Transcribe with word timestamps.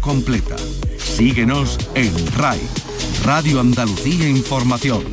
completa. 0.00 0.56
Síguenos 0.98 1.78
en 1.94 2.12
RAI, 2.36 2.60
Radio 3.24 3.60
Andalucía 3.60 4.28
Información. 4.28 5.04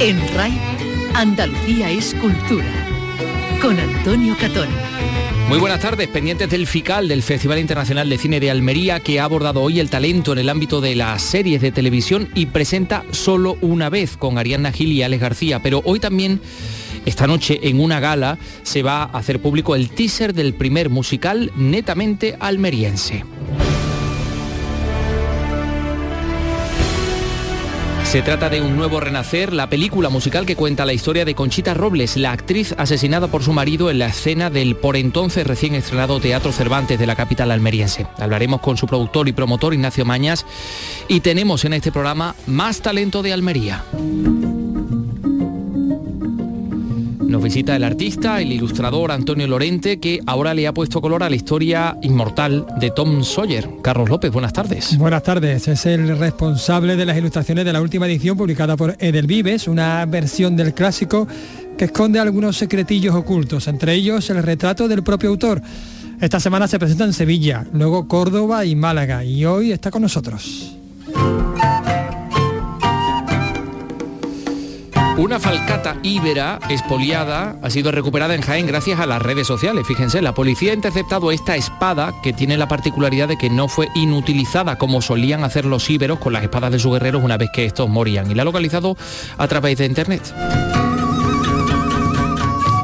En 0.00 0.34
RAI, 0.34 0.58
Andalucía 1.14 1.90
es 1.90 2.14
cultura. 2.14 2.72
Con 3.60 3.78
Antonio 3.78 4.36
Catón. 4.40 4.68
Muy 5.48 5.58
buenas 5.58 5.80
tardes, 5.80 6.08
pendientes 6.08 6.50
del 6.50 6.66
FICAL, 6.66 7.08
del 7.08 7.22
Festival 7.22 7.58
Internacional 7.58 8.10
de 8.10 8.18
Cine 8.18 8.38
de 8.38 8.50
Almería, 8.50 9.00
que 9.00 9.18
ha 9.18 9.24
abordado 9.24 9.62
hoy 9.62 9.80
el 9.80 9.88
talento 9.88 10.32
en 10.32 10.38
el 10.38 10.50
ámbito 10.50 10.82
de 10.82 10.94
las 10.94 11.22
series 11.22 11.62
de 11.62 11.72
televisión 11.72 12.28
y 12.34 12.46
presenta 12.46 13.02
solo 13.12 13.56
una 13.62 13.88
vez 13.88 14.18
con 14.18 14.36
Ariadna 14.36 14.72
Gil 14.72 14.92
y 14.92 15.02
Alex 15.02 15.22
García. 15.22 15.62
Pero 15.62 15.80
hoy 15.86 16.00
también, 16.00 16.42
esta 17.08 17.26
noche, 17.26 17.58
en 17.62 17.80
una 17.80 18.00
gala, 18.00 18.38
se 18.62 18.82
va 18.82 19.02
a 19.02 19.18
hacer 19.18 19.40
público 19.40 19.74
el 19.74 19.90
teaser 19.90 20.34
del 20.34 20.54
primer 20.54 20.90
musical 20.90 21.50
netamente 21.56 22.36
almeriense. 22.38 23.24
Se 28.04 28.22
trata 28.22 28.48
de 28.48 28.62
un 28.62 28.74
nuevo 28.74 29.00
renacer, 29.00 29.52
la 29.52 29.68
película 29.68 30.08
musical 30.08 30.46
que 30.46 30.56
cuenta 30.56 30.86
la 30.86 30.94
historia 30.94 31.26
de 31.26 31.34
Conchita 31.34 31.74
Robles, 31.74 32.16
la 32.16 32.32
actriz 32.32 32.74
asesinada 32.78 33.26
por 33.28 33.42
su 33.42 33.52
marido 33.52 33.90
en 33.90 33.98
la 33.98 34.06
escena 34.06 34.48
del 34.48 34.76
por 34.76 34.96
entonces 34.96 35.46
recién 35.46 35.74
estrenado 35.74 36.18
Teatro 36.18 36.50
Cervantes 36.50 36.98
de 36.98 37.06
la 37.06 37.16
capital 37.16 37.50
almeriense. 37.50 38.06
Hablaremos 38.18 38.62
con 38.62 38.78
su 38.78 38.86
productor 38.86 39.28
y 39.28 39.32
promotor 39.32 39.74
Ignacio 39.74 40.06
Mañas 40.06 40.46
y 41.06 41.20
tenemos 41.20 41.66
en 41.66 41.74
este 41.74 41.92
programa 41.92 42.34
más 42.46 42.80
talento 42.80 43.22
de 43.22 43.34
Almería. 43.34 43.84
Nos 47.28 47.42
visita 47.42 47.76
el 47.76 47.84
artista, 47.84 48.40
el 48.40 48.50
ilustrador 48.52 49.12
Antonio 49.12 49.46
Lorente, 49.46 50.00
que 50.00 50.18
ahora 50.24 50.54
le 50.54 50.66
ha 50.66 50.72
puesto 50.72 51.02
color 51.02 51.22
a 51.22 51.28
la 51.28 51.36
historia 51.36 51.98
inmortal 52.00 52.64
de 52.80 52.90
Tom 52.90 53.22
Sawyer. 53.22 53.68
Carlos 53.82 54.08
López, 54.08 54.32
buenas 54.32 54.54
tardes. 54.54 54.96
Buenas 54.96 55.22
tardes. 55.24 55.68
Es 55.68 55.84
el 55.84 56.16
responsable 56.16 56.96
de 56.96 57.04
las 57.04 57.18
ilustraciones 57.18 57.66
de 57.66 57.72
la 57.74 57.82
última 57.82 58.06
edición 58.06 58.38
publicada 58.38 58.78
por 58.78 58.96
Edelvives, 58.98 59.68
una 59.68 60.06
versión 60.06 60.56
del 60.56 60.72
clásico 60.72 61.28
que 61.76 61.84
esconde 61.84 62.18
algunos 62.18 62.56
secretillos 62.56 63.14
ocultos, 63.14 63.68
entre 63.68 63.92
ellos 63.92 64.30
el 64.30 64.42
retrato 64.42 64.88
del 64.88 65.02
propio 65.02 65.28
autor. 65.28 65.60
Esta 66.22 66.40
semana 66.40 66.66
se 66.66 66.78
presenta 66.78 67.04
en 67.04 67.12
Sevilla, 67.12 67.66
luego 67.74 68.08
Córdoba 68.08 68.64
y 68.64 68.74
Málaga, 68.74 69.22
y 69.22 69.44
hoy 69.44 69.70
está 69.70 69.90
con 69.90 70.00
nosotros. 70.00 70.77
Una 75.18 75.40
falcata 75.40 75.96
íbera 76.04 76.60
expoliada 76.68 77.56
ha 77.60 77.70
sido 77.70 77.90
recuperada 77.90 78.36
en 78.36 78.40
Jaén 78.40 78.68
gracias 78.68 79.00
a 79.00 79.06
las 79.06 79.20
redes 79.20 79.48
sociales. 79.48 79.84
Fíjense, 79.84 80.22
la 80.22 80.32
policía 80.32 80.70
ha 80.70 80.76
interceptado 80.76 81.32
esta 81.32 81.56
espada 81.56 82.14
que 82.22 82.32
tiene 82.32 82.56
la 82.56 82.68
particularidad 82.68 83.26
de 83.26 83.36
que 83.36 83.50
no 83.50 83.66
fue 83.66 83.88
inutilizada 83.96 84.78
como 84.78 85.02
solían 85.02 85.42
hacer 85.42 85.64
los 85.64 85.90
íberos 85.90 86.20
con 86.20 86.32
las 86.32 86.44
espadas 86.44 86.70
de 86.70 86.78
sus 86.78 86.92
guerreros 86.92 87.24
una 87.24 87.36
vez 87.36 87.50
que 87.52 87.64
estos 87.64 87.88
morían 87.88 88.30
y 88.30 88.34
la 88.36 88.42
ha 88.42 88.44
localizado 88.44 88.96
a 89.38 89.48
través 89.48 89.78
de 89.78 89.86
internet. 89.86 90.22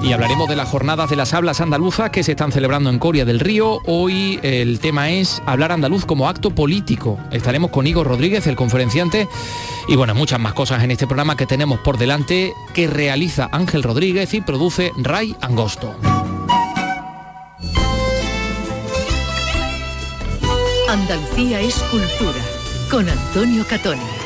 Y 0.04 0.12
hablaremos 0.12 0.50
de 0.50 0.54
las 0.56 0.68
jornadas 0.68 1.08
de 1.08 1.16
las 1.16 1.32
hablas 1.32 1.62
andaluzas 1.62 2.10
que 2.10 2.22
se 2.22 2.32
están 2.32 2.52
celebrando 2.52 2.90
en 2.90 2.98
Coria 2.98 3.24
del 3.24 3.40
Río. 3.40 3.80
Hoy 3.86 4.38
el 4.42 4.78
tema 4.78 5.08
es 5.08 5.42
hablar 5.46 5.72
andaluz 5.72 6.04
como 6.04 6.28
acto 6.28 6.50
político. 6.50 7.18
Estaremos 7.30 7.70
con 7.70 7.86
Igor 7.86 8.06
Rodríguez, 8.06 8.46
el 8.46 8.54
conferenciante, 8.54 9.26
y 9.88 9.96
bueno, 9.96 10.14
muchas 10.14 10.38
más 10.38 10.52
cosas 10.52 10.84
en 10.84 10.90
este 10.90 11.06
programa 11.06 11.38
que 11.38 11.46
tenemos 11.46 11.80
por 11.80 11.96
delante 11.96 12.52
que 12.74 12.86
realiza 12.86 13.48
Ángel 13.50 13.82
Rodríguez 13.82 14.34
y 14.34 14.42
produce 14.42 14.92
Ray 14.98 15.34
Angosto. 15.40 15.94
Andalucía 20.90 21.60
es 21.60 21.76
cultura 21.90 22.44
con 22.90 23.08
Antonio 23.08 23.64
Catoni. 23.66 24.23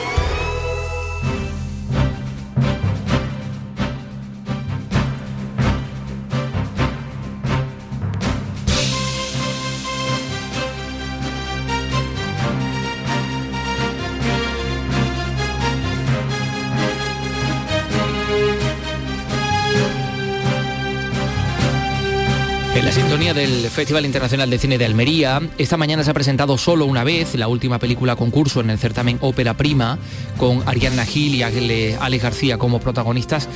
Del 23.35 23.69
Festival 23.69 24.07
Internacional 24.07 24.49
de 24.49 24.59
Cine 24.59 24.79
de 24.79 24.87
Almería, 24.87 25.41
esta 25.59 25.77
mañana 25.77 26.03
se 26.03 26.11
ha 26.11 26.15
presentado 26.15 26.57
solo 26.57 26.87
una 26.87 27.05
vez 27.05 27.35
la 27.35 27.49
última 27.49 27.79
película 27.79 28.17
concurso 28.17 28.61
en 28.61 28.71
el 28.71 28.79
certamen 28.79 29.19
Ópera 29.21 29.55
Prima, 29.55 29.99
con 30.39 30.63
Ariadna 30.67 31.05
Gil 31.05 31.35
y 31.35 31.43
Alex 31.43 32.23
García 32.23 32.59
como 32.59 32.81
protagonistas. 32.81 33.49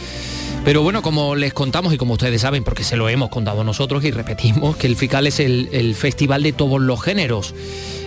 Pero 0.65 0.83
bueno, 0.83 1.01
como 1.01 1.35
les 1.35 1.55
contamos 1.55 1.95
y 1.95 1.97
como 1.97 2.15
ustedes 2.15 2.43
saben, 2.43 2.65
porque 2.65 2.85
se 2.85 2.97
lo 2.97 3.09
hemos 3.09 3.31
contado 3.31 3.65
nosotros 3.65 4.05
y 4.05 4.11
repetimos, 4.11 4.77
que 4.77 4.87
el 4.87 4.97
FICAL 4.97 5.27
es 5.27 5.41
el 5.41 5.95
festival 5.95 6.43
de 6.43 6.53
todos 6.53 6.81
los 6.81 7.03
géneros. 7.03 7.55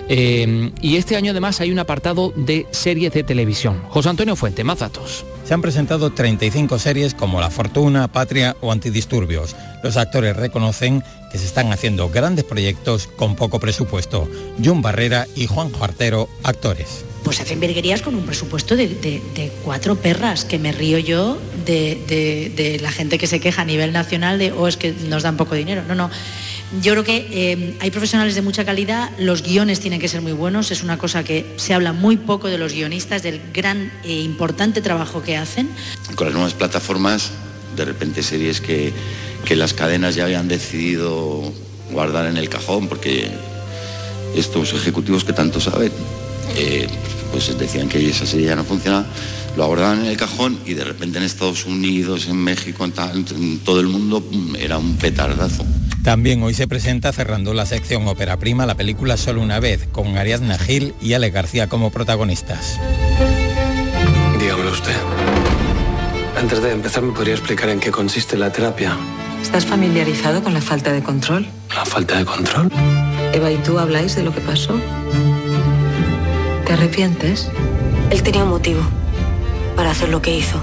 Eh, 0.08 0.72
y 0.82 0.98
este 0.98 1.16
año 1.16 1.32
además 1.32 1.62
hay 1.62 1.72
un 1.72 1.80
apartado 1.80 2.34
de 2.36 2.66
series 2.72 3.14
de 3.14 3.24
televisión. 3.24 3.82
José 3.90 4.10
Antonio 4.10 4.36
Fuente, 4.36 4.64
más 4.64 4.80
datos. 4.80 5.26
Se 5.46 5.54
han 5.54 5.62
presentado 5.62 6.12
35 6.12 6.80
series 6.80 7.14
como 7.14 7.40
La 7.40 7.50
Fortuna, 7.50 8.08
Patria 8.08 8.56
o 8.62 8.72
Antidisturbios. 8.72 9.56
Los 9.84 9.98
actores 9.98 10.36
reconocen 10.36 11.04
que 11.32 11.38
se 11.38 11.46
están 11.46 11.72
haciendo 11.72 12.10
grandes 12.10 12.46
proyectos 12.46 13.08
con 13.08 13.36
poco 13.36 13.60
presupuesto. 13.60 14.28
John 14.64 14.82
Barrera 14.82 15.28
y 15.36 15.48
Juan 15.48 15.72
Juartero, 15.72 16.30
actores. 16.44 17.06
Pues 17.24 17.42
hacen 17.42 17.60
virguerías 17.60 18.02
con 18.02 18.16
un 18.16 18.26
presupuesto 18.26 18.76
de, 18.76 18.88
de, 18.88 19.22
de 19.36 19.52
cuatro 19.64 19.96
perras, 19.96 20.46
que 20.46 20.60
me 20.60 20.72
río 20.72 20.98
yo 20.98 21.38
de, 21.66 22.52
de, 22.56 22.80
la 22.80 22.92
gente 22.92 23.18
que 23.18 23.28
se 23.28 23.40
queja 23.40 23.64
a 23.64 23.66
nivel 23.66 23.94
nacional 23.94 24.40
de, 24.40 24.52
oh, 24.52 24.68
es 24.68 24.78
que 24.78 24.94
nos 24.94 25.24
dan 25.24 25.38
poco 25.38 25.56
dinero. 25.56 25.84
No, 25.88 25.96
no. 25.96 26.10
Yo 26.82 26.94
creo 26.94 27.04
que 27.04 27.28
eh, 27.32 27.78
hay 27.80 27.92
profesionales 27.92 28.36
de 28.36 28.42
mucha 28.42 28.66
calidad, 28.66 29.12
los 29.20 29.44
guiones 29.44 29.80
tienen 29.80 30.00
que 30.00 30.08
ser 30.08 30.22
muy 30.22 30.32
buenos, 30.32 30.72
es 30.72 30.84
una 30.84 30.98
cosa 30.98 31.24
que 31.24 31.54
se 31.58 31.74
habla 31.74 31.94
muy 31.94 32.18
poco 32.18 32.48
de 32.48 32.58
los 32.58 32.74
guionistas, 32.74 33.24
del 33.24 33.40
gran 33.54 33.92
e 34.04 34.22
importante 34.22 34.82
trabajo 34.82 35.22
que 35.22 35.38
hacen. 35.38 35.70
Con 36.16 36.28
las 36.28 36.34
nuevas 36.34 36.54
plataformas, 36.54 37.32
de 37.76 37.86
repente 37.86 38.24
series 38.24 38.62
que, 38.62 38.94
que 39.46 39.56
las 39.56 39.74
cadenas 39.74 40.16
ya 40.16 40.24
habían 40.24 40.48
decidido 40.48 41.54
guardar 41.92 42.26
en 42.26 42.38
el 42.38 42.50
cajón, 42.50 42.88
porque 42.88 43.30
estos 44.36 44.74
ejecutivos 44.74 45.24
que 45.24 45.34
tanto 45.34 45.60
saben, 45.60 45.92
eh, 46.56 46.88
pues 47.32 47.58
decían 47.58 47.90
que 47.90 48.10
esa 48.10 48.26
serie 48.26 48.48
ya 48.48 48.56
no 48.56 48.64
funcionaba, 48.64 49.06
lo 49.56 49.64
abordaban 49.64 50.02
en 50.02 50.08
el 50.08 50.18
cajón 50.18 50.60
y 50.66 50.74
de 50.74 50.84
repente 50.84 51.18
en 51.18 51.24
Estados 51.24 51.66
Unidos, 51.66 52.28
en 52.28 52.38
México, 52.38 52.86
en, 52.86 53.60
todo 53.60 53.80
el 53.80 53.88
mundo 53.88 54.24
era 54.60 54.78
un 54.78 54.98
petardazo. 54.98 55.66
También 56.06 56.44
hoy 56.44 56.54
se 56.54 56.68
presenta 56.68 57.12
cerrando 57.12 57.56
la 57.56 57.66
sección 57.66 58.08
Ópera 58.08 58.38
Prima 58.38 58.68
la 58.68 58.76
película 58.76 59.18
Solo 59.18 59.42
una 59.42 59.60
vez, 59.60 59.88
con 59.92 60.20
Ariadna 60.20 60.60
Gil 60.60 60.94
y 61.02 61.14
Ale 61.14 61.32
García 61.32 61.68
como 61.68 61.90
protagonistas. 61.90 62.80
Dígamelo 64.40 64.72
usted. 64.72 64.94
Antes 66.40 66.62
de 66.62 66.74
empezar, 66.74 67.02
¿me 67.02 67.12
podría 67.12 67.34
explicar 67.34 67.70
en 67.70 67.80
qué 67.80 67.90
consiste 67.90 68.38
la 68.38 68.52
terapia? 68.52 68.96
¿Estás 69.42 69.66
familiarizado 69.66 70.44
con 70.44 70.54
la 70.54 70.62
falta 70.62 70.94
de 70.94 71.02
control? 71.02 71.48
¿La 71.76 71.86
falta 71.86 72.20
de 72.20 72.26
control? 72.26 72.72
Eva 73.34 73.52
y 73.52 73.58
tú 73.58 73.80
habláis 73.80 74.16
de 74.16 74.22
lo 74.22 74.32
que 74.32 74.42
pasó. 74.42 74.80
¿Te 76.68 76.74
arrepientes? 76.74 77.50
Él 78.12 78.22
tenía 78.22 78.44
un 78.44 78.52
motivo 78.52 78.82
para 79.76 79.90
hacer 79.90 80.10
lo 80.10 80.22
que 80.22 80.38
hizo. 80.38 80.62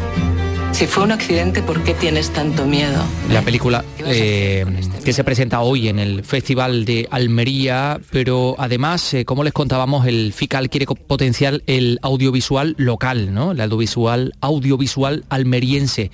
Si 0.73 0.87
fue 0.87 1.05
un 1.05 1.13
accidente, 1.13 1.63
¿por 1.63 1.85
qué 1.85 1.93
tienes 1.95 2.31
tanto 2.31 2.65
miedo? 2.67 3.05
La 3.31 3.43
película 3.43 3.85
eh, 3.99 4.65
que 5.05 5.13
se 5.13 5.23
presenta 5.23 5.61
hoy 5.61 5.89
en 5.89 5.99
el 5.99 6.25
Festival 6.25 6.87
de 6.87 7.07
Almería, 7.11 8.01
pero 8.11 8.57
además, 8.59 9.13
eh, 9.15 9.25
como 9.27 9.45
les 9.45 9.53
contábamos, 9.53 10.07
el 10.07 10.33
FICAL 10.33 10.71
quiere 10.71 10.87
potenciar 10.87 11.63
el 11.67 11.99
audiovisual 12.03 12.75
local, 12.79 13.35
¿no? 13.35 13.53
El 13.53 13.61
audiovisual, 13.61 14.33
audiovisual 14.41 15.25
almeriense. 15.29 16.11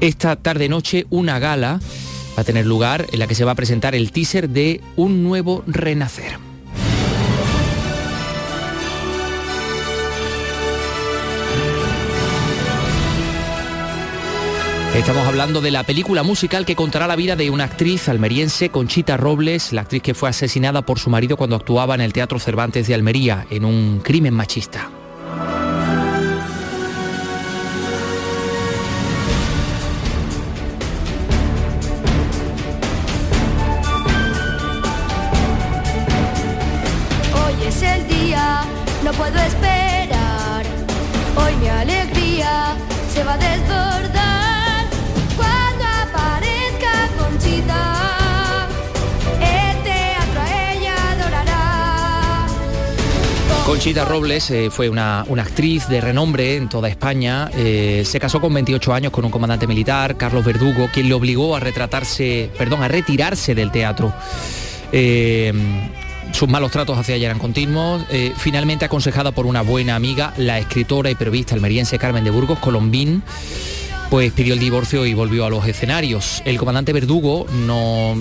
Esta 0.00 0.36
tarde-noche 0.36 1.06
una 1.10 1.38
gala 1.38 1.80
va 2.36 2.42
a 2.42 2.44
tener 2.44 2.66
lugar 2.66 3.06
en 3.12 3.20
la 3.20 3.26
que 3.28 3.36
se 3.36 3.44
va 3.44 3.52
a 3.52 3.56
presentar 3.56 3.94
el 3.94 4.10
teaser 4.10 4.48
de 4.48 4.80
Un 4.96 5.22
nuevo 5.22 5.62
renacer. 5.66 6.47
Estamos 14.98 15.28
hablando 15.28 15.60
de 15.60 15.70
la 15.70 15.84
película 15.84 16.24
musical 16.24 16.66
que 16.66 16.74
contará 16.74 17.06
la 17.06 17.14
vida 17.14 17.36
de 17.36 17.50
una 17.50 17.64
actriz 17.64 18.08
almeriense, 18.08 18.70
Conchita 18.70 19.16
Robles, 19.16 19.72
la 19.72 19.82
actriz 19.82 20.02
que 20.02 20.12
fue 20.12 20.28
asesinada 20.28 20.82
por 20.82 20.98
su 20.98 21.08
marido 21.08 21.36
cuando 21.36 21.54
actuaba 21.54 21.94
en 21.94 22.00
el 22.00 22.12
Teatro 22.12 22.40
Cervantes 22.40 22.88
de 22.88 22.94
Almería 22.94 23.46
en 23.48 23.64
un 23.64 24.00
crimen 24.02 24.34
machista. 24.34 24.90
Conchita 53.78 54.04
Robles 54.04 54.50
eh, 54.50 54.70
fue 54.72 54.88
una, 54.88 55.20
actriz 55.20 55.86
de 55.86 56.00
renombre 56.00 56.56
en 56.56 56.68
toda 56.68 56.88
España. 56.88 57.48
Eh, 57.54 58.02
se 58.04 58.18
casó 58.18 58.40
con 58.40 58.52
28 58.52 58.92
años 58.92 59.12
con 59.12 59.24
un 59.24 59.30
comandante 59.30 59.68
militar, 59.68 60.16
Carlos 60.16 60.44
Verdugo, 60.44 60.90
quien 60.92 61.06
le 61.06 61.14
obligó 61.14 61.54
a 61.54 61.60
retratarse, 61.60 62.50
perdón, 62.58 62.82
a 62.82 62.88
retirarse 62.88 63.54
del 63.54 63.70
teatro. 63.70 64.12
Eh, 64.90 65.52
sus 66.32 66.48
malos 66.48 66.72
tratos 66.72 66.98
hacia 66.98 67.14
ella 67.14 67.26
eran 67.26 67.38
continuos. 67.38 68.04
finalmente 68.36 68.84
aconsejada 68.84 69.30
por 69.30 69.46
una 69.46 69.62
buena 69.62 69.94
amiga, 69.94 70.34
la 70.38 70.58
escritora 70.58 71.12
y 71.12 71.14
periodista 71.14 71.54
almeriense 71.54 72.00
Carmen 72.00 72.24
de 72.24 72.30
Burgos, 72.30 72.58
Colombín, 72.58 73.22
pues 74.10 74.32
pidió 74.32 74.54
el 74.54 74.60
divorcio 74.60 75.04
y 75.04 75.14
volvió 75.14 75.44
a 75.44 75.50
los 75.50 75.66
escenarios. 75.66 76.42
El 76.44 76.58
comandante 76.58 76.92
Verdugo 76.92 77.46
no 77.66 78.16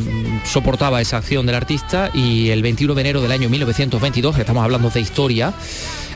soportaba 0.46 1.02
esa 1.02 1.18
acción 1.18 1.46
del 1.46 1.56
artista 1.56 2.12
y 2.14 2.50
el 2.50 2.62
21 2.62 2.94
de 2.94 3.02
enero 3.02 3.22
del 3.22 3.32
año 3.32 3.50
1922, 3.50 4.38
estamos 4.38 4.64
hablando 4.64 4.90
de 4.90 5.00
historia, 5.00 5.54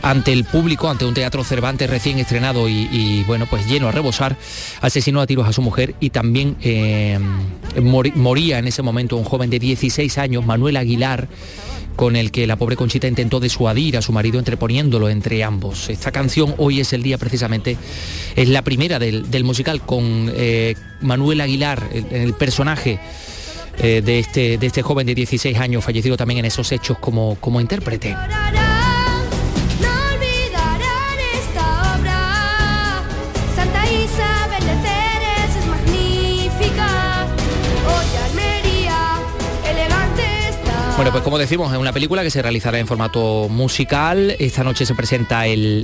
ante 0.01 0.33
el 0.33 0.43
público, 0.43 0.89
ante 0.89 1.05
un 1.05 1.13
teatro 1.13 1.43
Cervantes 1.43 1.89
recién 1.89 2.19
estrenado 2.19 2.67
y, 2.67 3.23
bueno, 3.27 3.45
pues 3.45 3.65
lleno 3.67 3.87
a 3.87 3.91
rebosar, 3.91 4.35
asesinó 4.81 5.21
a 5.21 5.27
tiros 5.27 5.47
a 5.47 5.53
su 5.53 5.61
mujer 5.61 5.95
y 5.99 6.09
también 6.09 6.57
eh, 6.61 7.19
moría 7.79 8.59
en 8.59 8.67
ese 8.67 8.81
momento 8.81 9.15
un 9.15 9.23
joven 9.23 9.49
de 9.49 9.59
16 9.59 10.17
años, 10.17 10.45
Manuel 10.45 10.77
Aguilar, 10.77 11.27
con 11.95 12.15
el 12.15 12.31
que 12.31 12.47
la 12.47 12.55
pobre 12.55 12.75
Conchita 12.75 13.07
intentó 13.07 13.39
disuadir 13.39 13.97
a 13.97 14.01
su 14.01 14.11
marido 14.11 14.39
entreponiéndolo 14.39 15.09
entre 15.09 15.43
ambos. 15.43 15.89
Esta 15.89 16.11
canción 16.11 16.55
hoy 16.57 16.79
es 16.79 16.93
el 16.93 17.03
día 17.03 17.17
precisamente, 17.17 17.77
es 18.35 18.49
la 18.49 18.63
primera 18.63 18.99
del, 18.99 19.43
musical 19.43 19.81
con 19.81 20.31
eh, 20.35 20.75
Manuel 21.01 21.41
Aguilar, 21.41 21.83
el, 22.11 22.33
personaje 22.33 22.99
eh, 23.77 24.01
de, 24.03 24.19
este, 24.19 24.57
de 24.57 24.67
este 24.67 24.81
joven 24.81 25.07
de 25.07 25.15
16 25.15 25.57
años, 25.57 25.83
fallecido 25.83 26.17
también 26.17 26.39
en 26.39 26.45
esos 26.45 26.71
hechos 26.71 26.97
como, 26.99 27.35
como 27.35 27.59
intérprete. 27.61 28.15
Bueno, 41.01 41.13
pues 41.13 41.23
como 41.23 41.39
decimos, 41.39 41.73
es 41.73 41.79
una 41.79 41.93
película 41.93 42.21
que 42.21 42.29
se 42.29 42.43
realizará 42.43 42.77
en 42.77 42.85
formato 42.85 43.47
musical. 43.49 44.35
Esta 44.37 44.63
noche 44.63 44.85
se 44.85 44.93
presenta 44.93 45.47
el, 45.47 45.83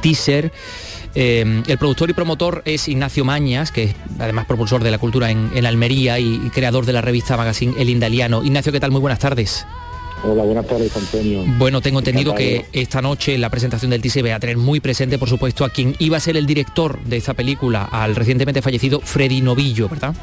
teaser. 0.00 0.52
Eh, 1.16 1.64
el 1.66 1.76
productor 1.76 2.08
y 2.08 2.12
promotor 2.12 2.62
es 2.64 2.86
Ignacio 2.86 3.24
Mañas, 3.24 3.72
que 3.72 3.82
es 3.82 3.96
además 4.20 4.46
propulsor 4.46 4.84
de 4.84 4.92
la 4.92 4.98
cultura 4.98 5.28
en, 5.32 5.66
Almería 5.66 6.20
y, 6.20 6.38
creador 6.54 6.86
de 6.86 6.92
la 6.92 7.00
revista 7.00 7.36
Magazine 7.36 7.74
El 7.76 7.90
Indaliano. 7.90 8.44
Ignacio, 8.44 8.70
¿qué 8.70 8.78
tal? 8.78 8.92
Muy 8.92 9.00
buenas 9.00 9.18
tardes. 9.18 9.66
Hola, 10.22 10.44
buenas 10.44 10.68
tardes, 10.68 10.96
Antonio. 10.96 11.42
Bueno, 11.58 11.80
tengo 11.80 11.98
entendido 11.98 12.32
que 12.32 12.66
esta 12.72 13.02
noche 13.02 13.36
la 13.38 13.50
presentación 13.50 13.90
del 13.90 14.02
teaser 14.02 14.24
va 14.24 14.36
a 14.36 14.38
tener 14.38 14.56
muy 14.56 14.78
presente, 14.78 15.18
por 15.18 15.30
supuesto, 15.30 15.64
a 15.64 15.70
quien 15.70 15.96
iba 15.98 16.16
a 16.16 16.20
ser 16.20 16.36
el 16.36 16.46
director 16.46 17.02
de 17.02 17.16
esta 17.16 17.34
película, 17.34 17.88
al 17.90 18.14
recientemente 18.14 18.62
fallecido 18.62 19.00
Freddy 19.00 19.40
Novillo, 19.40 19.88
¿verdad? 19.88 20.14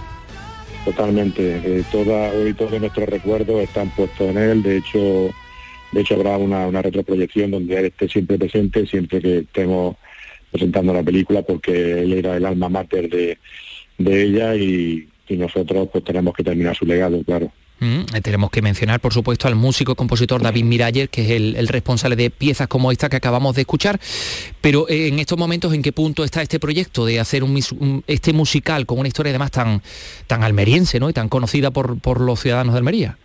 Totalmente. 0.85 1.57
Eh, 1.63 1.83
toda, 1.91 2.31
hoy 2.31 2.53
todos 2.53 2.79
nuestros 2.79 3.07
recuerdos 3.09 3.61
están 3.61 3.89
puestos 3.91 4.29
en 4.29 4.37
él. 4.37 4.63
De 4.63 4.77
hecho, 4.77 5.29
de 5.91 6.01
hecho 6.01 6.15
habrá 6.15 6.37
una, 6.37 6.67
una 6.67 6.81
retroproyección 6.81 7.51
donde 7.51 7.77
él 7.77 7.85
esté 7.85 8.07
siempre 8.07 8.37
presente, 8.37 8.85
siempre 8.85 9.21
que 9.21 9.39
estemos 9.39 9.97
presentando 10.51 10.93
la 10.93 11.03
película, 11.03 11.41
porque 11.43 12.01
él 12.01 12.13
era 12.13 12.37
el 12.37 12.45
alma 12.45 12.69
mater 12.69 13.09
de, 13.09 13.37
de 13.97 14.23
ella 14.23 14.55
y, 14.55 15.07
y 15.27 15.37
nosotros 15.37 15.89
pues 15.91 16.03
tenemos 16.03 16.33
que 16.33 16.43
terminar 16.43 16.75
su 16.75 16.85
legado, 16.85 17.23
claro. 17.23 17.51
Mm, 17.79 18.01
eh, 18.13 18.21
tenemos 18.21 18.49
que 18.51 18.61
mencionar, 18.61 18.99
por 18.99 19.13
supuesto, 19.13 19.47
al 19.47 19.55
músico 19.55 19.93
y 19.93 19.95
compositor 19.95 20.41
David 20.41 20.65
Mirayer, 20.65 21.09
que 21.09 21.21
es 21.21 21.29
el, 21.31 21.67
responsable 21.67 22.15
de 22.15 22.29
piezas 22.29 22.67
como 22.67 22.91
esta 22.91 23.09
que 23.09 23.15
acabamos 23.15 23.55
de 23.55 23.61
escuchar. 23.61 23.99
Pero 24.61 24.87
eh, 24.89 25.07
en 25.07 25.19
estos 25.19 25.37
momentos, 25.37 25.73
¿en 25.73 25.81
qué 25.81 25.91
punto 25.91 26.23
está 26.23 26.41
este 26.41 26.59
proyecto 26.59 27.05
de 27.05 27.19
hacer 27.19 27.43
este 28.07 28.33
musical 28.33 28.85
con 28.85 28.99
una 28.99 29.07
historia 29.07 29.31
además 29.31 29.51
tan, 29.51 29.81
tan 30.27 30.43
almeriense 30.43 30.99
¿no? 30.99 31.09
y 31.09 31.13
tan 31.13 31.29
conocida 31.29 31.71
por, 31.71 32.21
los 32.21 32.39
ciudadanos 32.41 32.73
de 32.73 32.77
Almería? 32.79 33.17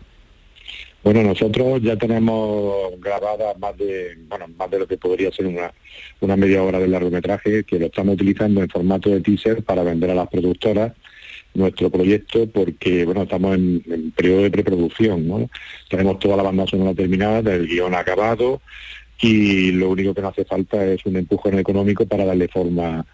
Bueno, 1.03 1.23
nosotros 1.23 1.83
ya 1.83 1.97
tenemos 1.97 2.99
grabada 2.99 3.55
más 3.59 3.77
de, 3.77 4.17
bueno, 4.29 4.47
más 4.57 4.71
de 4.71 4.79
lo 4.79 4.87
que 4.87 4.97
podría 4.97 5.31
ser 5.33 5.47
una, 5.47 5.73
una 6.21 6.37
media 6.37 6.63
hora 6.63 6.79
de 6.79 6.89
largometraje, 6.89 7.65
que 7.65 7.79
lo 7.79 7.87
estamos 7.87 8.15
utilizando 8.15 8.63
en 8.63 8.71
formato 8.71 9.11
de 9.11 9.21
teaser 9.21 9.63
para 9.65 9.83
vender 9.83 10.11
a 10.11 10.15
las 10.15 10.29
productoras 10.29 10.93
nuestro 11.55 11.91
proyecto 11.91 12.47
porque 12.51 13.05
bueno 13.05 13.23
estamos 13.23 13.55
en, 13.55 14.13
periodo 14.17 14.43
de 14.43 14.51
preproducción 14.51 15.27
¿no? 15.27 15.49
tenemos 15.89 16.19
toda 16.19 16.37
la 16.37 16.43
banda 16.43 16.67
sonora 16.67 16.95
terminada 16.95 17.43
del 17.43 17.67
guion 17.67 17.95
acabado 17.95 18.61
y 19.21 19.71
lo 19.73 19.91
único 19.91 20.13
que 20.13 20.23
nos 20.23 20.33
hace 20.33 20.45
falta 20.45 20.85
es 20.85 21.07
un 21.07 21.17
empujón 21.17 21.59
económico 21.59 22.05
para 22.07 22.25
darle 22.25 22.49
forma 22.49 23.05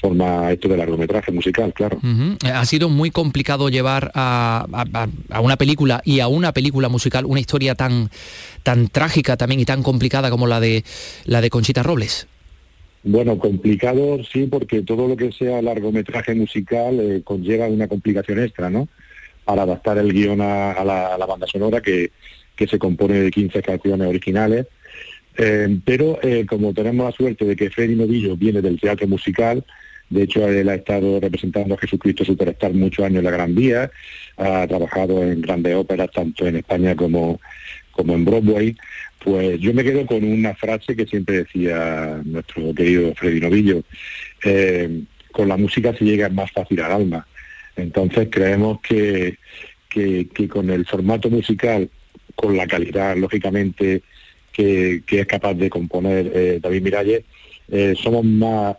forma 0.00 0.46
a 0.46 0.52
esto 0.52 0.68
de 0.68 0.76
largometraje 0.76 1.30
musical, 1.30 1.74
claro. 1.74 2.00
Ha 2.42 2.64
sido 2.64 2.88
muy 2.88 3.10
complicado 3.10 3.68
llevar 3.68 4.10
a, 4.14 4.66
a, 5.30 5.40
una 5.40 5.56
película 5.56 6.00
y 6.04 6.20
a 6.20 6.28
una 6.28 6.52
película 6.52 6.88
musical 6.88 7.26
una 7.26 7.40
historia 7.40 7.74
tan 7.74 8.10
tan 8.62 8.88
trágica 8.88 9.36
también 9.36 9.60
y 9.60 9.64
tan 9.64 9.82
complicada 9.82 10.30
como 10.30 10.46
la 10.46 10.60
de 10.60 10.84
la 11.24 11.40
de 11.40 11.50
Conchita 11.50 11.82
Robles. 11.82 12.26
Bueno, 13.02 13.38
complicado 13.38 14.22
sí, 14.24 14.46
porque 14.46 14.82
todo 14.82 15.08
lo 15.08 15.16
que 15.16 15.32
sea 15.32 15.62
largometraje 15.62 16.34
musical 16.34 17.00
eh, 17.00 17.22
conlleva 17.24 17.66
una 17.66 17.88
complicación 17.88 18.40
extra, 18.40 18.68
¿no? 18.68 18.88
Para 19.44 19.62
adaptar 19.62 19.96
el 19.98 20.12
guion 20.12 20.40
a, 20.42 20.84
la, 20.84 21.26
banda 21.26 21.46
sonora 21.46 21.80
que, 21.80 22.10
se 22.58 22.78
compone 22.78 23.14
de 23.20 23.30
15 23.30 23.62
canciones 23.62 24.06
originales. 24.06 24.66
Eh, 25.38 25.78
pero 25.82 26.18
eh, 26.22 26.44
como 26.46 26.74
tenemos 26.74 27.06
la 27.06 27.12
suerte 27.12 27.46
de 27.46 27.56
que 27.56 27.70
Freddy 27.70 27.94
Novillo 27.94 28.36
viene 28.36 28.60
del 28.60 28.78
teatro 28.78 29.08
musical, 29.08 29.64
de 30.10 30.24
hecho 30.24 30.46
él 30.46 30.68
ha 30.68 30.74
estado 30.74 31.18
representando 31.20 31.74
a 31.74 31.78
Jesucristo 31.78 32.22
Superstar 32.22 32.74
muchos 32.74 33.06
años 33.06 33.20
en 33.20 33.24
la 33.24 33.30
Gran 33.30 33.54
Vía, 33.54 33.90
ha 34.36 34.66
trabajado 34.66 35.22
en 35.22 35.40
grandes 35.40 35.74
óperas 35.74 36.10
tanto 36.12 36.46
en 36.46 36.56
España 36.56 36.94
como, 36.94 37.40
como 37.92 38.12
en 38.12 38.26
Broadway, 38.26 38.76
pues 39.22 39.60
yo 39.60 39.74
me 39.74 39.84
quedo 39.84 40.06
con 40.06 40.24
una 40.24 40.54
frase 40.54 40.96
que 40.96 41.06
siempre 41.06 41.44
decía 41.44 42.20
nuestro 42.24 42.74
querido 42.74 43.14
Freddy 43.14 43.40
Novillo, 43.40 43.82
eh, 44.42 45.02
con 45.30 45.48
la 45.48 45.56
música 45.56 45.94
se 45.94 46.04
llega 46.04 46.28
más 46.30 46.50
fácil 46.50 46.80
al 46.80 46.92
alma. 46.92 47.26
Entonces 47.76 48.28
creemos 48.30 48.80
que, 48.80 49.36
que, 49.88 50.48
con 50.48 50.70
el 50.70 50.86
formato 50.86 51.28
musical, 51.28 51.88
con 52.34 52.56
la 52.56 52.66
calidad, 52.66 53.16
lógicamente, 53.16 54.02
que, 54.52 55.02
es 55.06 55.26
capaz 55.26 55.54
de 55.54 55.68
componer 55.68 56.32
eh, 56.34 56.58
David 56.60 56.82
Miralles, 56.82 57.24
eh, 57.70 57.94
somos 58.02 58.24
más, 58.24 58.76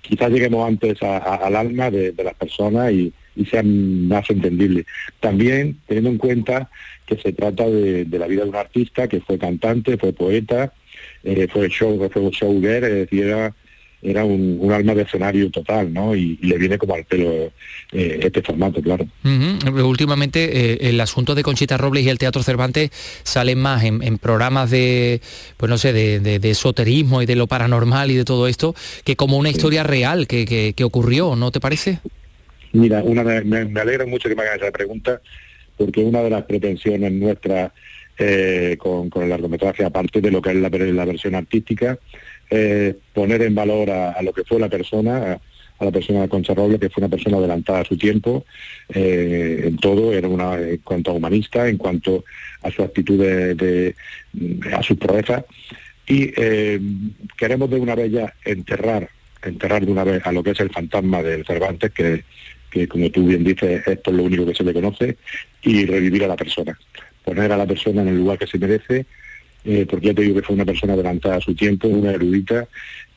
quizás 0.00 0.30
lleguemos 0.30 0.66
antes 0.66 1.02
al 1.02 1.56
alma 1.56 1.90
de, 1.90 2.14
las 2.24 2.34
personas 2.34 2.90
y, 2.90 3.12
y 3.36 3.44
sean 3.44 4.08
más 4.08 4.28
entendibles. 4.30 4.86
También 5.20 5.78
teniendo 5.86 6.10
en 6.10 6.18
cuenta 6.18 6.70
que 7.06 7.16
se 7.16 7.32
trata 7.32 7.68
de, 7.68 8.06
la 8.10 8.26
vida 8.26 8.42
de 8.42 8.50
un 8.50 8.56
artista 8.56 9.08
que 9.08 9.20
fue 9.20 9.38
cantante, 9.38 9.96
fue 9.96 10.12
poeta, 10.12 10.72
eh, 11.22 11.46
fue 11.50 11.68
show, 11.68 11.96
fue 12.12 12.30
showger, 12.30 12.84
es 12.84 13.10
decir, 13.10 13.26
era, 14.02 14.24
un, 14.24 14.70
alma 14.72 14.94
de 14.94 15.02
escenario 15.02 15.50
total, 15.50 15.92
¿no? 15.92 16.14
Y, 16.14 16.36
le 16.42 16.58
viene 16.58 16.78
como 16.78 16.94
al 16.94 17.04
pelo 17.04 17.52
eh, 17.92 18.20
este 18.22 18.42
formato, 18.42 18.80
claro. 18.82 19.06
Últimamente 19.84 20.74
eh, 20.74 20.88
el 20.88 21.00
asunto 21.00 21.34
de 21.34 21.42
Conchita 21.42 21.76
Robles 21.76 22.04
y 22.04 22.08
el 22.08 22.18
Teatro 22.18 22.42
Cervantes 22.42 22.90
salen 23.22 23.58
más 23.58 23.84
en, 23.84 24.18
programas 24.18 24.70
de, 24.70 25.20
pues 25.56 25.70
no 25.70 25.78
sé, 25.78 25.92
de, 25.92 26.50
esoterismo 26.50 27.22
y 27.22 27.26
de 27.26 27.36
lo 27.36 27.46
paranormal 27.46 28.10
y 28.10 28.16
de 28.16 28.24
todo 28.24 28.48
esto, 28.48 28.74
que 29.04 29.16
como 29.16 29.36
una 29.36 29.50
historia 29.50 29.82
real 29.82 30.26
que, 30.26 30.74
ocurrió, 30.84 31.36
¿no 31.36 31.50
te 31.50 31.60
parece? 31.60 32.00
Mira, 32.76 33.02
una, 33.02 33.22
me, 33.22 33.64
me 33.64 33.80
alegra 33.80 34.06
mucho 34.06 34.28
que 34.28 34.34
me 34.34 34.42
hagan 34.42 34.58
esa 34.58 34.70
pregunta 34.70 35.20
porque 35.76 36.00
una 36.00 36.22
de 36.22 36.30
las 36.30 36.44
pretensiones 36.44 37.12
nuestras 37.12 37.72
eh, 38.18 38.76
con, 38.78 39.10
el 39.14 39.28
largometraje, 39.28 39.84
aparte 39.84 40.20
de 40.20 40.30
lo 40.30 40.40
que 40.40 40.50
es 40.50 40.56
la, 40.56 40.70
versión 40.70 41.34
artística, 41.34 41.98
es 42.48 42.94
poner 43.12 43.42
en 43.42 43.54
valor 43.54 43.90
a, 43.90 44.22
lo 44.22 44.32
que 44.32 44.44
fue 44.44 44.58
la 44.58 44.70
persona, 44.70 45.38
a, 45.78 45.84
la 45.84 45.90
persona 45.90 46.22
de 46.22 46.28
Concha 46.28 46.54
Robles, 46.54 46.80
que 46.80 46.88
fue 46.88 47.02
una 47.02 47.10
persona 47.10 47.36
adelantada 47.36 47.80
a 47.80 47.84
su 47.84 47.98
tiempo, 47.98 48.46
eh, 48.88 49.64
en 49.64 49.76
todo, 49.76 50.14
era 50.14 50.28
una, 50.28 50.58
en 50.58 50.78
cuanto 50.78 51.10
a 51.10 51.14
humanista, 51.14 51.68
en 51.68 51.76
cuanto 51.76 52.24
a 52.62 52.70
su 52.70 52.82
actitud 52.82 53.18
de, 53.18 53.94
a 54.72 54.82
sus 54.82 54.96
proezas, 54.96 55.44
y 56.06 56.32
eh, 56.36 56.80
queremos 57.36 57.68
de 57.68 57.80
una 57.80 57.94
vez 57.94 58.12
ya 58.12 58.32
enterrar, 58.44 59.10
enterrar 59.42 59.84
de 59.84 59.92
una 59.92 60.04
vez 60.04 60.24
a 60.24 60.32
lo 60.32 60.42
que 60.42 60.52
es 60.52 60.60
el 60.60 60.70
fantasma 60.70 61.22
del 61.22 61.44
Cervantes, 61.44 61.92
que 61.92 62.24
que 62.70 62.88
como 62.88 63.10
tú 63.10 63.26
bien 63.26 63.44
dices, 63.44 63.86
es 63.86 63.98
lo 64.06 64.22
único 64.22 64.46
que 64.46 64.54
se 64.54 64.64
le 64.64 64.72
conoce, 64.72 65.16
y 65.62 65.84
revivir 65.86 66.24
a 66.24 66.28
la 66.28 66.36
persona, 66.36 66.78
poner 67.24 67.52
a 67.52 67.56
la 67.56 67.66
persona 67.66 68.02
en 68.02 68.08
el 68.08 68.18
lugar 68.18 68.38
que 68.38 68.46
se 68.46 68.58
merece, 68.58 69.06
eh, 69.64 69.86
porque 69.88 70.08
ya 70.08 70.14
te 70.14 70.22
digo 70.22 70.36
que 70.36 70.42
fue 70.42 70.54
una 70.54 70.64
persona 70.64 70.92
adelantada 70.92 71.36
a 71.36 71.40
su 71.40 71.54
tiempo, 71.54 71.88
una 71.88 72.12
erudita, 72.12 72.68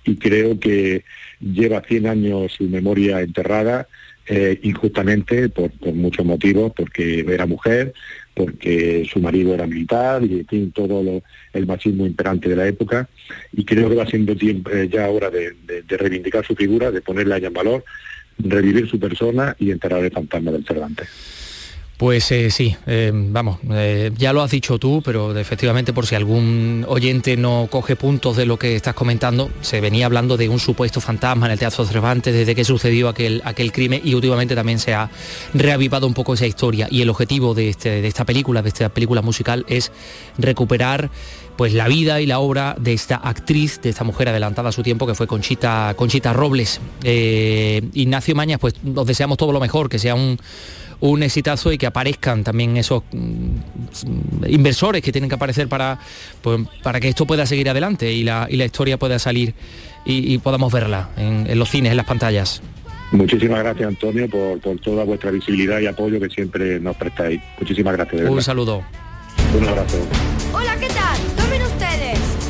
y 0.03 0.15
creo 0.15 0.59
que 0.59 1.03
lleva 1.39 1.81
100 1.81 2.07
años 2.07 2.53
su 2.53 2.63
memoria 2.63 3.21
enterrada, 3.21 3.87
eh, 4.31 4.59
injustamente, 4.61 5.49
por, 5.49 5.71
muchos 5.93 6.25
motivos, 6.25 6.71
porque 6.75 7.25
era 7.27 7.47
mujer, 7.47 7.93
porque 8.35 9.05
su 9.11 9.19
marido 9.19 9.53
era 9.53 9.65
militar 9.65 10.23
y 10.23 10.45
en 10.49 10.71
todo 10.71 11.21
el 11.51 11.67
machismo 11.67 12.05
imperante 12.05 12.47
de 12.47 12.55
la 12.55 12.67
época 12.67 13.09
y 13.51 13.65
creo 13.65 13.89
que 13.89 13.95
va 13.95 14.05
siendo 14.05 14.35
tiempo, 14.35 14.69
eh, 14.69 14.87
ya 14.87 15.09
hora 15.09 15.29
de, 15.29 15.55
reivindicar 15.89 16.45
su 16.45 16.55
figura, 16.55 16.91
de 16.91 17.01
ponerla 17.01 17.39
ya 17.39 17.47
en 17.47 17.53
valor, 17.53 17.83
revivir 18.39 18.89
su 18.89 18.99
persona 18.99 19.55
y 19.59 19.71
enterrar 19.71 20.03
el 20.03 20.11
fantasma 20.11 20.51
del 20.51 20.65
Cervantes. 20.65 21.07
Pues 21.99 22.31
eh, 22.31 22.49
sí, 22.49 22.73
eh, 22.87 23.11
vamos, 23.13 23.59
eh, 23.71 24.11
ya 24.17 24.31
lo 24.31 24.41
has 24.41 24.51
dicho 24.51 24.79
tú, 24.79 25.01
pero 25.03 25.37
efectivamente 25.37 25.91
por 25.91 26.05
si 26.05 26.15
algún 26.15 26.85
oyente 26.87 27.35
no 27.35 27.67
coge 27.69 27.97
puntos 27.97 28.37
de 28.37 28.45
lo 28.45 28.57
que 28.57 28.77
estás 28.77 28.93
comentando, 28.93 29.49
se 29.59 29.81
venía 29.81 30.05
hablando 30.05 30.37
de 30.37 30.47
un 30.47 30.59
supuesto 30.59 31.01
fantasma 31.01 31.47
en 31.47 31.51
el 31.51 31.59
Teatro 31.59 31.83
Cervantes 31.83 32.33
desde 32.33 32.55
que 32.55 32.63
sucedió 32.63 33.09
aquel, 33.09 33.41
aquel 33.43 33.73
crimen 33.73 33.99
y 34.01 34.13
últimamente 34.13 34.55
también 34.55 34.79
se 34.79 34.93
ha 34.93 35.09
reavivado 35.53 36.07
un 36.07 36.13
poco 36.13 36.35
esa 36.35 36.47
historia 36.47 36.87
y 36.89 37.01
el 37.01 37.09
objetivo 37.09 37.53
de, 37.53 37.67
este, 37.67 38.01
de 38.01 38.07
esta 38.07 38.23
película, 38.23 38.61
de 38.61 38.69
esta 38.69 38.87
película 38.87 39.21
musical 39.21 39.65
es 39.67 39.91
recuperar 40.37 41.11
pues 41.59 41.73
la 41.73 41.89
vida 41.89 42.21
y 42.21 42.25
la 42.25 42.39
obra 42.39 42.73
de 42.79 42.93
esta 42.93 43.17
actriz, 43.17 43.81
de 43.81 43.89
esta 43.89 44.05
mujer 44.05 44.29
adelantada 44.29 44.69
a 44.69 44.71
su 44.71 44.81
tiempo, 44.81 45.05
que 45.05 45.13
fue 45.13 45.27
Conchita, 45.27 45.93
Conchita 45.97 46.31
Robles. 46.31 46.79
Ignacio 47.03 48.33
Mañas, 48.33 48.59
pues 48.61 48.81
nos 48.81 49.05
deseamos 49.05 49.37
todo 49.37 49.51
lo 49.51 49.59
mejor, 49.59 49.89
que 49.89 49.99
sea 49.99 50.15
un, 50.15 50.37
un 51.01 51.21
exitazo 51.21 51.73
y 51.73 51.77
que 51.77 51.85
aparezcan 51.85 52.45
también 52.45 52.77
esos 52.77 53.03
mm, 53.11 54.45
inversores 54.47 55.01
que 55.01 55.11
tienen 55.11 55.29
que 55.29 55.35
aparecer 55.35 55.67
para, 55.67 55.99
pues, 56.41 56.61
para 56.81 57.01
que 57.01 57.09
esto 57.09 57.27
pueda 57.27 57.45
seguir 57.45 57.69
adelante 57.69 58.09
y 58.09 58.23
la, 58.23 58.47
historia 58.49 58.97
pueda 58.97 59.19
salir 59.19 59.53
y, 60.05 60.37
podamos 60.37 60.71
verla 60.71 61.09
en, 61.17 61.59
los 61.59 61.69
cines, 61.69 61.91
en 61.91 61.97
las 61.97 62.05
pantallas. 62.05 62.61
Muchísimas 63.11 63.59
gracias 63.59 63.85
Antonio 63.85 64.29
por, 64.29 64.79
toda 64.79 65.03
vuestra 65.03 65.29
visibilidad 65.29 65.81
y 65.81 65.87
apoyo 65.87 66.21
que 66.21 66.29
siempre 66.29 66.79
nos 66.79 66.95
prestáis. 66.95 67.41
Muchísimas 67.59 67.97
gracias. 67.97 68.29
un 68.29 68.41
saludo. 68.41 68.81
Un 69.57 69.67
abrazo. 69.67 69.97
Hola. 70.53 70.88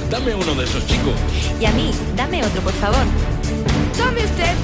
Dame 0.10 0.34
uno 0.34 0.56
de 0.56 0.66
esos 0.66 0.86
chicos. 0.88 1.14
Y 1.62 1.66
a 1.66 1.72
mí, 1.72 1.92
dame 2.16 2.44
otro, 2.44 2.62
por 2.62 2.74
favor. 2.74 3.06
Tome 3.96 4.26
usted. 4.26 4.56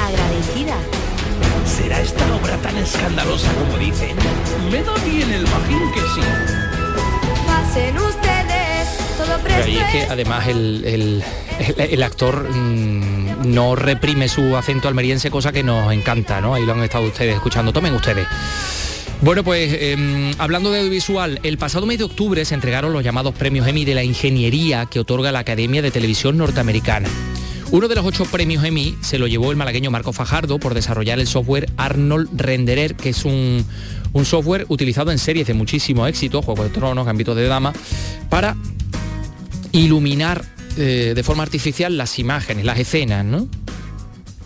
Agradecida. 0.00 0.76
¿Será 1.66 2.00
esta 2.00 2.24
obra 2.34 2.56
tan 2.58 2.76
escandalosa 2.78 3.52
como 3.52 3.76
dicen? 3.76 4.16
Me 4.70 4.82
da 4.82 4.94
bien 5.04 5.30
el 5.30 5.44
bajín 5.44 5.92
que 5.92 6.00
sí. 6.00 6.20
Pasen 7.46 7.98
ustedes, 7.98 8.88
todo 9.18 9.38
presto. 9.40 9.68
Y 9.68 9.76
es 9.76 9.92
que 9.92 10.06
además 10.08 10.46
el, 10.48 11.22
actor 12.02 12.48
mm, 12.48 13.52
no 13.52 13.76
reprime 13.76 14.28
su 14.28 14.56
acento 14.56 14.88
almeriense, 14.88 15.30
cosa 15.30 15.52
que 15.52 15.62
nos 15.62 15.92
encanta, 15.92 16.40
¿no? 16.40 16.54
Ahí 16.54 16.64
lo 16.64 16.72
han 16.72 16.82
estado 16.82 17.04
ustedes 17.04 17.34
escuchando. 17.34 17.74
Tomen 17.74 17.92
ustedes. 17.92 18.26
Bueno, 19.22 19.42
pues 19.42 19.74
em, 19.80 20.32
hablando 20.38 20.70
de 20.70 20.80
audiovisual, 20.80 21.40
el 21.42 21.56
pasado 21.56 21.86
mes 21.86 21.98
de 21.98 22.04
octubre 22.04 22.44
se 22.44 22.54
entregaron 22.54 22.92
los 22.92 23.02
llamados 23.02 23.34
premios 23.34 23.66
Emmy 23.66 23.84
de 23.84 23.94
la 23.94 24.04
Ingeniería 24.04 24.86
que 24.86 25.00
otorga 25.00 25.32
la 25.32 25.38
Academia 25.38 25.80
de 25.80 25.90
Televisión 25.90 26.36
Norteamericana. 26.36 27.08
Uno 27.70 27.88
de 27.88 27.94
los 27.96 28.04
ocho 28.04 28.26
premios 28.26 28.62
Emmy 28.62 28.94
se 29.00 29.18
lo 29.18 29.26
llevó 29.26 29.50
el 29.50 29.56
malagueño 29.56 29.90
Marco 29.90 30.12
Fajardo 30.12 30.58
por 30.58 30.74
desarrollar 30.74 31.18
el 31.18 31.26
software 31.26 31.68
Arnold 31.78 32.28
Renderer, 32.38 32.94
que 32.94 33.08
es 33.08 33.24
un, 33.24 33.64
software 34.22 34.66
utilizado 34.68 35.10
en 35.10 35.18
series 35.18 35.46
de 35.46 35.54
muchísimo 35.54 36.06
éxito, 36.06 36.42
Juego 36.42 36.62
de 36.64 36.70
Tronos, 36.70 37.06
Gambito 37.06 37.34
de 37.34 37.48
Dama, 37.48 37.72
para 38.28 38.54
iluminar 39.72 40.44
eh, 40.76 41.12
de 41.16 41.22
forma 41.22 41.42
artificial 41.42 41.96
las 41.96 42.18
imágenes, 42.18 42.64
las 42.64 42.78
escenas, 42.78 43.24
¿no? 43.24 43.48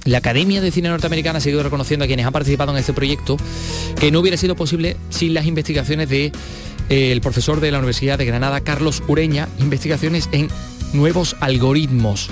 La 0.04 0.18
Academia 0.18 0.60
de 0.60 0.70
Cine 0.70 0.88
Norteamericana 0.88 1.38
ha 1.38 1.40
seguido 1.40 1.62
reconociendo 1.62 2.04
a 2.04 2.06
quienes 2.06 2.26
han 2.26 2.32
participado 2.32 2.72
en 2.72 2.78
este 2.78 2.92
proyecto 2.92 3.36
que 3.98 4.10
no 4.10 4.20
hubiera 4.20 4.36
sido 4.36 4.56
posible 4.56 4.96
sin 5.10 5.34
las 5.34 5.46
investigaciones 5.46 6.08
del 6.08 6.32
de, 6.32 7.12
eh, 7.12 7.20
profesor 7.22 7.60
de 7.60 7.70
la 7.70 7.78
Universidad 7.78 8.18
de 8.18 8.24
Granada, 8.24 8.60
Carlos 8.60 9.02
Ureña, 9.08 9.48
investigaciones 9.58 10.28
en 10.32 10.48
nuevos 10.92 11.36
algoritmos. 11.40 12.30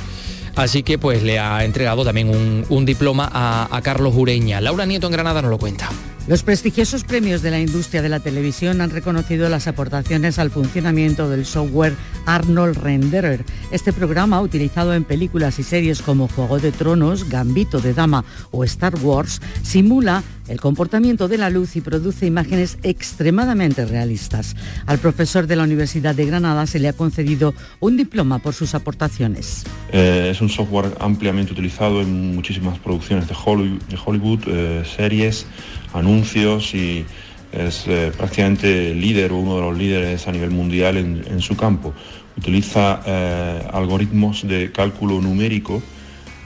Así 0.57 0.83
que 0.83 0.99
pues 0.99 1.23
le 1.23 1.39
ha 1.39 1.65
entregado 1.65 2.05
también 2.05 2.31
un, 2.31 2.85
diploma 2.87 3.31
a, 3.33 3.69
a 3.71 3.83
Carlos 3.83 4.15
Ureña. 4.17 4.61
Laura 4.61 4.87
Nieto 4.87 5.07
en 5.07 5.13
Granada 5.13 5.43
nos 5.43 5.51
lo 5.51 5.59
cuenta. 5.59 5.89
Los 6.29 6.43
prestigiosos 6.43 7.05
premios 7.05 7.41
de 7.41 7.51
la 7.51 7.59
industria 7.59 8.03
de 8.03 8.11
la 8.11 8.21
televisión 8.21 8.83
han 8.83 8.91
reconocido 8.91 9.49
las 9.49 9.67
aportaciones 9.67 10.39
al 10.39 10.51
funcionamiento 10.51 11.31
del 11.31 11.47
software 11.47 11.95
Arnold 12.27 12.77
Renderer. 12.77 13.47
Este 13.71 13.95
programa, 13.95 14.43
utilizado 14.43 14.93
en 14.93 15.05
películas 15.05 15.59
y 15.59 15.63
series 15.63 16.03
como 16.03 16.29
Juego 16.29 16.59
de 16.59 16.71
Tronos, 16.71 17.31
Gambito 17.31 17.81
de 17.81 17.95
Dama 17.95 18.27
o 18.51 18.63
Star 18.65 18.97
Wars, 19.03 19.41
simula 19.63 20.23
el 20.49 20.61
comportamiento 20.61 21.29
de 21.29 21.39
la 21.39 21.51
luz 21.51 21.77
y 21.77 21.81
produce 21.81 22.27
imágenes 22.27 22.79
extremadamente 22.83 23.87
realistas. 23.87 24.55
Al 24.87 24.99
profesor 24.99 25.47
de 25.47 25.57
la 25.57 25.63
Universidad 25.63 26.15
de 26.15 26.27
Granada 26.27 26.67
se 26.67 26.79
le 26.79 26.89
ha 26.89 26.93
concedido 26.93 27.55
un 27.81 27.97
diploma 27.97 28.39
por 28.39 28.55
sus 28.55 28.75
aportaciones. 28.75 29.65
Eh, 29.93 30.29
es 30.31 30.41
un 30.41 30.49
software 30.49 30.95
ampliamente 31.01 31.53
utilizado 31.53 32.03
en 32.03 32.35
muchísimas 32.35 32.79
producciones 32.79 33.29
de 33.29 33.35
Hollywood, 33.35 34.41
eh, 34.47 34.83
series, 34.97 35.47
anuncios 35.93 36.75
y 36.75 37.05
es 37.53 37.87
eh, 37.87 38.13
prácticamente 38.17 38.95
líder 38.95 39.33
o 39.33 39.39
uno 39.39 39.57
de 39.57 39.63
los 39.63 39.79
líderes 39.79 40.29
a 40.29 40.33
nivel 40.33 40.51
mundial 40.51 40.97
en, 40.97 41.41
su 41.41 41.57
campo. 41.57 41.95
Utiliza 42.37 43.01
eh, 43.07 43.69
algoritmos 43.73 44.47
de 44.47 44.71
cálculo 44.71 45.21
numérico 45.21 45.83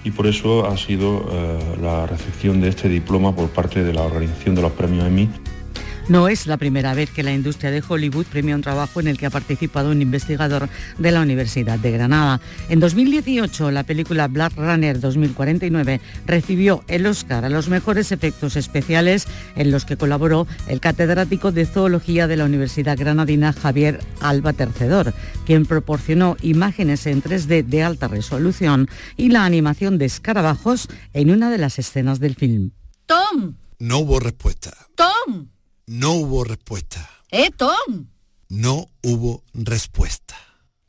y 0.05 0.11
por 0.11 0.27
eso 0.27 0.67
ha 0.67 0.77
sido 0.77 1.29
eh, 1.31 1.59
la 1.81 2.07
recepción 2.07 2.61
de 2.61 2.69
este 2.69 2.89
diploma 2.89 3.35
por 3.35 3.49
parte 3.51 3.83
de 3.83 3.93
la 3.93 4.03
organización 4.03 4.55
de 4.55 4.63
los 4.63 4.73
premios 4.73 5.07
Emmy 5.07 5.29
no 6.09 6.29
es 6.29 6.47
la 6.47 6.57
primera 6.57 6.95
vez 6.95 7.11
que 7.11 7.23
la 7.23 7.33
industria 7.33 7.71
de 7.71 7.83
Hollywood 7.87 8.27
premia 8.27 8.55
un 8.55 8.63
trabajo 8.63 9.01
en 9.01 9.09
el 9.09 9.19
que 9.19 9.27
ha 9.27 9.31
participado 9.31 9.91
un 9.91 10.03
investigador 10.03 10.69
de 10.99 11.13
la 11.13 11.21
Universidad 11.21 11.79
de 11.79 11.93
Granada. 11.93 12.41
En 12.69 12.81
2018, 12.81 13.71
la 13.71 13.85
película 13.85 14.29
Black 14.29 14.55
Runner 14.57 14.99
2049 14.99 16.01
recibió 16.27 16.85
el 16.89 17.07
Oscar 17.07 17.45
a 17.45 17.49
los 17.49 17.69
mejores 17.69 18.13
efectos 18.13 18.57
especiales 18.57 19.27
en 19.57 19.71
los 19.71 19.85
que 19.85 19.97
colaboró 19.97 20.47
el 20.67 20.81
catedrático 20.81 21.53
de 21.53 21.67
zoología 21.67 22.27
de 22.27 22.37
la 22.37 22.45
Universidad 22.45 22.99
Granadina 22.99 23.53
Javier 23.53 24.01
Alba 24.21 24.53
Tercedor, 24.53 25.15
quien 25.47 25.67
proporcionó 25.67 26.37
imágenes 26.43 27.07
en 27.07 27.23
3D 27.23 27.65
de 27.65 27.83
alta 27.83 28.09
resolución 28.09 28.89
y 29.17 29.31
la 29.31 29.45
animación 29.45 29.99
de 29.99 30.07
escarabajos 30.07 30.89
en 31.13 31.31
una 31.31 31.51
de 31.51 31.59
las 31.59 31.79
escenas 31.79 32.21
del 32.21 32.35
film. 32.35 32.73
Tom. 33.07 33.55
No 33.79 33.99
hubo 33.99 34.21
respuesta. 34.21 34.73
Tom. 34.95 35.49
No 35.93 36.13
hubo 36.13 36.43
respuesta. 36.43 37.07
¡Eh, 37.31 37.51
Tom! 37.55 38.07
No 38.49 38.87
hubo 39.03 39.45
respuesta. 39.53 40.35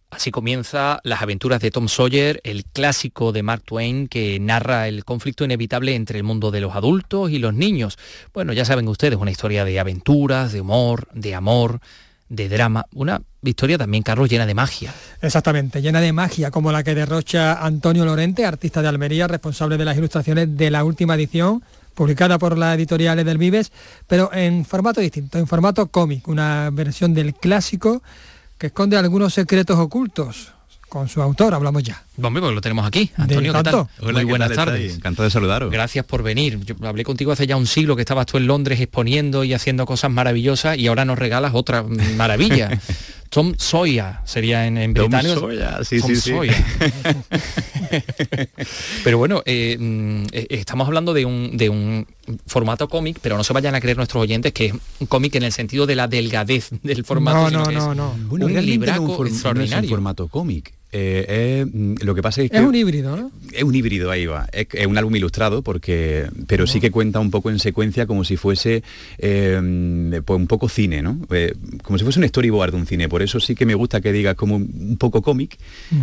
Así 0.10 0.32
comienza 0.32 1.02
las 1.04 1.22
aventuras 1.22 1.60
de 1.60 1.72
Tom 1.72 1.90
Sawyer, 1.90 2.40
el 2.46 2.64
clásico 2.64 3.34
de 3.34 3.44
Mark 3.44 3.64
Twain 3.66 4.08
que 4.08 4.40
narra 4.40 4.88
el 4.88 5.04
conflicto 5.04 5.44
inevitable 5.44 5.94
entre 5.96 6.20
el 6.20 6.24
mundo 6.24 6.52
de 6.52 6.62
los 6.62 6.74
adultos 6.74 7.32
y 7.32 7.40
los 7.40 7.54
niños. 7.54 7.98
Bueno, 8.34 8.54
ya 8.54 8.64
saben 8.64 8.88
ustedes, 8.88 9.20
una 9.20 9.32
historia 9.32 9.66
de 9.66 9.78
aventuras, 9.78 10.54
de 10.54 10.62
humor, 10.62 11.10
de 11.14 11.36
amor, 11.36 11.82
de 12.30 12.48
drama, 12.48 12.86
una 12.94 13.22
historia 13.42 13.78
también, 13.78 14.04
Carlos, 14.04 14.30
llena 14.30 14.46
de 14.46 14.54
magia. 14.54 14.94
Exactamente, 15.22 15.82
llena 15.82 16.00
de 16.00 16.14
magia, 16.14 16.50
como 16.50 16.72
la 16.72 16.82
que 16.82 16.96
derrocha 16.96 17.62
Antonio 17.66 18.06
Lorente, 18.06 18.46
artista 18.46 18.82
de 18.82 18.88
Almería, 18.88 19.28
responsable 19.28 19.76
de 19.76 19.84
las 19.84 19.98
ilustraciones 19.98 20.56
de 20.56 20.72
la 20.72 20.86
última 20.86 21.16
edición 21.16 21.62
publicada 21.94 22.38
por 22.38 22.58
la 22.58 22.74
editorial 22.74 23.24
del 23.24 23.38
Vives, 23.38 23.72
pero 24.08 24.32
en 24.34 24.66
formato 24.66 25.02
distinto, 25.02 25.38
en 25.38 25.48
formato 25.48 25.88
cómic, 25.88 26.28
una 26.28 26.70
versión 26.72 27.14
del 27.14 27.34
clásico 27.34 28.02
que 28.58 28.68
esconde 28.68 28.98
algunos 28.98 29.34
secretos 29.34 29.78
ocultos. 29.78 30.54
Con 30.90 31.10
su 31.10 31.24
autor 31.24 31.56
hablamos 31.56 31.82
ya. 31.82 32.04
Bueno, 32.18 32.40
pues 32.40 32.54
lo 32.54 32.62
tenemos 32.62 32.86
aquí. 32.86 33.10
Antonio, 33.18 33.52
¿qué 33.52 33.64
tal? 33.64 33.88
Muy 34.00 34.26
buenas 34.26 34.52
tardes. 34.52 34.96
Encantado 34.96 35.24
de 35.24 35.32
saludaros. 35.32 35.72
Gracias 35.72 36.06
por 36.06 36.22
venir. 36.22 36.60
Yo 36.60 36.76
hablé 36.84 37.04
contigo 37.04 37.32
hace 37.32 37.48
ya 37.48 37.58
un 37.58 37.66
siglo 37.66 37.96
que 37.96 38.04
estabas 38.04 38.28
tú 38.28 38.38
en 38.38 38.46
Londres 38.46 38.80
exponiendo 38.80 39.44
y 39.44 39.56
haciendo 39.56 39.88
cosas 39.88 40.12
maravillosas 40.12 40.78
y 40.78 40.86
ahora 40.86 41.04
nos 41.04 41.18
regalas 41.18 41.54
otra 41.56 41.84
maravilla. 42.16 42.80
Tom 43.34 43.56
Sawyer 43.58 44.18
sería 44.26 44.68
en, 44.68 44.78
en 44.78 44.94
británico. 44.94 45.50
sí, 45.84 46.00
sí, 46.00 46.16
sí. 46.16 46.34
pero 49.04 49.18
bueno, 49.18 49.42
eh, 49.48 49.76
mm, 49.80 50.26
eh, 50.32 50.48
estamos 50.52 50.86
hablando 50.86 51.16
de 51.16 51.26
un, 51.26 51.58
de 51.58 51.68
un 51.68 52.06
formato 52.46 52.88
cómic, 52.88 53.18
pero 53.24 53.36
no 53.36 53.44
se 53.44 53.52
vayan 53.52 53.74
a 53.74 53.82
creer 53.82 53.98
nuestros 53.98 54.22
oyentes 54.22 54.54
que 54.54 54.68
es 54.68 54.74
un 55.00 55.08
cómic 55.08 55.34
en 55.34 55.44
el 55.44 55.52
sentido 55.52 55.88
de 55.88 55.96
la 55.96 56.08
delgadez 56.08 56.70
del 56.84 57.04
formato. 57.06 57.50
No, 57.50 57.66
no, 57.72 57.96
no, 57.96 57.96
no. 57.96 58.16
un 58.30 58.66
libraco 58.66 59.26
extraordinario. 59.26 59.90
formato 59.90 60.28
cómic. 60.28 60.72
Eh, 60.96 61.66
mm, 61.72 61.96
lo 62.04 62.14
que 62.14 62.22
pasa 62.22 62.42
es 62.42 62.52
que... 62.52 62.58
Es 62.58 62.64
un 62.64 62.76
híbrido, 62.76 63.18
¿no? 63.18 63.32
Es 63.52 63.64
un 63.64 63.74
híbrido, 63.74 64.12
ahí 64.12 64.26
va. 64.26 64.48
Es, 64.52 64.86
un 64.86 64.98
álbum 64.98 65.16
ilustrado, 65.16 65.64
porque, 65.64 66.30
pero 66.48 66.68
sí 66.68 66.80
que 66.80 66.92
cuenta 66.92 67.20
un 67.20 67.32
poco 67.32 67.50
en 67.50 67.60
secuencia 67.60 68.06
como 68.06 68.24
si 68.24 68.38
fuese 68.38 68.84
eh, 69.18 70.22
pues 70.24 70.38
un 70.38 70.48
poco 70.48 70.70
cine, 70.70 71.02
¿no? 71.02 71.20
Eh, 71.32 71.56
como 71.82 71.98
si 71.98 72.04
fuese 72.04 72.20
un 72.20 72.28
storyboard 72.28 72.72
de 72.72 72.78
un 72.78 72.86
cine. 72.86 73.10
Por 73.10 73.24
eso 73.24 73.40
sí 73.40 73.56
que 73.56 73.66
me 73.66 73.76
gusta 73.76 74.02
que 74.02 74.12
digas 74.12 74.36
como 74.36 74.56
un, 74.56 74.98
poco 74.98 75.22
cómic, 75.22 75.58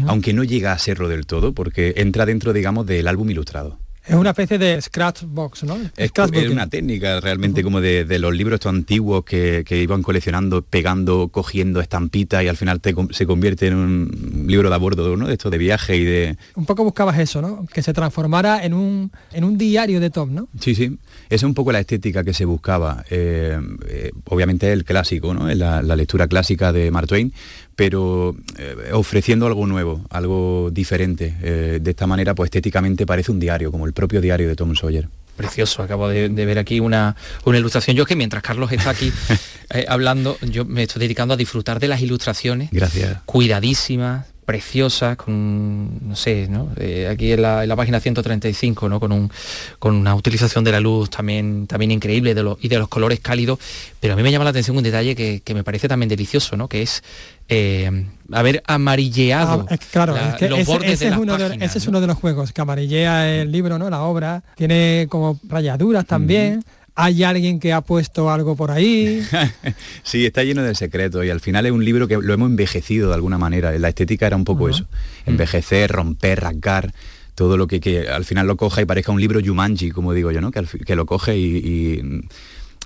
aunque 0.07 0.33
no 0.33 0.43
llega 0.45 0.73
a 0.73 0.79
serlo 0.79 1.09
del 1.09 1.27
todo, 1.27 1.53
porque 1.53 1.95
entra 1.97 2.27
dentro, 2.27 2.53
digamos, 2.53 2.87
del 2.87 3.07
álbum 3.07 3.31
ilustrado. 3.31 3.79
Es 4.07 4.15
una 4.15 4.31
especie 4.31 4.59
de 4.59 4.81
scratchbox, 4.81 5.65
¿no? 5.65 5.77
Es, 5.97 6.09
Scratchbooking. 6.09 6.53
una 6.53 6.69
técnica 6.69 7.21
realmente 7.21 7.63
como 7.63 7.81
de, 7.81 8.05
de 8.05 8.19
los 8.19 8.35
libros 8.35 8.55
estos 8.55 8.71
antiguos 8.71 9.25
que, 9.25 9.63
que 9.67 9.83
iban 9.83 10.03
coleccionando, 10.03 10.63
pegando, 10.63 11.29
cogiendo 11.29 11.81
estampitas 11.81 12.43
y 12.43 12.49
al 12.49 12.57
final 12.57 12.81
te 12.81 12.95
se 13.11 13.27
convierte 13.27 13.69
en 13.69 13.75
un 13.75 14.45
libro 14.49 14.69
de 14.69 14.75
a 14.75 14.79
bordo, 14.79 15.17
¿no? 15.17 15.27
De 15.27 15.35
esto 15.35 15.51
de 15.51 15.59
viaje 15.59 15.97
y 15.97 16.05
de... 16.05 16.37
Un 16.55 16.67
poco 16.67 16.83
buscabas 16.85 17.19
eso, 17.19 17.43
¿no? 17.43 17.67
Que 17.73 17.83
se 17.83 17.93
transformara 17.93 18.65
en 18.65 18.75
un, 18.75 19.13
en 19.33 19.45
un 19.45 19.59
diario 19.59 20.01
de 20.01 20.11
Tom, 20.11 20.35
¿no? 20.35 20.49
Sí, 20.59 20.75
sí. 20.75 20.99
Esa 21.29 21.35
es 21.37 21.43
un 21.45 21.55
poco 21.55 21.71
la 21.71 21.81
estética 21.81 22.25
que 22.25 22.35
se 22.35 22.45
buscaba. 22.45 23.05
Eh, 23.11 23.59
eh, 23.87 24.11
obviamente 24.25 24.73
el 24.73 24.85
clásico, 24.85 25.35
¿no? 25.35 25.53
La, 25.55 25.83
la 25.83 25.97
lectura 25.97 26.27
clásica 26.27 26.73
de 26.73 26.91
Mark 26.91 27.07
Twain, 27.07 27.33
pero 27.81 28.37
eh, 28.59 28.91
ofreciendo 28.93 29.47
algo 29.47 29.67
nuevo, 29.67 30.05
algo 30.11 30.69
diferente. 30.71 31.35
Eh, 31.41 31.79
de 31.81 31.91
esta 31.91 32.07
manera, 32.07 32.35
pues 32.35 32.49
estéticamente 32.49 33.07
parece 33.07 33.33
un 33.33 33.41
diario, 33.41 33.73
como 33.73 33.87
el 33.87 33.95
propio 33.95 34.21
diario 34.21 34.49
de 34.49 34.55
Tom 34.55 34.75
Sawyer. 34.75 35.09
Precioso, 35.35 35.83
acabo 35.83 36.07
de, 36.07 36.29
de 36.29 36.45
ver 36.45 36.59
aquí 36.59 36.79
una, 36.79 37.17
una 37.47 37.57
ilustración. 37.57 37.97
Yo 37.97 38.03
es 38.03 38.07
que 38.07 38.17
mientras 38.17 38.43
Carlos 38.43 38.71
está 38.71 38.91
aquí 38.91 39.11
eh, 39.71 39.87
hablando, 39.89 40.37
yo 40.43 40.67
me 40.67 40.83
estoy 40.83 41.01
dedicando 41.01 41.33
a 41.33 41.39
disfrutar 41.39 41.81
de 41.81 41.89
las 41.89 42.03
ilustraciones 42.03 42.69
Gracias. 42.71 43.23
cuidadísimas, 43.25 44.27
preciosas, 44.51 45.17
con, 45.17 46.09
no 46.09 46.17
sé, 46.17 46.49
¿no? 46.51 46.71
Eh, 46.77 47.07
aquí 47.09 47.31
en 47.31 47.43
la, 47.43 47.63
en 47.63 47.69
la 47.69 47.77
página 47.77 48.01
135, 48.01 48.89
¿no? 48.89 48.99
Con, 48.99 49.13
un, 49.13 49.31
con 49.79 49.95
una 49.95 50.13
utilización 50.17 50.65
de 50.65 50.73
la 50.73 50.81
luz 50.81 51.09
también, 51.09 51.69
también 51.69 51.93
increíble 51.93 52.35
de 52.35 52.43
los, 52.43 52.59
y 52.61 52.67
de 52.67 52.77
los 52.81 52.89
colores 52.89 53.21
cálidos, 53.21 53.61
pero 54.01 54.15
a 54.15 54.17
mí 54.17 54.25
me 54.25 54.33
llama 54.33 54.43
la 54.43 54.51
atención 54.51 54.77
un 54.77 54.83
detalle 54.83 55.15
que, 55.15 55.41
que 55.45 55.55
me 55.55 55.63
parece 55.63 55.87
también 55.87 56.09
delicioso, 56.09 56.57
¿no? 56.57 56.67
Que 56.69 56.83
es 56.83 57.05
eh, 57.49 58.07
haber 58.33 58.61
amarilleado 58.67 59.67
Ah, 59.71 59.77
claro, 59.93 60.15
la- 60.15 60.31
es 60.31 60.35
que 60.37 60.49
los 60.49 60.59
ese, 60.61 60.71
bordes 60.73 60.91
ese 60.95 61.05
de 61.05 61.07
es 61.07 61.11
las 61.13 61.21
uno 61.21 61.37
de, 61.39 61.65
ese 61.65 61.79
es 61.79 61.85
¿no? 61.85 61.91
uno 61.91 62.01
de 62.01 62.07
los 62.09 62.17
juegos, 62.19 62.53
que 62.53 62.61
amarillea 62.61 63.31
el 63.43 63.53
libro, 63.53 63.79
¿no? 63.79 63.89
La 63.89 64.01
obra, 64.03 64.43
tiene 64.57 65.07
como 65.09 65.39
rayaduras 65.49 66.05
también. 66.07 66.65
Hay 67.03 67.23
alguien 67.25 67.61
que 67.61 67.73
ha 67.73 67.81
puesto 67.81 68.31
algo 68.31 68.57
por 68.57 68.71
ahí. 68.71 69.23
Sí, 70.03 70.27
está 70.27 70.43
lleno 70.45 70.63
de 70.63 70.75
secretos 70.75 71.25
y 71.25 71.31
al 71.31 71.41
final 71.41 71.65
es 71.67 71.73
un 71.73 71.85
libro 71.85 72.09
que 72.09 72.17
lo 72.17 72.33
hemos 72.35 72.51
envejecido 72.51 73.09
de 73.09 73.15
alguna 73.15 73.39
manera. 73.39 73.71
La 73.79 73.89
estética 73.89 74.27
era 74.27 74.37
un 74.37 74.45
poco 74.45 74.69
eso. 74.69 74.87
Envejecer, 75.27 75.91
romper, 75.91 76.41
rasgar, 76.41 76.93
todo 77.35 77.57
lo 77.57 77.67
que, 77.67 77.81
que 77.81 78.09
al 78.09 78.25
final 78.25 78.47
lo 78.47 78.57
coja 78.57 78.83
y 78.83 78.85
parezca 78.87 79.13
un 79.13 79.21
libro 79.21 79.41
Yumanji, 79.41 79.91
como 79.91 80.13
digo 80.13 80.31
yo, 80.31 80.41
¿no? 80.41 80.51
Que, 80.51 80.59
al 80.59 80.67
fi- 80.67 80.79
que 80.79 80.97
lo 80.97 81.07
coge 81.07 81.37
y, 81.39 81.57
y, 81.57 82.03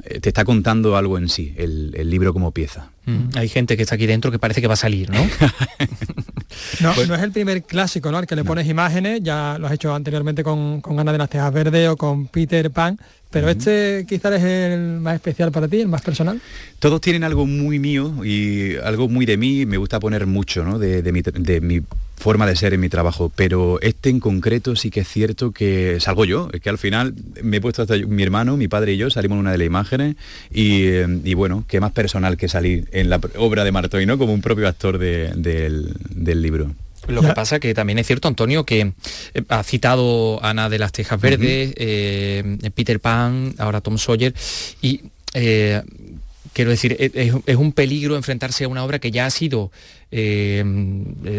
te 0.02 0.28
está 0.28 0.44
contando 0.44 0.96
algo 0.96 1.18
en 1.18 1.28
sí, 1.28 1.54
el, 1.56 1.92
el 1.96 2.10
libro 2.10 2.32
como 2.32 2.50
pieza. 2.50 2.90
Mm, 3.06 3.36
Hay 3.36 3.48
gente 3.48 3.76
que 3.76 3.82
está 3.82 3.94
aquí 3.94 4.06
dentro 4.06 4.30
que 4.30 4.38
parece 4.38 4.60
que 4.60 4.66
va 4.66 4.74
a 4.74 4.76
salir, 4.76 5.10
¿no? 5.10 5.18
No, 6.80 6.94
no 7.06 7.14
es 7.14 7.22
el 7.22 7.32
primer 7.32 7.62
clásico, 7.64 8.10
¿no? 8.12 8.18
Al 8.18 8.26
que 8.26 8.36
le 8.36 8.44
pones 8.44 8.66
imágenes, 8.68 9.20
ya 9.22 9.56
lo 9.58 9.66
has 9.66 9.72
hecho 9.72 9.92
anteriormente 9.94 10.44
con, 10.44 10.80
con 10.80 10.98
Ana 11.00 11.10
de 11.12 11.18
las 11.18 11.28
Tejas 11.30 11.52
Verdes 11.52 11.88
o 11.88 11.96
con 11.96 12.26
Peter 12.28 12.70
Pan, 12.70 12.98
pero 13.30 13.48
este 13.48 14.06
quizás 14.08 14.34
es 14.34 14.44
el 14.44 15.00
más 15.00 15.16
especial 15.16 15.50
para 15.50 15.66
ti, 15.66 15.80
el 15.80 15.88
más 15.88 16.02
personal. 16.02 16.40
Todos 16.78 17.00
tienen 17.00 17.24
algo 17.24 17.44
muy 17.46 17.78
mío 17.80 18.24
y 18.24 18.76
algo 18.76 19.08
muy 19.08 19.26
de 19.26 19.36
mí, 19.36 19.66
me 19.66 19.76
gusta 19.78 19.98
poner 19.98 20.26
mucho 20.26 20.64
¿no? 20.64 20.78
de, 20.78 21.02
de 21.02 21.12
mi, 21.12 21.20
tra- 21.22 21.32
de 21.32 21.60
mi 21.60 21.80
forma 22.16 22.47
de 22.47 22.56
ser 22.56 22.73
en 22.75 22.80
mi 22.80 22.88
trabajo, 22.88 23.30
pero 23.35 23.80
este 23.80 24.09
en 24.09 24.21
concreto 24.21 24.76
sí 24.76 24.90
que 24.90 25.00
es 25.00 25.09
cierto 25.09 25.50
que 25.52 25.99
salgo 26.00 26.25
yo, 26.25 26.49
es 26.52 26.61
que 26.61 26.71
al 26.71 26.78
final 26.78 27.14
me 27.42 27.59
he 27.59 27.61
puesto 27.61 27.83
hasta 27.83 27.97
yo- 27.97 28.09
mi 28.09 28.23
hermano, 28.23 28.56
mi 28.56 28.68
padre 28.68 28.92
y 28.94 28.97
yo 28.97 29.11
salimos 29.11 29.37
en 29.37 29.40
una 29.40 29.52
de 29.52 29.59
las 29.59 29.66
imágenes 29.66 30.16
y, 30.52 30.85
eh, 30.87 31.06
y 31.25 31.35
bueno, 31.35 31.64
qué 31.68 31.80
más 31.80 31.92
personal 31.92 32.37
que 32.37 32.49
salir 32.49 32.88
en 32.92 33.11
la 33.11 33.21
obra 33.37 33.64
de 33.64 33.72
Martoy, 33.72 34.07
¿no? 34.07 34.16
Como 34.16 34.33
un 34.33 34.40
propio 34.42 34.68
actor 34.68 34.98
de- 34.98 35.33
del, 35.35 35.92
del 36.11 36.40
libro. 36.40 36.74
Lo 37.09 37.20
que 37.20 37.29
pasa 37.35 37.61
que 37.61 37.74
también 37.74 37.98
es 37.98 38.07
cierto, 38.07 38.29
Antonio, 38.29 38.64
que 38.64 38.92
eh, 39.35 39.42
ha 39.48 39.62
citado 39.62 40.42
Ana 40.42 40.70
de 40.70 40.79
las 40.79 40.92
Tejas 40.92 41.20
Verdes, 41.20 41.74
eh, 41.77 42.70
Peter 42.74 42.98
Pan, 43.00 43.55
ahora 43.59 43.83
Tom 43.83 43.98
Sawyer, 43.98 44.33
y 44.81 45.03
eh, 45.35 45.83
quiero 46.55 46.70
decir, 46.70 46.96
es, 46.98 47.11
es- 47.14 47.35
es 47.44 47.57
un 47.57 47.72
peligro 47.72 48.16
enfrentarse 48.16 48.64
a 48.64 48.68
una 48.68 48.85
obra 48.85 49.00
que 49.00 49.11
ya 49.11 49.27
ha 49.27 49.31
sido 49.31 49.70
eh, 50.16 50.62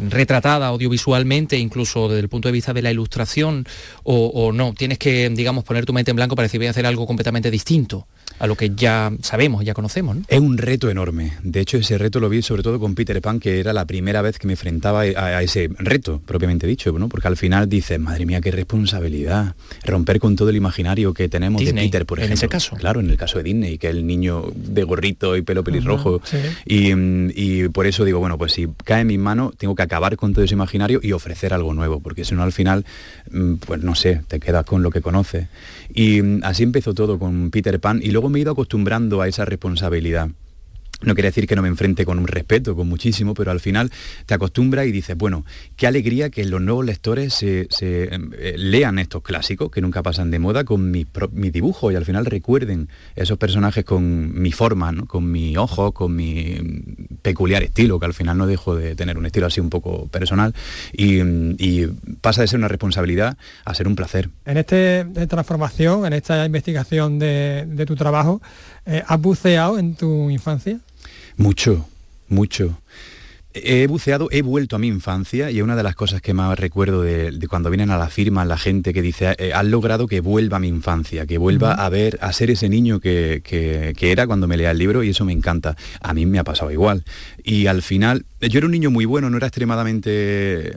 retratada 0.10 0.68
audiovisualmente, 0.68 1.58
incluso 1.58 2.10
desde 2.10 2.22
el 2.22 2.30
punto 2.30 2.50
de 2.50 2.52
vista 2.52 2.74
de 2.74 2.82
la 2.82 2.92
ilustración, 2.92 3.66
o, 4.04 4.28
o 4.28 4.52
no, 4.52 4.74
tienes 4.74 4.98
que, 4.98 5.30
digamos, 5.30 5.64
poner 5.64 5.86
tu 5.86 5.94
mente 5.94 6.12
en 6.12 6.18
blanco 6.18 6.36
para 6.36 6.46
decir 6.46 6.60
voy 6.60 6.68
a 6.68 6.72
hacer 6.72 6.86
algo 6.86 7.08
completamente 7.08 7.50
distinto 7.50 8.08
a 8.40 8.48
lo 8.48 8.56
que 8.56 8.72
ya 8.76 9.12
sabemos, 9.22 9.64
ya 9.64 9.74
conocemos. 9.74 10.16
¿no? 10.16 10.24
Es 10.28 10.40
un 10.40 10.58
reto 10.58 10.90
enorme. 10.90 11.34
De 11.44 11.60
hecho, 11.62 11.78
ese 11.78 11.98
reto 11.98 12.20
lo 12.20 12.30
vi 12.30 12.42
sobre 12.42 12.64
todo 12.64 12.80
con 12.80 12.96
Peter 12.96 13.22
Pan, 13.22 13.40
que 13.40 13.60
era 13.60 13.74
la 13.74 13.86
primera 13.86 14.22
vez 14.22 14.40
que 14.40 14.48
me 14.48 14.54
enfrentaba 14.54 15.02
a, 15.02 15.42
ese 15.42 15.70
reto, 15.78 16.22
propiamente 16.26 16.68
dicho, 16.68 16.92
¿no? 16.98 17.10
Porque 17.10 17.28
al 17.28 17.38
final 17.38 17.70
dices, 17.70 18.00
madre 18.00 18.26
mía, 18.26 18.42
qué 18.42 18.52
responsabilidad. 18.52 19.56
Romper 19.84 20.20
con 20.20 20.36
todo 20.36 20.50
el 20.50 20.56
imaginario 20.56 21.14
que 21.14 21.30
tenemos 21.30 21.62
Disney, 21.62 21.86
de 21.86 21.90
Peter, 21.90 22.06
por 22.06 22.20
en 22.20 22.26
ejemplo. 22.26 22.46
ese 22.46 22.50
caso. 22.50 22.76
Claro, 22.76 23.00
en 23.00 23.10
el 23.10 23.18
caso 23.18 23.38
de 23.38 23.44
Disney, 23.44 23.78
que 23.78 23.88
es 23.90 23.96
el 23.96 24.06
niño 24.06 24.52
de 24.56 24.84
gorrito 24.84 25.36
y 25.36 25.42
pelo 25.42 25.64
pelirrojo. 25.64 26.22
sí. 26.24 26.38
Y, 26.66 26.94
mm, 26.94 27.32
y 27.36 27.70
por 27.70 27.88
eso 27.88 28.06
digo, 28.06 28.20
bueno, 28.20 28.38
pues 28.38 28.54
si 28.54 28.68
cae 28.84 29.02
en 29.02 29.08
mis 29.08 29.20
manos, 29.20 29.56
tengo 29.58 29.76
que 29.76 29.84
acabar 29.84 30.16
con 30.18 30.34
todo 30.34 30.44
ese 30.44 30.54
imaginario 30.54 31.00
y 31.02 31.12
ofrecer 31.12 31.54
algo 31.54 31.74
nuevo, 31.74 32.00
porque 32.00 32.26
si 32.26 32.36
no 32.36 32.44
al 32.44 32.52
final, 32.52 32.86
mm, 33.32 33.56
pues 33.56 33.82
no 33.84 33.96
sé, 33.96 34.22
te 34.28 34.40
quedas 34.40 34.66
con 34.66 34.84
lo 34.84 34.92
que 34.92 35.02
conoces. 35.02 35.48
Y 35.94 36.22
mm, 36.22 36.40
así 36.44 36.64
empezó 36.64 36.94
todo 36.94 37.20
con 37.20 37.52
Peter 37.52 37.80
Pan 37.80 38.00
y 38.04 38.12
luego 38.12 38.25
me 38.30 38.40
he 38.40 38.42
ido 38.42 38.52
acostumbrando 38.52 39.22
a 39.22 39.28
esa 39.28 39.46
responsabilidad. 39.46 40.30
No 41.02 41.14
quiere 41.14 41.28
decir 41.30 41.46
que 41.48 41.56
no 41.56 41.62
me 41.62 41.68
enfrente 41.68 42.06
con 42.06 42.20
un 42.20 42.28
respeto, 42.28 42.76
con 42.76 42.88
muchísimo, 42.88 43.34
pero 43.34 43.52
al 43.52 43.60
final 43.60 43.92
te 44.26 44.34
acostumbras 44.34 44.88
y 44.88 44.92
dices, 44.92 45.16
bueno, 45.18 45.46
qué 45.76 45.88
alegría 45.88 46.30
que 46.30 46.46
los 46.46 46.62
nuevos 46.62 46.86
lectores 46.86 47.34
se, 47.34 47.68
eh, 47.82 48.56
lean 48.58 48.98
estos 49.00 49.22
clásicos 49.22 49.70
que 49.72 49.82
nunca 49.82 50.02
pasan 50.02 50.32
de 50.32 50.40
moda 50.40 50.64
con 50.64 50.90
mi, 50.92 51.04
pro- 51.06 51.30
mi 51.34 51.50
dibujo 51.52 51.92
y 51.92 51.96
al 51.96 52.06
final 52.06 52.26
recuerden 52.26 52.90
esos 53.16 53.38
personajes 53.38 53.84
con 53.84 54.42
mi 54.42 54.52
forma, 54.52 54.92
¿no? 54.92 55.06
con 55.06 55.30
mi 55.32 55.58
ojo, 55.58 55.92
con 55.92 56.16
mi 56.16 56.60
peculiar 57.22 57.62
estilo, 57.64 58.00
que 58.00 58.06
al 58.06 58.14
final 58.14 58.38
no 58.38 58.48
dejo 58.48 58.76
de 58.76 58.96
tener 58.96 59.18
un 59.18 59.26
estilo 59.26 59.48
así 59.48 59.60
un 59.60 59.70
poco 59.70 60.08
personal 60.08 60.54
y, 60.94 61.86
pasa 62.22 62.42
de 62.42 62.48
ser 62.48 62.58
una 62.60 62.68
responsabilidad 62.68 63.38
a 63.66 63.74
ser 63.76 63.88
un 63.88 63.96
placer. 63.96 64.30
En 64.46 64.58
esta 64.58 65.06
transformación, 65.28 66.06
en 66.06 66.14
esta 66.14 66.46
investigación 66.46 67.20
de 67.20 67.84
tu 67.86 67.96
trabajo, 67.96 68.42
eh, 68.86 69.04
¿has 69.08 69.20
buceado 69.22 69.78
en 69.80 69.96
tu 69.96 70.30
infancia? 70.30 70.80
Mucho, 71.38 71.88
mucho. 72.30 72.80
He 73.58 73.88
buceado, 73.88 74.28
he 74.32 74.42
vuelto 74.42 74.76
a 74.76 74.80
mi 74.80 74.88
infancia 74.88 75.50
y 75.50 75.60
es 75.60 75.64
una 75.64 75.78
de 75.78 75.84
las 75.84 75.96
cosas 75.96 76.22
que 76.22 76.34
más 76.34 76.60
recuerdo 76.60 77.04
de, 77.04 77.32
de 77.32 77.48
cuando 77.48 77.70
vienen 77.70 77.90
a 77.90 77.98
la 77.98 78.10
firma 78.10 78.44
la 78.44 78.58
gente 78.58 78.94
que 78.94 79.02
dice, 79.02 79.34
eh, 79.40 79.54
has 79.54 79.64
logrado 79.66 80.08
que 80.08 80.20
vuelva 80.20 80.58
a 80.58 80.60
mi 80.60 80.68
infancia, 80.68 81.26
que 81.26 81.38
vuelva 81.38 81.72
a 81.72 81.88
ver, 81.88 82.18
a 82.22 82.34
ser 82.34 82.52
ese 82.52 82.68
niño 82.68 83.00
que, 83.00 83.42
que- 83.46 83.94
que 83.96 84.12
era 84.12 84.28
cuando 84.28 84.46
me 84.48 84.58
leía 84.58 84.72
el 84.72 84.78
libro 84.78 85.04
y 85.04 85.10
eso 85.12 85.24
me 85.24 85.32
encanta. 85.32 85.78
A 86.02 86.14
mí 86.14 86.26
me 86.26 86.38
ha 86.38 86.44
pasado 86.44 86.70
igual. 86.70 87.06
Y 87.46 87.68
al 87.68 87.82
final, 87.82 88.26
yo 88.42 88.58
era 88.58 88.66
un 88.66 88.74
niño 88.74 88.92
muy 88.92 89.06
bueno, 89.06 89.30
no 89.30 89.38
era 89.38 89.48
extremadamente 89.48 90.76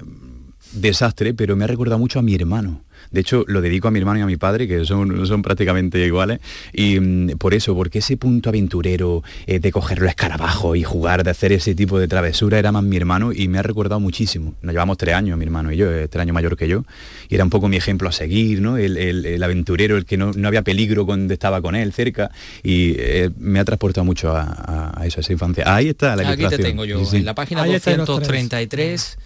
desastre, 0.73 1.35
pero 1.35 1.57
me 1.57 1.65
ha 1.65 1.67
recordado 1.67 1.99
mucho 1.99 2.21
a 2.21 2.23
mi 2.23 2.37
hermano. 2.37 2.85
De 3.11 3.21
hecho, 3.21 3.45
lo 3.49 3.61
dedico 3.61 3.89
a 3.89 3.91
mi 3.91 3.99
hermano 3.99 4.19
y 4.21 4.23
a 4.23 4.27
mi 4.27 4.37
padre, 4.37 4.69
que 4.69 4.85
son, 4.85 5.27
son 5.27 5.43
prácticamente 5.43 6.05
iguales. 6.05 6.41
Y 6.73 7.01
mm, 7.01 7.31
por 7.39 7.55
eso, 7.55 7.75
porque 7.75 7.99
ese 8.01 8.17
punto 8.17 8.49
aventurero 8.51 9.23
eh, 9.47 9.59
de 9.61 9.73
coger 9.73 9.99
los 10.01 10.09
escarabajos 10.11 10.77
y 10.77 10.83
jugar, 10.85 11.25
de 11.25 11.31
hacer 11.31 11.53
ese 11.53 11.75
tipo 11.75 11.99
de 11.99 12.09
travesura, 12.09 12.59
era 12.59 12.73
más 12.73 12.83
mi 12.83 12.97
hermano 12.97 13.33
y 13.33 13.49
me 13.49 13.59
ha 13.59 13.63
recordado 13.63 14.01
muchísimo. 14.01 14.55
Nos 14.63 14.73
llevamos 14.73 14.99
tres 14.99 15.15
años, 15.15 15.39
mi 15.39 15.45
hermano 15.45 15.73
y 15.73 15.77
yo, 15.77 15.91
es 15.91 16.09
tres 16.11 16.23
años 16.23 16.35
mayor 16.35 16.57
que 16.57 16.69
yo. 16.69 16.85
Y 17.29 17.35
era 17.35 17.45
un 17.45 17.51
poco 17.51 17.69
mi 17.69 17.77
ejemplo 17.77 18.09
a 18.09 18.13
seguir, 18.13 18.61
¿no? 18.61 18.77
El, 18.77 18.97
el- 18.97 19.27
el 19.27 19.43
aventurero, 19.43 19.97
el 19.97 20.05
que 20.05 20.17
no, 20.17 20.33
no 20.35 20.49
había 20.49 20.63
peligro 20.63 21.07
cuando 21.07 21.33
estaba 21.33 21.61
con 21.63 21.75
él 21.77 21.93
cerca. 21.93 22.31
Y 22.63 22.95
eh, 22.99 23.31
me 23.39 23.59
ha 23.61 23.65
transportado 23.65 24.05
mucho 24.05 24.31
a, 24.37 24.43
a- 24.43 25.01
a 25.03 25.07
eso, 25.07 25.19
a 25.19 25.23
esa 25.23 25.33
infancia. 25.33 25.65
Ahí 25.67 25.89
está 25.89 26.15
la 26.17 26.29
Aquí 26.31 26.47
te 26.47 26.59
tengo 26.59 26.85
yo, 26.85 26.99
Sí, 27.01 27.07
sí. 27.13 27.17
en 27.19 27.25
la 27.25 27.35
página 27.35 27.63
Ahí 27.63 27.75
están 27.75 27.97
los 27.99 28.07
tres. 28.07 28.19
233. 28.29 29.19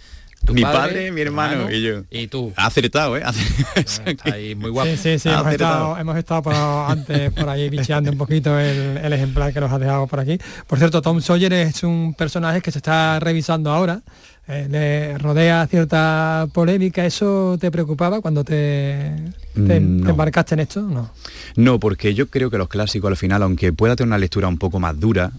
Tu 0.45 0.53
Mi 0.53 0.61
padre, 0.61 1.11
mi 1.11 1.21
hermano 1.21 1.71
y 1.71 1.81
yo. 1.81 2.01
Y 2.11 2.27
tú. 2.27 2.51
Ha 2.55 2.65
acertado, 2.67 3.15
¿eh? 3.17 3.23
Ahí, 4.23 4.55
muy 4.55 4.69
guapo. 4.71 4.89
Sí, 4.89 4.97
sí, 4.97 5.19
sí, 5.19 5.29
hemos 5.29 5.51
estado, 5.51 5.97
hemos 5.97 6.17
estado 6.17 6.41
por- 6.43 6.53
antes 6.55 7.31
por 7.31 7.47
ahí 7.49 7.69
bicheando 7.69 8.11
un 8.11 8.17
poquito 8.17 8.59
el, 8.59 8.97
el 8.97 9.13
ejemplar 9.13 9.53
que 9.53 9.59
nos 9.61 9.71
has 9.71 9.79
dejado 9.79 10.07
por 10.07 10.19
aquí. 10.19 10.37
Por 10.67 10.77
cierto, 10.79 11.01
Tom 11.01 11.21
Sawyer 11.21 11.53
es 11.53 11.83
un 11.83 12.13
personaje 12.13 12.61
que 12.61 12.71
se 12.71 12.79
está 12.79 13.19
revisando 13.19 13.71
ahora. 13.71 14.01
eh, 14.47 14.67
le 14.69 15.17
rodea 15.17 15.65
cierta 15.67 16.47
polémica. 16.53 17.05
¿Eso 17.05 17.57
te 17.59 17.71
preocupaba 17.71 18.19
cuando 18.21 18.43
te, 18.43 19.11
te, 19.53 19.79
Mm, 19.79 19.97
no. 19.99 20.03
te 20.05 20.09
embarcaste 20.11 20.55
en 20.55 20.59
esto? 20.59 20.81
No. 20.81 21.09
No, 21.55 21.79
porque 21.79 22.13
yo 22.13 22.27
creo 22.27 22.49
que 22.49 22.57
los 22.57 22.67
clásicos 22.67 23.09
al 23.09 23.15
final, 23.17 23.41
aunque 23.43 23.71
pueda 23.71 23.95
tener 23.95 24.07
una 24.07 24.17
lectura 24.17 24.47
un 24.49 24.57
poco 24.57 24.79
más 24.81 24.99
dura, 24.99 25.31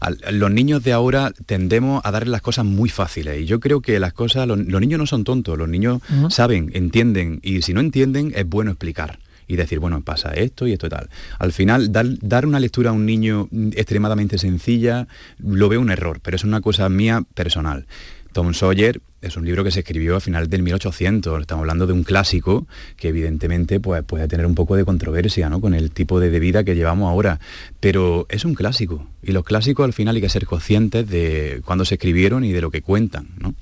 al- 0.00 0.18
los 0.32 0.50
niños 0.50 0.82
de 0.82 0.92
ahora 0.92 1.32
tendemos 1.46 2.00
a 2.04 2.10
darles 2.10 2.30
las 2.30 2.42
cosas 2.42 2.64
muy 2.64 2.88
fáciles. 2.88 3.40
Y 3.40 3.46
yo 3.46 3.60
creo 3.60 3.80
que 3.80 3.98
las 4.00 4.12
cosas, 4.12 4.46
los, 4.46 4.58
los 4.58 4.80
niños 4.80 4.98
no 4.98 5.06
son 5.06 5.24
tontos, 5.24 5.56
los 5.58 5.68
niños 5.68 6.00
saben, 6.30 6.70
entienden, 6.74 7.40
y 7.42 7.62
si 7.62 7.72
no 7.74 7.80
entienden, 7.80 8.32
es 8.34 8.46
bueno 8.48 8.70
explicar. 8.70 9.18
Y 9.48 9.54
decir, 9.54 9.78
bueno, 9.78 10.00
pasa 10.02 10.30
esto 10.34 10.66
y 10.66 10.72
esto 10.72 10.88
y 10.88 10.90
tal. 10.90 11.08
Al 11.38 11.52
final, 11.52 11.92
dar, 11.92 12.06
dar 12.20 12.46
una 12.46 12.58
lectura 12.58 12.90
a 12.90 12.92
un 12.92 13.06
niño 13.06 13.48
extremadamente 13.76 14.38
sencilla, 14.38 15.06
lo 15.38 15.68
veo 15.68 15.80
un 15.80 15.90
error, 15.90 16.18
pero 16.20 16.34
es 16.36 16.42
una 16.42 16.60
cosa 16.60 16.88
mía 16.88 17.22
personal. 17.34 17.86
Tom 18.36 18.52
Sawyer 18.52 19.00
es 19.22 19.38
un 19.38 19.46
libro 19.46 19.64
que 19.64 19.70
se 19.70 19.80
escribió 19.80 20.14
a 20.14 20.20
finales 20.20 20.50
del 20.50 20.62
1800. 20.62 21.40
Estamos 21.40 21.62
hablando 21.62 21.86
de 21.86 21.94
un 21.94 22.04
clásico 22.04 22.66
que 22.98 23.08
evidentemente 23.08 23.80
pues, 23.80 24.02
puede 24.02 24.28
tener 24.28 24.44
un 24.44 24.54
poco 24.54 24.76
de 24.76 24.84
controversia 24.84 25.48
¿no? 25.48 25.62
con 25.62 25.72
el 25.72 25.90
tipo 25.90 26.20
de, 26.20 26.38
vida 26.38 26.62
que 26.62 26.74
llevamos 26.74 27.10
ahora. 27.10 27.40
Pero 27.80 28.26
es 28.28 28.44
un 28.44 28.52
clásico. 28.52 29.06
Y 29.22 29.32
los 29.32 29.42
clásicos 29.42 29.86
al 29.86 29.94
final 29.94 30.16
hay 30.16 30.20
que 30.20 30.28
ser 30.28 30.44
conscientes 30.44 31.08
de 31.08 31.62
cuándo 31.64 31.86
se 31.86 31.94
escribieron 31.94 32.44
y 32.44 32.52
de 32.52 32.60
lo 32.60 32.70
que 32.70 32.82
cuentan. 32.82 33.28
¿no? 33.38 33.54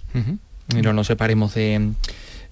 Y 0.77 0.83
no 0.83 0.93
nos 0.93 1.07
separemos 1.07 1.55
de... 1.55 1.93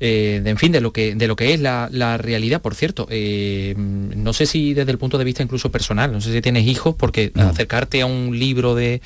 Eh, 0.04 0.40
de, 0.42 0.50
en 0.50 0.58
fin, 0.58 0.72
de 0.72 0.80
lo 0.80 0.92
que, 0.92 1.14
de 1.14 1.28
lo 1.28 1.36
que 1.36 1.54
es 1.54 1.60
la, 1.60 1.88
realidad, 2.18 2.60
por 2.60 2.74
cierto. 2.76 3.06
Eh, 3.10 3.74
no 3.76 4.32
sé 4.32 4.46
si 4.46 4.74
desde 4.74 4.90
el 4.90 4.98
punto 4.98 5.16
de 5.16 5.24
vista 5.24 5.44
incluso 5.44 5.70
personal, 5.70 6.12
no 6.12 6.20
sé 6.20 6.32
si 6.32 6.40
tienes 6.40 6.66
hijos, 6.66 6.96
porque 6.96 7.30
acercarte 7.36 8.02
a 8.02 8.06
un 8.06 8.36
libro 8.36 8.74
de, 8.74 9.00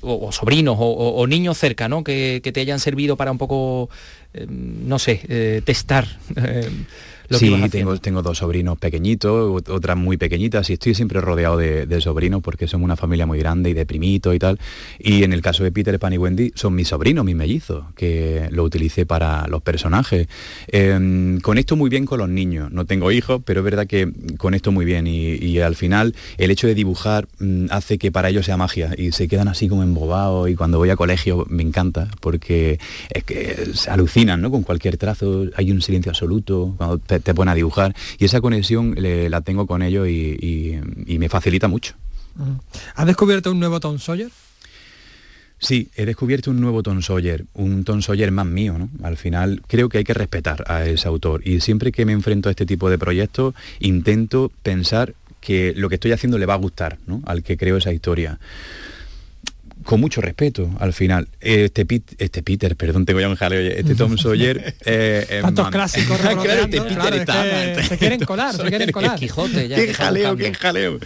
o, 0.00 0.32
sobrinos 0.32 0.76
o, 0.78 1.26
niños 1.26 1.58
cerca, 1.58 1.88
¿no? 1.88 2.04
Que, 2.04 2.40
te 2.42 2.60
hayan 2.60 2.80
servido 2.80 3.16
para 3.16 3.30
un 3.30 3.38
poco, 3.38 3.90
eh, 4.34 4.46
no 4.48 4.98
sé, 4.98 5.20
eh, 5.28 5.62
testar. 5.64 6.06
Eh, 6.36 6.70
sí, 7.38 7.68
tengo, 7.70 7.96
tengo 7.98 8.22
dos 8.22 8.38
sobrinos 8.38 8.78
pequeñitos, 8.78 9.62
otras 9.68 9.96
muy 9.96 10.16
pequeñitas, 10.16 10.70
y 10.70 10.74
estoy 10.74 10.94
siempre 10.94 11.20
rodeado 11.20 11.56
de, 11.56 12.00
sobrinos 12.00 12.42
porque 12.42 12.68
somos 12.68 12.84
una 12.84 12.96
familia 12.96 13.26
muy 13.26 13.38
grande 13.38 13.70
y 13.70 13.74
de 13.74 13.84
primitos 13.84 14.34
y 14.34 14.38
tal. 14.38 14.58
Y 14.98 15.24
en 15.24 15.32
el 15.32 15.42
caso 15.42 15.64
de 15.64 15.72
Peter 15.72 15.98
Pan 15.98 16.12
y 16.12 16.18
Wendy, 16.18 16.52
son 16.54 16.74
mis 16.74 16.88
sobrinos, 16.88 17.24
mis 17.24 17.36
mellizos, 17.36 17.84
que 17.96 18.48
lo 18.50 18.64
utilicé 18.64 19.04
para 19.04 19.46
los 19.48 19.62
personajes. 19.62 20.28
Eh, 20.68 21.38
conecto 21.42 21.76
muy 21.76 21.90
bien 21.90 22.06
con 22.06 22.18
los 22.18 22.28
niños, 22.28 22.70
no 22.70 22.84
tengo 22.86 23.10
hijos, 23.12 23.42
pero 23.44 23.60
es 23.60 23.64
verdad 23.64 23.86
que 23.86 24.10
conecto 24.38 24.72
muy 24.72 24.84
bien 24.84 25.06
y, 25.06 25.58
al 25.58 25.74
final 25.74 26.14
el 26.36 26.52
hecho 26.52 26.68
de 26.68 26.74
dibujar 26.74 27.26
mm, 27.40 27.66
hace 27.70 27.98
que 27.98 28.12
para 28.12 28.28
ellos 28.28 28.46
sea 28.46 28.56
magia 28.56 28.92
y 28.96 29.10
se 29.10 29.26
quedan 29.26 29.48
así 29.48 29.68
como 29.68 29.82
embobados 29.82 30.48
y 30.48 30.54
cuando 30.54 30.78
voy 30.78 30.90
a 30.90 30.96
colegio 30.96 31.46
me 31.48 31.64
encanta 31.64 32.08
porque 32.20 32.78
es 33.10 33.24
que 33.24 33.72
se 33.74 33.90
alucinan 34.18 34.40
¿no? 34.40 34.50
con 34.50 34.62
cualquier 34.62 34.96
trazo, 34.96 35.46
hay 35.56 35.70
un 35.70 35.80
silencio 35.80 36.10
absoluto, 36.10 36.74
cuando 36.76 36.98
te, 36.98 37.34
pone 37.34 37.50
a 37.50 37.54
dibujar 37.54 37.94
y 38.18 38.24
esa 38.24 38.40
conexión 38.40 38.94
la 38.98 39.40
tengo 39.42 39.66
con 39.66 39.82
ellos 39.82 40.08
y, 40.08 40.78
me 41.18 41.28
facilita 41.28 41.68
mucho. 41.68 41.94
¿Has 42.94 43.06
descubierto 43.06 43.50
un 43.50 43.58
nuevo 43.58 43.80
Tom 43.80 43.98
Sawyer? 43.98 44.30
Sí, 45.60 45.88
he 45.96 46.06
descubierto 46.06 46.52
un 46.52 46.60
nuevo 46.60 46.84
Tom 46.84 47.02
Sawyer, 47.02 47.44
un 47.54 47.82
Tom 47.82 48.00
Sawyer 48.00 48.30
más 48.30 48.46
mío, 48.46 48.78
¿no? 48.78 48.88
Al 49.02 49.16
final 49.16 49.60
creo 49.66 49.88
que 49.88 49.98
hay 49.98 50.04
que 50.04 50.14
respetar 50.14 50.62
a 50.68 50.86
ese 50.86 51.08
autor 51.08 51.42
y 51.44 51.60
siempre 51.60 51.90
que 51.90 52.06
me 52.06 52.12
enfrento 52.12 52.48
a 52.48 52.52
este 52.52 52.64
tipo 52.64 52.88
de 52.88 52.96
proyectos 52.96 53.54
intento 53.80 54.52
pensar 54.62 55.14
que 55.40 55.74
lo 55.76 55.88
que 55.88 55.96
estoy 55.96 56.12
haciendo 56.12 56.38
le 56.38 56.46
va 56.46 56.54
a 56.54 56.58
gustar, 56.58 56.98
¿no? 57.08 57.22
Al 57.26 57.42
que 57.42 57.56
creo 57.56 57.76
esa 57.76 57.92
historia 57.92 58.38
con 59.88 60.02
mucho 60.02 60.20
respeto 60.20 60.68
al 60.80 60.92
final. 60.92 61.28
Este, 61.40 61.86
este 62.18 62.42
Peter, 62.42 62.76
perdón, 62.76 63.06
tengo 63.06 63.20
ya 63.20 63.28
un 63.30 63.36
jaleo, 63.36 63.58
este 63.58 63.94
Tom 63.94 64.18
Sawyer... 64.18 64.74
Eh, 64.84 65.40
Tantos 65.42 65.70
clásicos 65.70 66.18
claro, 66.20 66.64
este 66.64 66.80
Peter 66.80 67.84
se 67.84 67.98
quieren 67.98 68.20
colar, 68.20 68.54
se 68.54 68.64
quieren 68.64 68.90
colar. 68.90 69.18
Quijote, 69.18 69.66
ya, 69.66 69.76
qué 69.76 69.94
jaleo, 69.94 70.36
qué 70.36 70.52
jaleo. 70.52 70.98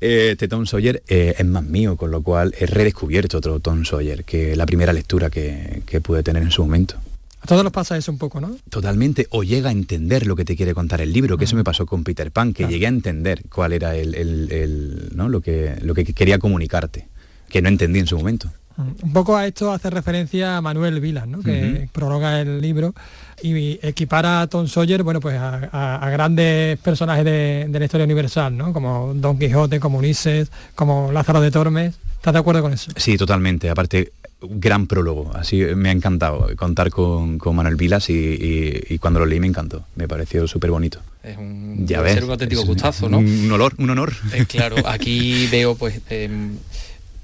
Eh, 0.00 0.30
este 0.32 0.46
Tom 0.46 0.66
Sawyer 0.66 1.02
eh, 1.08 1.36
es 1.38 1.46
más 1.46 1.64
mío, 1.64 1.96
con 1.96 2.10
lo 2.10 2.22
cual 2.22 2.54
he 2.58 2.66
redescubierto 2.66 3.38
otro 3.38 3.60
Tom 3.60 3.86
Sawyer 3.86 4.24
que 4.24 4.56
la 4.56 4.66
primera 4.66 4.92
lectura 4.92 5.30
que, 5.30 5.82
que 5.86 6.02
pude 6.02 6.22
tener 6.22 6.42
en 6.42 6.50
su 6.50 6.62
momento. 6.62 6.96
A 7.40 7.46
todos 7.46 7.64
nos 7.64 7.72
pasa 7.72 7.96
eso 7.96 8.12
un 8.12 8.18
poco, 8.18 8.42
¿no? 8.42 8.56
Totalmente, 8.68 9.26
o 9.30 9.42
llega 9.42 9.70
a 9.70 9.72
entender 9.72 10.26
lo 10.26 10.36
que 10.36 10.44
te 10.44 10.54
quiere 10.54 10.74
contar 10.74 11.00
el 11.00 11.14
libro, 11.14 11.38
que 11.38 11.44
eso 11.44 11.56
me 11.56 11.64
pasó 11.64 11.86
con 11.86 12.04
Peter 12.04 12.30
Pan, 12.30 12.52
que 12.52 12.66
llegué 12.66 12.86
a 12.86 12.90
entender 12.90 13.44
cuál 13.48 13.72
era 13.72 13.96
el, 13.96 14.14
el, 14.14 15.10
¿no? 15.14 15.30
lo, 15.30 15.40
que, 15.40 15.76
lo 15.80 15.94
que 15.94 16.04
quería 16.04 16.38
comunicarte 16.38 17.08
que 17.48 17.62
no 17.62 17.68
entendí 17.68 17.98
en 17.98 18.06
su 18.06 18.16
momento. 18.16 18.50
Mm, 18.76 19.06
un 19.06 19.12
poco 19.12 19.36
a 19.36 19.46
esto 19.46 19.72
hace 19.72 19.90
referencia 19.90 20.56
a 20.56 20.60
Manuel 20.60 21.00
Vilas, 21.00 21.26
¿no? 21.26 21.42
que 21.42 21.88
prologa 21.92 22.40
el 22.40 22.60
libro 22.60 22.94
y 23.42 23.78
equipara 23.82 24.42
a 24.42 24.46
Tom 24.46 24.68
Sawyer 24.68 25.02
bueno, 25.02 25.20
pues 25.20 25.36
a, 25.38 26.08
grandes 26.10 26.78
personajes 26.78 27.24
de, 27.24 27.68
la 27.70 27.84
historia 27.84 28.04
universal, 28.04 28.56
¿no? 28.56 28.72
como 28.72 29.12
Don 29.14 29.38
Quijote, 29.38 29.80
como 29.80 29.98
Ulises, 29.98 30.50
como 30.74 31.10
Lázaro 31.12 31.40
de 31.40 31.50
Tormes. 31.50 31.94
¿Estás 32.16 32.32
de 32.32 32.40
acuerdo 32.40 32.62
con 32.62 32.72
eso? 32.72 32.90
Sí, 32.96 33.16
totalmente. 33.16 33.70
Aparte, 33.70 34.12
gran 34.40 34.86
prólogo. 34.86 35.30
Así 35.34 35.58
me 35.76 35.88
ha 35.88 35.92
encantado 35.92 36.48
contar 36.56 36.90
con, 36.90 37.38
Manuel 37.38 37.76
Vilas 37.76 38.10
y, 38.10 38.98
cuando 39.00 39.20
lo 39.20 39.26
leí 39.26 39.40
me 39.40 39.46
encantó. 39.46 39.84
Me 39.96 40.08
pareció 40.08 40.46
súper 40.46 40.70
bonito. 40.70 41.00
Es 41.22 41.36
un, 41.36 41.86
ya 41.86 42.00
ves, 42.00 42.22
un 42.22 42.30
auténtico 42.30 42.64
gustazo, 42.64 43.08
¿no? 43.08 43.18
Un, 43.18 43.50
honor, 43.50 43.74
un 43.78 43.90
honor. 43.90 44.12
Eh, 44.32 44.46
claro, 44.46 44.76
aquí 44.86 45.46
veo 45.48 45.74
pues 45.74 46.00
em, 46.10 46.56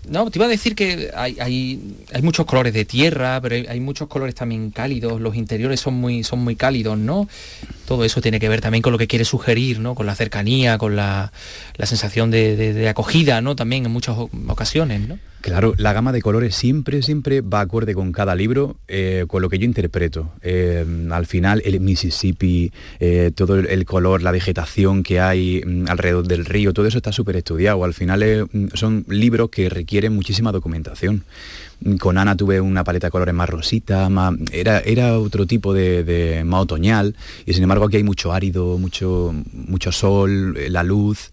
no, 0.08 0.30
te 0.30 0.38
iba 0.38 0.46
a 0.46 0.48
decir 0.48 0.74
que 0.74 1.10
hay, 1.14 1.38
hay, 1.40 2.22
muchos 2.22 2.46
colores 2.46 2.72
de 2.72 2.84
tierra, 2.84 3.40
pero 3.40 3.70
hay, 3.70 3.80
muchos 3.80 4.08
colores 4.08 4.34
también 4.34 4.70
cálidos, 4.70 5.20
los 5.20 5.34
interiores 5.34 5.80
son 5.80 5.94
muy, 5.94 6.24
son 6.24 6.40
muy 6.40 6.56
cálidos, 6.56 6.98
¿no? 6.98 7.28
Todo 7.86 8.04
eso 8.04 8.20
tiene 8.20 8.40
que 8.40 8.48
ver 8.48 8.60
también 8.60 8.82
con 8.82 8.92
lo 8.92 8.98
que 8.98 9.06
quiere 9.06 9.24
sugerir, 9.24 9.80
¿no? 9.80 9.94
Con 9.94 10.06
la 10.06 10.14
cercanía, 10.14 10.78
con 10.78 10.96
la, 10.96 11.32
sensación 11.82 12.30
de, 12.30 12.88
acogida, 12.88 13.40
¿no? 13.40 13.56
También 13.56 13.86
en 13.86 13.92
muchas 13.92 14.16
ocasiones, 14.48 15.08
¿no? 15.08 15.18
Claro, 15.44 15.74
la 15.76 15.92
gama 15.92 16.10
de 16.10 16.22
colores 16.22 16.56
siempre, 16.56 17.02
siempre 17.02 17.42
va 17.42 17.60
acorde 17.60 17.92
con 17.92 18.12
cada 18.12 18.34
libro, 18.34 18.76
eh, 18.88 19.26
con 19.28 19.42
lo 19.42 19.50
que 19.50 19.58
yo 19.58 19.66
interpreto. 19.66 20.32
Eh, 20.40 20.86
al 21.10 21.26
final, 21.26 21.60
el 21.66 21.80
Mississippi, 21.80 22.72
eh, 22.98 23.30
todo 23.34 23.58
el, 23.58 23.84
color, 23.84 24.22
la 24.22 24.30
vegetación 24.30 25.02
que 25.02 25.20
hay 25.20 25.62
mm, 25.62 25.90
alrededor 25.90 26.26
del 26.26 26.46
río, 26.46 26.72
todo 26.72 26.86
eso 26.86 26.96
está 26.96 27.12
súper 27.12 27.36
estudiado. 27.36 27.84
Al 27.84 27.92
final 27.92 28.48
mm, 28.50 28.68
son 28.72 29.04
libros 29.06 29.50
que 29.50 29.68
requieren 29.68 30.14
muchísima 30.14 30.50
documentación. 30.50 31.24
Con 32.00 32.16
Ana 32.16 32.38
tuve 32.38 32.62
una 32.62 32.82
paleta 32.82 33.08
de 33.08 33.10
colores 33.10 33.34
más 33.34 33.50
rosita, 33.50 34.08
más, 34.08 34.32
era, 34.50 34.80
era 34.80 35.18
otro 35.18 35.44
tipo 35.44 35.74
de, 35.74 36.42
más 36.46 36.62
otoñal, 36.62 37.16
y 37.44 37.52
sin 37.52 37.64
embargo 37.64 37.84
aquí 37.84 37.98
hay 37.98 38.02
mucho 38.02 38.32
árido, 38.32 38.78
mucho, 38.78 39.34
mucho 39.52 39.92
sol, 39.92 40.56
la 40.70 40.82
luz. 40.82 41.32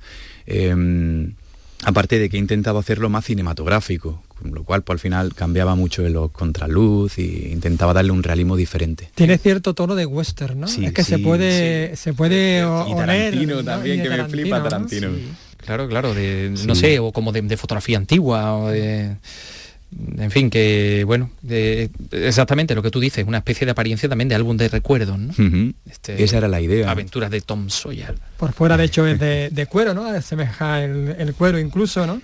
Aparte 1.84 2.20
de 2.20 2.30
que 2.30 2.38
he 2.38 2.39
intentado 2.39 2.78
hacerlo 2.78 3.10
más 3.10 3.26
cinematográfico, 3.26 4.22
con 4.39 4.54
lo 4.54 4.63
cual 4.63 4.84
pues, 4.84 4.96
al 4.96 5.00
final 5.00 5.34
cambiaba 5.34 5.76
mucho 5.76 6.06
en 6.06 6.13
los 6.13 6.32
contraluz 6.32 7.17
y 7.17 7.50
intentaba 7.52 7.94
darle 7.94 8.12
un 8.12 8.24
realismo 8.24 8.56
diferente. 8.56 9.10
Tiene 9.15 9.38
cierto 9.38 9.74
tono 9.74 9.96
de 9.96 10.06
western, 10.06 10.60
¿no? 10.60 10.67
es 10.67 10.94
que 10.94 11.04
se 11.04 11.20
puede 11.20 11.96
se 11.96 12.13
puede 12.13 12.60
y 12.60 12.96
Tarantino 12.96 13.63
también 13.63 14.04
que 14.04 14.10
me 14.10 14.26
flipa 14.26 14.62
Tarantino. 14.62 15.10
Claro, 15.58 15.88
claro, 15.88 16.15
de, 16.15 16.54
no 16.65 16.74
sé, 16.74 16.98
o 16.98 17.12
como 17.12 17.32
de, 17.32 17.44
de 17.44 17.56
fotografía 17.56 17.98
antigua 17.98 18.58
o 18.58 18.70
de 18.70 19.15
en 20.17 20.32
fin, 20.32 20.49
que 20.49 21.04
bueno, 21.06 21.32
exactamente 22.12 22.75
lo 22.75 22.82
que 22.82 22.91
tú 22.91 22.99
dices, 22.99 23.25
una 23.27 23.39
especie 23.39 23.65
de 23.65 23.71
apariencia 23.71 24.08
también 24.08 24.30
de 24.30 24.36
álbum 24.36 24.56
de 24.56 24.69
recuerdos, 24.69 25.19
¿no? 25.19 25.34
Este, 25.89 26.23
Esa 26.23 26.38
era 26.38 26.47
la 26.47 26.62
idea. 26.62 26.89
Aventuras 26.89 27.30
de 27.30 27.41
Tom 27.41 27.69
Sawyer. 27.69 28.15
Por 28.38 28.54
fuera, 28.54 28.77
de 28.77 28.86
hecho, 28.86 29.06
es 29.06 29.19
de, 29.19 29.67
cuero, 29.69 29.93
¿no? 29.93 30.06
Asemeja 30.06 30.84
el, 30.84 31.15
el 31.17 31.34
cuero 31.34 31.60
incluso, 31.60 32.08
¿no? 32.08 32.21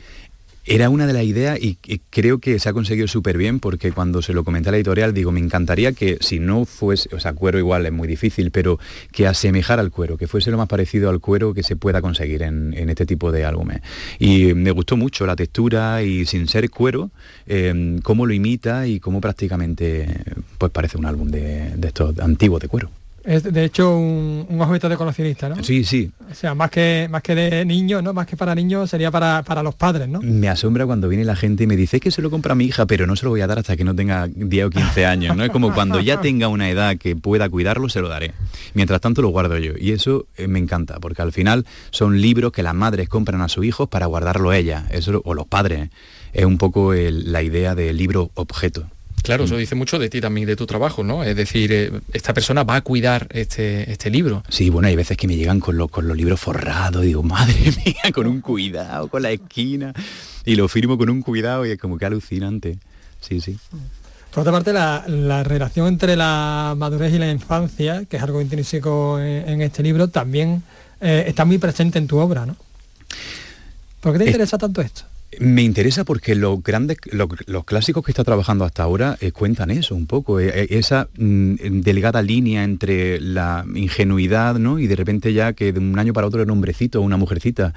Era 0.69 0.89
una 0.89 1.07
de 1.07 1.13
las 1.13 1.23
ideas 1.23 1.57
y, 1.61 1.77
creo 2.09 2.39
que 2.39 2.59
se 2.59 2.67
ha 2.67 2.73
conseguido 2.73 3.07
súper 3.07 3.37
bien 3.37 3.61
porque 3.61 3.93
cuando 3.93 4.21
se 4.21 4.33
lo 4.33 4.43
comenté 4.43 4.67
a 4.67 4.73
la 4.73 4.77
editorial 4.77 5.13
digo, 5.13 5.31
me 5.31 5.39
encantaría 5.39 5.93
que 5.93 6.17
si 6.19 6.39
no 6.39 6.65
fuese, 6.65 7.07
o 7.15 7.21
sea, 7.21 7.31
cuero 7.31 7.57
igual 7.57 7.85
es 7.85 7.93
muy 7.93 8.05
difícil, 8.05 8.51
pero 8.51 8.77
que 9.13 9.27
asemejara 9.27 9.81
al 9.81 9.91
cuero, 9.91 10.17
que 10.17 10.27
fuese 10.27 10.51
lo 10.51 10.57
más 10.57 10.67
parecido 10.67 11.09
al 11.09 11.21
cuero 11.21 11.53
que 11.53 11.63
se 11.63 11.77
pueda 11.77 12.01
conseguir 12.01 12.43
en, 12.43 12.73
este 12.89 13.05
tipo 13.05 13.31
de 13.31 13.45
álbumes. 13.45 13.81
Y 14.19 14.53
me 14.55 14.71
gustó 14.71 14.97
mucho 14.97 15.25
la 15.25 15.37
textura 15.37 16.03
y 16.03 16.25
sin 16.25 16.49
ser 16.49 16.69
cuero, 16.69 17.11
eh, 17.45 17.97
cómo 18.03 18.25
lo 18.25 18.33
imita 18.33 18.87
y 18.87 18.99
cómo 18.99 19.21
prácticamente 19.21 20.21
pues 20.57 20.69
parece 20.73 20.97
un 20.97 21.05
álbum 21.05 21.29
de, 21.29 21.77
de 21.77 21.87
estos 21.87 22.19
antiguos 22.19 22.61
de 22.61 22.67
cuero 22.67 22.89
es 23.27 23.43
de 23.43 23.65
hecho 23.65 23.97
un, 23.97 24.47
objeto 24.59 24.87
de 24.87 24.95
coleccionista, 24.95 25.49
¿no? 25.49 25.61
Sí, 25.61 25.83
sí. 25.83 26.09
O 26.31 26.33
sea, 26.33 26.55
más 26.55 26.71
que, 26.71 27.07
más 27.11 27.21
que 27.21 27.35
de 27.35 27.65
niños, 27.65 28.01
¿no? 28.01 28.13
Más 28.13 28.25
que 28.25 28.37
para 28.37 28.55
niños 28.55 28.89
sería 28.89 29.11
para, 29.11 29.63
los 29.63 29.75
padres, 29.75 30.07
¿no? 30.07 30.21
Me 30.21 30.47
asombra 30.47 30.85
cuando 30.85 31.09
viene 31.09 31.25
la 31.25 31.35
gente 31.35 31.65
y 31.65 31.67
me 31.67 31.75
dice 31.75 31.99
que 31.99 32.09
se 32.09 32.21
lo 32.21 32.29
compra 32.29 32.55
mi 32.55 32.63
hija, 32.63 32.85
pero 32.85 33.05
no 33.05 33.17
se 33.17 33.25
lo 33.25 33.31
voy 33.31 33.41
a 33.41 33.47
dar 33.47 33.59
hasta 33.59 33.75
que 33.75 33.83
no 33.83 33.93
tenga 33.93 34.27
10 34.27 34.67
o 34.67 34.69
15 34.69 35.05
años, 35.05 35.35
¿no? 35.35 35.43
Es 35.43 35.51
como 35.51 35.73
cuando 35.73 35.99
ya 35.99 36.21
tenga 36.21 36.47
una 36.47 36.69
edad 36.69 36.97
que 36.97 37.17
pueda 37.17 37.49
cuidarlo, 37.49 37.89
se 37.89 37.99
lo 37.99 38.07
daré. 38.07 38.31
Mientras 38.73 39.01
tanto 39.01 39.21
lo 39.21 39.27
guardo 39.27 39.57
yo. 39.57 39.73
Y 39.77 39.91
eso 39.91 40.27
eh, 40.37 40.47
me 40.47 40.59
encanta, 40.59 41.01
porque 41.01 41.21
al 41.21 41.33
final 41.33 41.65
son 41.91 42.21
libros 42.21 42.53
que 42.53 42.63
las 42.63 42.75
madres 42.75 43.09
compran 43.09 43.41
a 43.41 43.49
sus 43.49 43.65
hijos 43.65 43.89
para 43.89 44.05
guardarlo 44.05 44.53
ellas, 44.53 44.85
eso, 44.91 45.21
o 45.25 45.33
los 45.33 45.47
padres. 45.47 45.89
Es 46.31 46.45
un 46.45 46.57
poco 46.57 46.93
la 46.93 47.43
idea 47.43 47.75
del 47.75 47.97
libro 47.97 48.31
objeto. 48.35 48.87
Claro, 49.27 49.43
eso 49.43 49.55
mm. 49.55 49.57
dice 49.57 49.75
mucho 49.75 49.99
de 49.99 50.09
ti 50.09 50.21
también, 50.21 50.47
de 50.47 50.55
tu 50.55 50.65
trabajo, 50.65 51.03
¿no? 51.03 51.21
Es 51.21 51.35
decir, 51.35 51.69
eh, 51.73 51.91
esta 52.13 52.33
persona 52.33 52.63
va 52.63 52.77
a 52.77 52.81
cuidar 52.81 53.27
este, 53.31 53.91
este 53.91 54.09
libro. 54.09 54.41
Sí, 54.47 54.69
bueno, 54.69 54.87
hay 54.87 54.95
veces 54.95 55.17
que 55.17 55.27
me 55.27 55.35
llegan 55.35 55.59
con, 55.59 55.75
los, 55.75 55.91
con 55.91 56.07
los 56.07 56.15
libros 56.15 56.39
forrados 56.39 57.03
y 57.03 57.07
digo, 57.07 57.23
madre 57.23 57.55
mía, 57.85 58.13
con 58.13 58.25
un 58.25 58.39
cuidado, 58.39 59.09
con 59.09 59.21
la 59.21 59.31
esquina. 59.31 59.91
Y 60.45 60.55
lo 60.55 60.69
firmo 60.69 60.97
con 60.97 61.09
un 61.09 61.21
cuidado 61.21 61.65
y 61.65 61.71
es 61.71 61.77
como 61.77 61.97
que 61.97 62.05
alucinante. 62.05 62.77
Sí, 63.19 63.41
sí. 63.41 63.57
Por 64.31 64.43
otra 64.43 64.53
parte, 64.53 64.71
la, 64.71 65.43
relación 65.43 65.87
entre 65.87 66.15
la 66.15 66.73
madurez 66.77 67.13
y 67.13 67.17
la 67.17 67.29
infancia, 67.29 68.05
que 68.09 68.15
es 68.15 68.23
algo 68.23 68.39
intrínseco 68.39 69.19
en, 69.19 69.61
este 69.61 69.83
libro, 69.83 70.07
también 70.07 70.63
eh, 71.01 71.25
está 71.27 71.43
muy 71.43 71.57
presente 71.57 71.99
en 71.99 72.07
tu 72.07 72.17
obra, 72.17 72.45
¿no? 72.45 72.55
¿Por 73.99 74.13
qué 74.13 74.19
te 74.19 74.25
interesa 74.27 74.57
tanto 74.57 74.79
esto? 74.79 75.03
Me 75.39 75.61
interesa 75.61 76.05
porque 76.05 76.35
los 76.35 76.63
grandes, 76.63 76.97
los, 77.11 77.65
clásicos 77.65 78.03
que 78.03 78.11
está 78.11 78.23
trabajando 78.23 78.63
hasta 78.63 78.83
ahora 78.83 79.17
eh, 79.19 79.33
cuentan 79.33 79.69
eso 79.71 79.93
un 79.93 80.07
poco, 80.07 80.39
eh, 80.39 80.51
eh, 80.53 80.67
esa 80.71 81.09
mm, 81.17 81.81
delgada 81.81 82.21
línea 82.21 82.63
entre 82.63 83.19
la 83.19 83.65
ingenuidad, 83.75 84.55
¿no? 84.55 84.79
Y 84.79 84.87
de 84.87 84.95
repente 84.95 85.33
ya 85.33 85.51
que 85.51 85.73
de 85.73 85.79
un 85.79 85.99
año 85.99 86.13
para 86.13 86.27
otro 86.27 86.39
era 86.39 86.45
un 86.45 86.57
hombrecito 86.57 87.01
o 87.01 87.03
una 87.03 87.17
mujercita, 87.17 87.73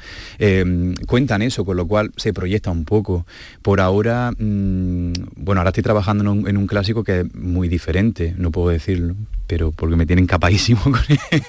cuentan 1.07 1.43
eso, 1.43 1.65
con 1.65 1.77
lo 1.77 1.87
cual 1.89 2.13
se 2.17 2.33
proyecta 2.33 2.71
un 2.71 2.85
poco. 2.85 3.27
Por 3.63 3.81
ahora, 3.81 4.31
mm, 4.31 5.13
bueno, 5.37 5.61
ahora 5.61 5.71
estoy 5.71 5.83
trabajando 5.83 6.23
en 6.23 6.29
un, 6.29 6.49
en 6.49 6.57
un 6.57 6.69
clásico 6.69 7.03
que 7.03 7.21
es 7.21 7.35
muy 7.35 7.69
diferente, 7.69 8.33
no 8.39 8.53
puedo 8.53 8.69
decirlo, 8.69 9.17
pero 9.51 9.73
porque 9.73 9.97
me 9.97 10.07
tienen 10.07 10.27
capadísimo 10.29 10.81
con 10.85 10.95
él. 11.09 11.43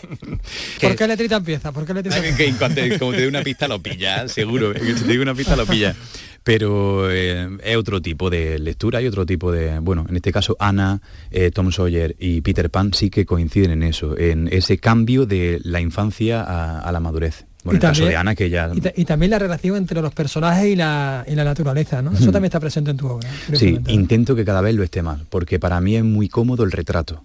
¿Por 0.82 0.96
qué 0.96 1.08
letrita 1.08 1.36
empieza? 1.36 1.72
¿Por 1.72 1.86
qué 1.86 1.94
letrita 1.94 2.20
que 2.36 2.52
cuanto- 2.58 2.82
como 3.00 3.12
te 3.12 3.20
doy 3.20 3.28
una 3.28 3.44
pista 3.44 3.68
lo 3.68 3.80
pilla, 3.80 4.28
seguro. 4.28 4.74
que 4.74 4.80
Si 4.98 5.04
te 5.04 5.12
digo 5.12 5.22
una 5.22 5.36
pista 5.36 5.56
lo 5.56 5.68
pilla. 5.68 5.96
Pero 6.44 7.12
eh, 7.12 7.48
es 7.64 7.78
otro 7.78 8.02
tipo 8.02 8.32
de 8.32 8.58
lectura 8.58 9.00
y 9.00 9.06
otro 9.06 9.28
tipo 9.28 9.52
de... 9.52 9.78
Bueno, 9.78 10.08
en 10.10 10.16
este 10.16 10.32
caso 10.32 10.58
Ana, 10.60 11.00
eh, 11.30 11.52
Tom 11.52 11.72
Sawyer 11.72 12.16
y 12.18 12.42
Peter 12.42 12.72
Pan 12.72 12.92
sí 12.96 13.12
que 13.12 13.28
coinciden 13.28 13.70
en 13.70 13.84
eso, 13.84 14.18
en 14.18 14.50
ese 14.52 14.80
cambio 14.80 15.28
de 15.28 15.60
la 15.64 15.80
infancia 15.82 16.42
a, 16.42 16.80
a 16.80 16.92
la 16.92 17.00
madurez. 17.00 17.46
Bueno, 17.64 17.76
Y 17.76 17.78
el 17.78 17.82
caso 17.82 17.94
también- 18.00 18.10
de 18.10 18.18
Ana 18.18 18.34
que 18.34 18.50
ya... 18.50 18.72
Y, 18.74 18.82
ta- 18.82 18.94
y 18.96 19.06
también 19.06 19.30
la 19.30 19.38
relación 19.38 19.76
entre 19.78 20.02
los 20.02 20.16
personajes 20.16 20.66
y 20.66 20.76
la, 20.76 21.24
y 21.28 21.36
la 21.36 21.44
naturaleza, 21.44 22.02
¿no? 22.02 22.12
Eso 22.12 22.32
también 22.32 22.46
está 22.46 22.60
presente 22.60 22.90
en 22.90 22.98
tu 22.98 23.06
obra. 23.08 23.30
Sí, 23.54 23.78
intento 23.90 24.36
que 24.36 24.44
cada 24.44 24.62
vez 24.62 24.74
lo 24.74 24.82
esté 24.82 25.04
más, 25.04 25.20
porque 25.30 25.60
para 25.60 25.80
mí 25.80 25.96
es 25.96 26.04
muy 26.04 26.28
cómodo 26.28 26.64
el 26.64 26.72
retrato, 26.72 27.24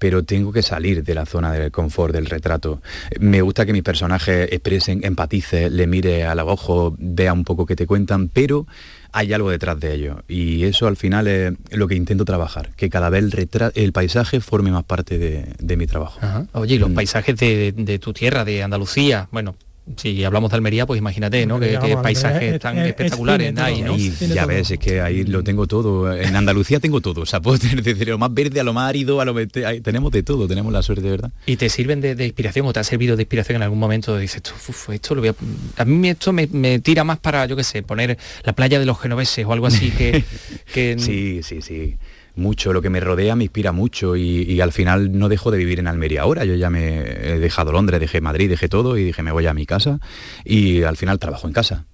pero 0.00 0.24
tengo 0.24 0.50
que 0.50 0.62
salir 0.62 1.04
de 1.04 1.14
la 1.14 1.26
zona 1.26 1.52
del 1.52 1.70
confort 1.70 2.12
del 2.12 2.26
retrato. 2.26 2.80
Me 3.20 3.42
gusta 3.42 3.66
que 3.66 3.72
mis 3.72 3.84
personajes 3.84 4.48
expresen, 4.50 5.04
empatice, 5.04 5.70
le 5.70 5.86
mire 5.86 6.24
a 6.24 6.34
los 6.34 6.48
ojos, 6.48 6.94
vea 6.98 7.32
un 7.32 7.44
poco 7.44 7.66
qué 7.66 7.76
te 7.76 7.86
cuentan, 7.86 8.28
pero 8.28 8.66
hay 9.12 9.32
algo 9.34 9.50
detrás 9.50 9.78
de 9.78 9.94
ello. 9.94 10.22
Y 10.26 10.64
eso 10.64 10.86
al 10.86 10.96
final 10.96 11.28
es 11.28 11.52
lo 11.70 11.86
que 11.86 11.94
intento 11.96 12.24
trabajar, 12.24 12.70
que 12.76 12.88
cada 12.88 13.10
vez 13.10 13.24
el, 13.24 13.48
el 13.74 13.92
paisaje 13.92 14.40
forme 14.40 14.70
más 14.70 14.84
parte 14.84 15.18
de, 15.18 15.54
de 15.58 15.76
mi 15.76 15.86
trabajo. 15.86 16.18
Oye, 16.52 16.76
y 16.76 16.78
los 16.78 16.90
paisajes 16.90 17.36
de, 17.36 17.72
de 17.76 17.98
tu 17.98 18.14
tierra, 18.14 18.44
de 18.46 18.62
Andalucía, 18.62 19.28
bueno, 19.30 19.54
si 19.96 20.22
hablamos 20.24 20.50
de 20.50 20.56
Almería, 20.56 20.86
pues 20.86 20.98
imagínate, 20.98 21.44
¿no? 21.46 21.58
Que, 21.58 21.76
paisajes 22.02 22.54
es- 22.54 22.60
tan 22.60 22.76
es- 22.78 22.84
es 22.84 22.88
espectaculares 22.90 23.56
hay, 23.58 23.82
¿no? 23.82 23.96
Y 23.96 24.10
ya 24.34 24.46
ves, 24.46 24.70
es 24.70 24.78
que 24.78 25.00
ahí 25.00 25.24
lo 25.24 25.42
tengo 25.42 25.66
todo. 25.66 26.12
En 26.14 26.36
Andalucía 26.36 26.78
tengo 26.80 27.00
todo. 27.00 27.22
O 27.22 27.26
sea, 27.26 27.40
puedo 27.40 27.58
tener 27.58 27.82
desde 27.82 28.04
lo 28.06 28.16
más 28.18 28.32
verde 28.32 28.60
a 28.60 28.64
lo 28.64 28.72
más 28.72 28.88
árido, 28.88 29.20
a 29.20 29.24
lo 29.24 29.34
mete- 29.34 29.66
ahí 29.66 29.80
tenemos 29.80 30.12
de 30.12 30.22
todo, 30.22 30.46
tenemos 30.46 30.72
la 30.72 30.82
suerte, 30.82 31.02
de 31.04 31.10
verdad. 31.10 31.30
¿Y 31.46 31.56
te 31.56 31.68
sirven 31.68 32.00
de, 32.00 32.14
de 32.14 32.26
inspiración 32.26 32.66
o 32.66 32.72
te 32.72 32.80
ha 32.80 32.84
servido 32.84 33.16
de 33.16 33.22
inspiración 33.22 33.56
en 33.56 33.62
algún 33.62 33.78
momento? 33.78 34.16
Dices, 34.16 34.42
tú, 34.42 34.52
uf, 34.68 34.90
esto 34.90 35.14
lo 35.14 35.22
voy 35.22 35.30
a... 35.30 35.34
A 35.82 35.84
mí 35.84 36.08
esto 36.10 36.32
me, 36.32 36.46
me 36.52 36.78
tira 36.78 37.02
más 37.04 37.18
para, 37.18 37.46
yo 37.46 37.56
qué 37.56 37.64
sé, 37.64 37.82
poner 37.82 38.16
la 38.44 38.52
playa 38.52 38.78
de 38.78 38.86
los 38.86 38.98
genoveses 39.00 39.44
o 39.44 39.52
algo 39.52 39.66
así 39.66 39.90
que... 39.90 40.22
que 40.72 40.96
Sí, 40.98 41.40
sí, 41.42 41.62
sí. 41.62 41.96
Mucho, 42.36 42.72
lo 42.72 42.82
que 42.82 42.90
me 42.90 43.00
rodea 43.00 43.36
me 43.36 43.44
inspira 43.44 43.72
mucho 43.72 44.16
y, 44.16 44.60
al 44.60 44.72
final 44.72 45.18
no 45.18 45.28
dejo 45.28 45.50
de 45.50 45.58
vivir 45.58 45.78
en 45.78 45.86
Almería 45.86 46.22
ahora. 46.22 46.44
Yo 46.44 46.54
ya 46.54 46.70
me 46.70 46.98
he 46.98 47.38
dejado 47.38 47.72
Londres, 47.72 48.00
dejé 48.00 48.20
Madrid, 48.20 48.48
dejé 48.48 48.68
todo 48.68 48.96
y 48.96 49.04
dije 49.04 49.22
me 49.22 49.32
voy 49.32 49.46
a 49.46 49.54
mi 49.54 49.66
casa 49.66 50.00
y 50.44 50.82
al 50.82 50.96
final 50.96 51.18
trabajo 51.18 51.46
en 51.46 51.52
casa. 51.52 51.84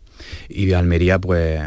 Y 0.49 0.73
Almería 0.73 1.19
pues 1.19 1.61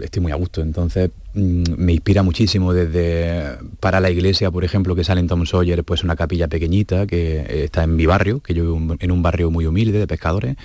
estoy 0.00 0.22
muy 0.22 0.32
a 0.32 0.36
gusto, 0.36 0.60
entonces 0.60 1.10
mm, 1.34 1.62
me 1.76 1.92
inspira 1.92 2.22
muchísimo 2.22 2.72
desde 2.72 3.58
para 3.80 4.00
la 4.00 4.10
iglesia, 4.10 4.50
por 4.50 4.64
ejemplo, 4.64 4.94
que 4.94 5.04
sale 5.04 5.20
en 5.20 5.28
Tom 5.28 5.46
Sawyer, 5.46 5.84
pues 5.84 6.04
una 6.04 6.16
capilla 6.16 6.48
pequeñita 6.48 7.06
que 7.06 7.64
está 7.64 7.84
en 7.84 7.96
mi 7.96 8.06
barrio, 8.06 8.40
que 8.40 8.54
yo 8.54 8.64
vivo 8.64 8.96
en 8.98 9.10
un 9.10 9.22
barrio 9.22 9.50
muy 9.50 9.66
humilde 9.66 9.98
de 9.98 10.06
pescadores, 10.06 10.56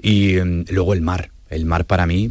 y 0.00 0.36
mm, 0.36 0.64
luego 0.70 0.94
el 0.94 1.02
mar. 1.02 1.30
El 1.50 1.64
mar 1.64 1.86
para 1.86 2.06
mí 2.06 2.30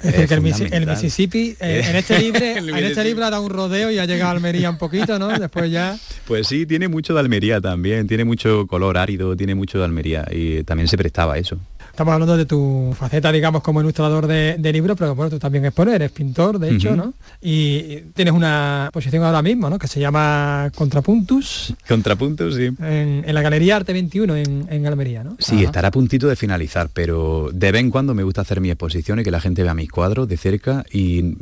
Es 0.00 0.04
decir, 0.04 0.20
es 0.22 0.28
que 0.28 0.34
el, 0.34 0.42
Misi- 0.42 0.68
el. 0.72 0.86
Mississippi 0.86 1.56
eh, 1.60 1.82
en 1.88 1.96
este 1.96 2.18
libre, 2.20 2.52
El 2.58 2.68
en 2.68 2.84
este 2.84 3.02
libro 3.04 3.24
ha 3.24 3.30
dado 3.30 3.42
un 3.42 3.50
rodeo 3.50 3.90
y 3.90 3.98
ha 3.98 4.04
llegado 4.06 4.30
a 4.30 4.34
Almería 4.34 4.70
un 4.70 4.78
poquito, 4.78 5.18
¿no? 5.18 5.28
Después 5.28 5.70
ya. 5.70 5.98
Pues 6.26 6.46
sí, 6.46 6.66
tiene 6.66 6.86
mucho 6.88 7.14
de 7.14 7.20
Almería 7.20 7.60
también, 7.60 8.06
tiene 8.06 8.24
mucho 8.24 8.66
color 8.66 8.96
árido, 8.96 9.36
tiene 9.36 9.54
mucho 9.54 9.78
de 9.78 9.84
Almería 9.84 10.24
y 10.30 10.62
también 10.64 10.86
se 10.88 10.96
prestaba 10.96 11.34
a 11.34 11.38
eso. 11.38 11.58
Estamos 11.98 12.12
hablando 12.14 12.36
de 12.36 12.46
tu 12.46 12.94
faceta, 12.96 13.32
digamos, 13.32 13.60
como 13.60 13.80
ilustrador 13.80 14.28
de, 14.28 14.54
de 14.56 14.72
libros, 14.72 14.96
pero 14.96 15.16
bueno, 15.16 15.30
tú 15.30 15.40
también 15.40 15.64
expones, 15.64 15.96
eres 15.96 16.12
pintor, 16.12 16.60
de 16.60 16.70
hecho. 16.76 16.94
¿no? 16.94 17.12
Y 17.42 17.82
tienes 18.14 18.32
una 18.32 18.88
posición 18.92 19.24
ahora 19.24 19.42
mismo, 19.42 19.68
¿no? 19.68 19.80
Que 19.80 19.88
se 19.88 19.98
llama 19.98 20.70
Contrapuntus 20.76 21.74
Contrapuntos, 21.88 22.54
sí. 22.54 22.66
en, 22.66 23.24
en 23.26 23.34
la 23.34 23.42
Galería 23.42 23.74
Arte 23.74 23.92
21 23.92 24.36
en, 24.36 24.66
en 24.70 24.86
Almería, 24.86 25.24
¿no? 25.24 25.34
Sí, 25.40 25.64
estará 25.64 25.88
a 25.88 25.90
puntito 25.90 26.28
de 26.28 26.36
finalizar, 26.36 26.88
pero 26.94 27.50
de 27.52 27.72
vez 27.72 27.80
en 27.80 27.90
cuando 27.90 28.14
me 28.14 28.22
gusta 28.22 28.42
hacer 28.42 28.60
mis 28.60 28.70
exposiciones, 28.70 29.24
que 29.24 29.32
la 29.32 29.40
gente 29.40 29.64
vea 29.64 29.74
mis 29.74 29.90
cuadros 29.90 30.28
de 30.28 30.36
cerca 30.36 30.84
y 30.92 31.34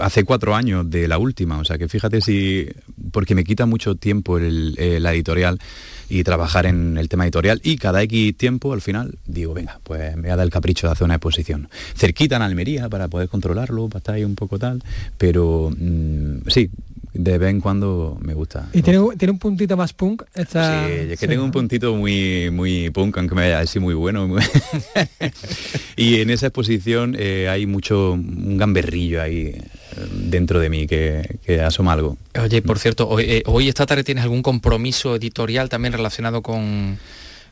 hace 0.00 0.24
cuatro 0.24 0.56
años 0.56 0.90
de 0.90 1.06
la 1.06 1.18
última, 1.18 1.58
o 1.60 1.64
sea 1.64 1.78
que 1.78 1.86
fíjate 1.88 2.20
si, 2.22 2.66
porque 3.12 3.36
me 3.36 3.44
quita 3.44 3.66
mucho 3.66 3.94
tiempo 3.94 4.36
el- 4.38 4.74
eh, 4.78 4.98
la 4.98 5.12
editorial 5.14 5.60
y 6.14 6.24
trabajar 6.24 6.66
en 6.66 6.98
el 6.98 7.08
tema 7.08 7.24
editorial 7.24 7.60
y 7.64 7.76
cada 7.76 8.02
X 8.02 8.36
tiempo 8.36 8.72
al 8.74 8.82
final 8.82 9.14
digo, 9.26 9.54
venga, 9.54 9.80
pues 9.82 10.14
me 10.16 10.28
ha 10.28 10.32
dado 10.32 10.42
el 10.42 10.50
capricho 10.50 10.86
de 10.86 10.92
hacer 10.92 11.04
una 11.06 11.14
exposición. 11.14 11.68
Cerquita 11.96 12.36
en 12.36 12.42
Almería 12.42 12.88
para 12.90 13.08
poder 13.08 13.28
controlarlo, 13.30 13.88
para 13.88 13.98
estar 13.98 14.14
ahí 14.16 14.24
un 14.24 14.34
poco 14.34 14.58
tal, 14.58 14.82
pero 15.16 15.70
mm, 15.74 16.48
sí, 16.48 16.68
de 17.14 17.38
vez 17.38 17.50
en 17.50 17.60
cuando 17.60 18.18
me 18.22 18.34
gusta. 18.34 18.68
Y 18.74 18.82
tiene, 18.82 18.98
un- 18.98 19.16
tiene 19.16 19.32
un 19.32 19.38
puntito 19.38 19.76
más 19.76 19.92
punk. 19.94 20.22
Esta, 20.34 20.86
Sí, 20.86 20.92
es 21.12 21.18
que 21.20 21.26
sí, 21.26 21.28
tengo 21.28 21.44
un 21.44 21.50
puntito 21.50 21.94
muy 21.94 22.50
muy 22.50 22.90
punk, 22.90 23.16
aunque 23.18 23.34
me 23.34 23.42
haya 23.44 23.60
así 23.60 23.78
muy 23.80 23.94
bueno. 23.94 24.28
muy- 24.28 24.42
y 25.96 26.20
en 26.20 26.30
esa 26.30 26.46
exposición 26.48 27.16
eh, 27.18 27.48
hay 27.48 27.66
mucho, 27.66 28.12
un 28.12 28.56
gamberrillo 28.58 29.20
ahí 29.22 29.54
dentro 30.22 30.60
de 30.60 30.68
mí 30.68 30.86
que, 30.86 31.38
que 31.44 31.60
asoma 31.60 31.92
algo. 31.92 32.16
Oye, 32.40 32.62
por 32.62 32.78
cierto, 32.78 33.08
hoy, 33.08 33.24
eh, 33.26 33.42
hoy 33.46 33.68
esta 33.68 33.86
tarde 33.86 34.04
tienes 34.04 34.24
algún 34.24 34.42
compromiso 34.42 35.16
editorial 35.16 35.68
también 35.68 35.92
relacionado 35.92 36.42
con, 36.42 36.98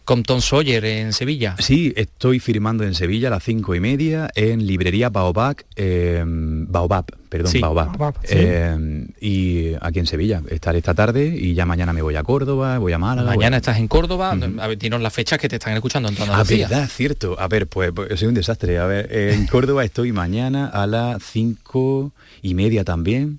con 0.04 0.22
Tom 0.24 0.40
Sawyer 0.40 0.84
en 0.84 1.12
Sevilla. 1.12 1.54
Sí, 1.58 1.92
estoy 1.96 2.40
firmando 2.40 2.82
en 2.84 2.94
Sevilla 2.94 3.28
a 3.28 3.30
las 3.30 3.44
cinco 3.44 3.74
y 3.74 3.80
media 3.80 4.28
en 4.34 4.66
librería 4.66 5.08
Baobab, 5.08 5.56
eh, 5.76 6.22
Baobab, 6.26 7.04
perdón, 7.28 7.52
Sí. 7.52 7.60
Baobab. 7.60 7.86
Baobab, 7.96 8.14
sí. 8.24 8.34
Eh, 8.36 9.06
y 9.20 9.72
aquí 9.80 10.00
en 10.00 10.06
Sevilla. 10.06 10.42
Estaré 10.50 10.78
esta 10.78 10.94
tarde 10.94 11.26
y 11.26 11.54
ya 11.54 11.64
mañana 11.64 11.92
me 11.92 12.02
voy 12.02 12.16
a 12.16 12.24
Córdoba, 12.24 12.78
voy 12.78 12.92
a 12.92 12.98
Málaga. 12.98 13.30
a- 13.30 13.36
Mañana 13.36 13.58
estás 13.58 13.78
en 13.78 13.86
Córdoba, 13.86 14.32
a 14.32 14.66
ver, 14.66 14.78
dinos 14.78 15.00
las 15.00 15.12
fechas 15.12 15.38
que 15.38 15.48
te 15.48 15.56
están 15.56 15.74
escuchando 15.74 16.08
en 16.08 16.16
toda 16.16 16.36
Ah, 16.40 16.44
verdad, 16.44 16.88
cierto. 16.88 17.36
A 17.38 17.46
ver, 17.46 17.68
pues, 17.68 17.92
pues, 17.94 18.18
soy 18.18 18.28
un 18.28 18.34
desastre. 18.34 18.78
A 18.78 18.86
ver, 18.86 19.08
en 19.14 19.46
Córdoba 19.46 19.84
estoy 19.84 20.10
mañana 20.12 20.66
a 20.66 20.86
las 20.88 21.22
cinco 21.22 22.12
y 22.42 22.54
media 22.54 22.82
también. 22.84 23.38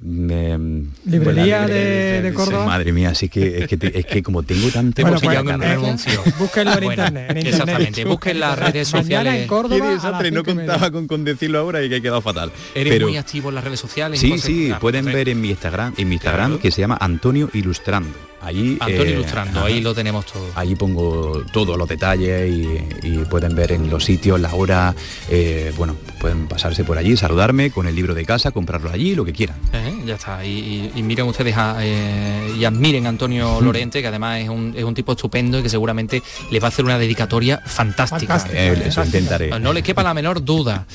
Librería 0.00 1.66
de- 1.66 2.32
Córdoba. 2.34 2.66
Madre 2.66 2.92
mía, 2.92 3.10
así 3.10 3.28
que 3.28 3.58
es 3.58 3.68
que, 3.68 3.76
te- 3.76 3.98
es 3.98 4.06
que 4.06 4.22
como 4.22 4.42
tengo 4.42 4.68
tanto 4.68 5.02
Bueno, 5.02 5.18
pues, 5.22 5.38
en 5.38 5.46
la 5.46 5.74
eh, 5.74 5.96
búsquenlo 6.38 6.72
en 6.72 6.84
Bueno, 6.84 6.90
internet. 6.90 7.30
En 7.30 7.36
internet. 7.36 7.46
exactamente, 7.46 8.04
busquen 8.04 8.40
las 8.40 8.58
redes 8.58 8.88
sociales. 8.88 9.34
en 9.42 9.46
Córdoba. 9.48 9.90
Desastre, 9.90 10.30
no 10.30 10.42
contaba 10.44 10.90
con, 10.90 11.06
con 11.06 11.24
decirlo 11.24 11.58
ahora 11.60 11.82
y 11.82 11.88
que 11.88 11.96
he 11.96 12.02
quedado 12.02 12.20
fatal. 12.22 12.50
Eres 12.74 12.92
Pero- 12.92 13.06
muy 13.08 13.16
activo 13.16 13.48
en 13.50 13.54
las 13.54 13.64
redes 13.64 13.80
sociales. 13.80 14.18
Sí, 14.20 14.36
sí, 14.38 14.66
claro, 14.66 14.80
pueden 14.80 15.04
ver 15.06 15.28
en 15.28 15.40
mi 15.40 15.50
Instagram, 15.50 15.94
en 15.96 16.08
mi 16.08 16.14
Instagram 16.16 16.58
que 16.58 16.70
se 16.70 16.80
llama 16.80 16.98
Antonio 17.00 17.48
Ilustrando. 17.52 18.10
Allí, 18.42 18.76
Antonio 18.80 19.04
eh, 19.04 19.10
Ilustrando, 19.12 19.58
ajá. 19.60 19.68
ahí 19.68 19.80
lo 19.80 19.94
tenemos 19.94 20.26
todo. 20.26 20.46
Allí 20.54 20.74
pongo 20.74 21.42
todos 21.50 21.78
los 21.78 21.88
detalles 21.88 22.50
y, 22.52 23.06
y 23.06 23.16
pueden 23.24 23.54
ver 23.54 23.72
en 23.72 23.88
los 23.88 24.04
sitios, 24.04 24.38
la 24.38 24.52
hora, 24.54 24.94
eh, 25.30 25.72
bueno, 25.78 25.96
pueden 26.24 26.48
pasarse 26.48 26.84
por 26.84 26.96
allí, 26.96 27.18
saludarme 27.18 27.70
con 27.70 27.86
el 27.86 27.94
libro 27.94 28.14
de 28.14 28.24
casa, 28.24 28.50
comprarlo 28.50 28.90
allí, 28.90 29.14
lo 29.14 29.26
que 29.26 29.34
quieran. 29.34 29.58
Eh, 29.74 29.94
ya 30.06 30.14
está. 30.14 30.42
Y, 30.42 30.48
y- 30.48 30.92
y 30.96 31.02
miren 31.02 31.26
ustedes 31.26 31.54
a, 31.54 31.76
eh, 31.80 32.54
y 32.58 32.64
admiren 32.64 33.04
a 33.04 33.10
Antonio. 33.10 33.60
Lorente, 33.60 34.00
que 34.00 34.08
además 34.08 34.40
es 34.40 34.48
un, 34.48 34.72
es 34.74 34.84
un 34.84 34.94
tipo 34.94 35.12
estupendo 35.12 35.58
y 35.58 35.62
que 35.62 35.68
seguramente 35.68 36.22
les 36.50 36.62
va 36.62 36.68
a 36.68 36.68
hacer 36.68 36.82
una 36.82 36.96
dedicatoria 36.98 37.58
fantástica. 37.66 38.38
Fantástica, 38.38 38.58
Eh, 38.58 38.68
eso 38.72 39.02
fantástica. 39.02 39.04
intentaré. 39.18 39.60
No 39.60 39.74
le 39.74 39.82
quepa 39.82 40.02
la 40.02 40.14
menor 40.14 40.42
duda. 40.42 40.86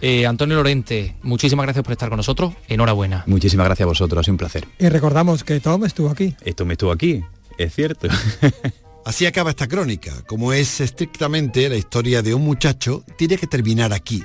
Eh, 0.00 0.24
Antonio 0.24 0.56
Lorente, 0.56 1.16
muchísimas 1.22 1.64
gracias 1.66 1.82
por 1.84 1.92
estar 1.92 2.08
con 2.08 2.16
nosotros. 2.16 2.54
Enhorabuena. 2.66 3.24
Muchísimas 3.26 3.66
gracias 3.66 3.84
a 3.84 3.88
vosotros, 3.88 4.20
ha 4.20 4.24
sido 4.24 4.32
un 4.32 4.38
placer. 4.38 4.66
Y 4.78 4.88
recordamos 4.88 5.44
que 5.44 5.60
Tom 5.60 5.84
estuvo 5.84 6.08
aquí. 6.08 6.34
Esto 6.46 6.64
me 6.64 6.72
estuvo 6.72 6.92
aquí, 6.92 7.22
es 7.58 7.74
cierto. 7.74 8.08
Así 9.04 9.26
acaba 9.26 9.50
esta 9.50 9.68
crónica. 9.68 10.12
Como 10.26 10.54
es 10.54 10.80
estrictamente 10.80 11.68
la 11.68 11.76
historia 11.76 12.22
de 12.22 12.32
un 12.34 12.42
muchacho, 12.42 13.04
tiene 13.18 13.36
que 13.36 13.46
terminar 13.46 13.92
aquí. 13.92 14.24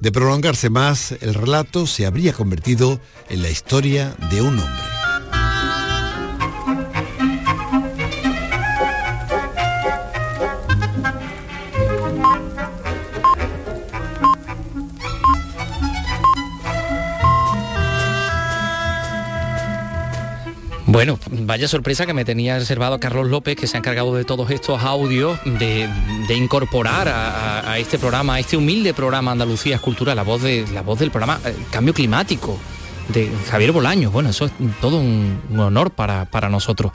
De 0.00 0.12
prolongarse 0.12 0.70
más, 0.70 1.12
el 1.20 1.34
relato 1.34 1.86
se 1.86 2.06
habría 2.06 2.32
convertido 2.32 3.00
en 3.28 3.42
la 3.42 3.50
historia 3.50 4.14
de 4.30 4.42
un 4.42 4.58
hombre. 4.58 4.95
Bueno, 20.96 21.18
vaya 21.30 21.68
sorpresa 21.68 22.06
que 22.06 22.14
me 22.14 22.24
tenía 22.24 22.58
reservado 22.58 22.98
Carlos 22.98 23.28
López, 23.28 23.54
que 23.54 23.66
se 23.66 23.76
ha 23.76 23.80
encargado 23.80 24.14
de 24.14 24.24
todos 24.24 24.50
estos 24.50 24.82
audios, 24.82 25.38
de, 25.44 25.90
incorporar 26.34 27.06
a, 27.06 27.78
este 27.78 27.98
programa, 27.98 28.36
a 28.36 28.40
este 28.40 28.56
humilde 28.56 28.94
programa 28.94 29.32
Andalucía 29.32 29.74
Escultura, 29.74 30.14
la 30.14 30.22
voz, 30.22 30.40
de, 30.40 30.64
la 30.72 30.80
voz 30.80 30.98
del 30.98 31.10
programa 31.10 31.38
eh, 31.44 31.54
Cambio 31.70 31.92
Climático 31.92 32.58
de 33.08 33.30
Javier 33.50 33.72
Bolaño. 33.72 34.10
Bueno, 34.10 34.30
eso 34.30 34.46
es 34.46 34.52
todo 34.80 34.98
un, 34.98 35.40
honor 35.58 35.90
para, 35.90 36.48
nosotros. 36.50 36.92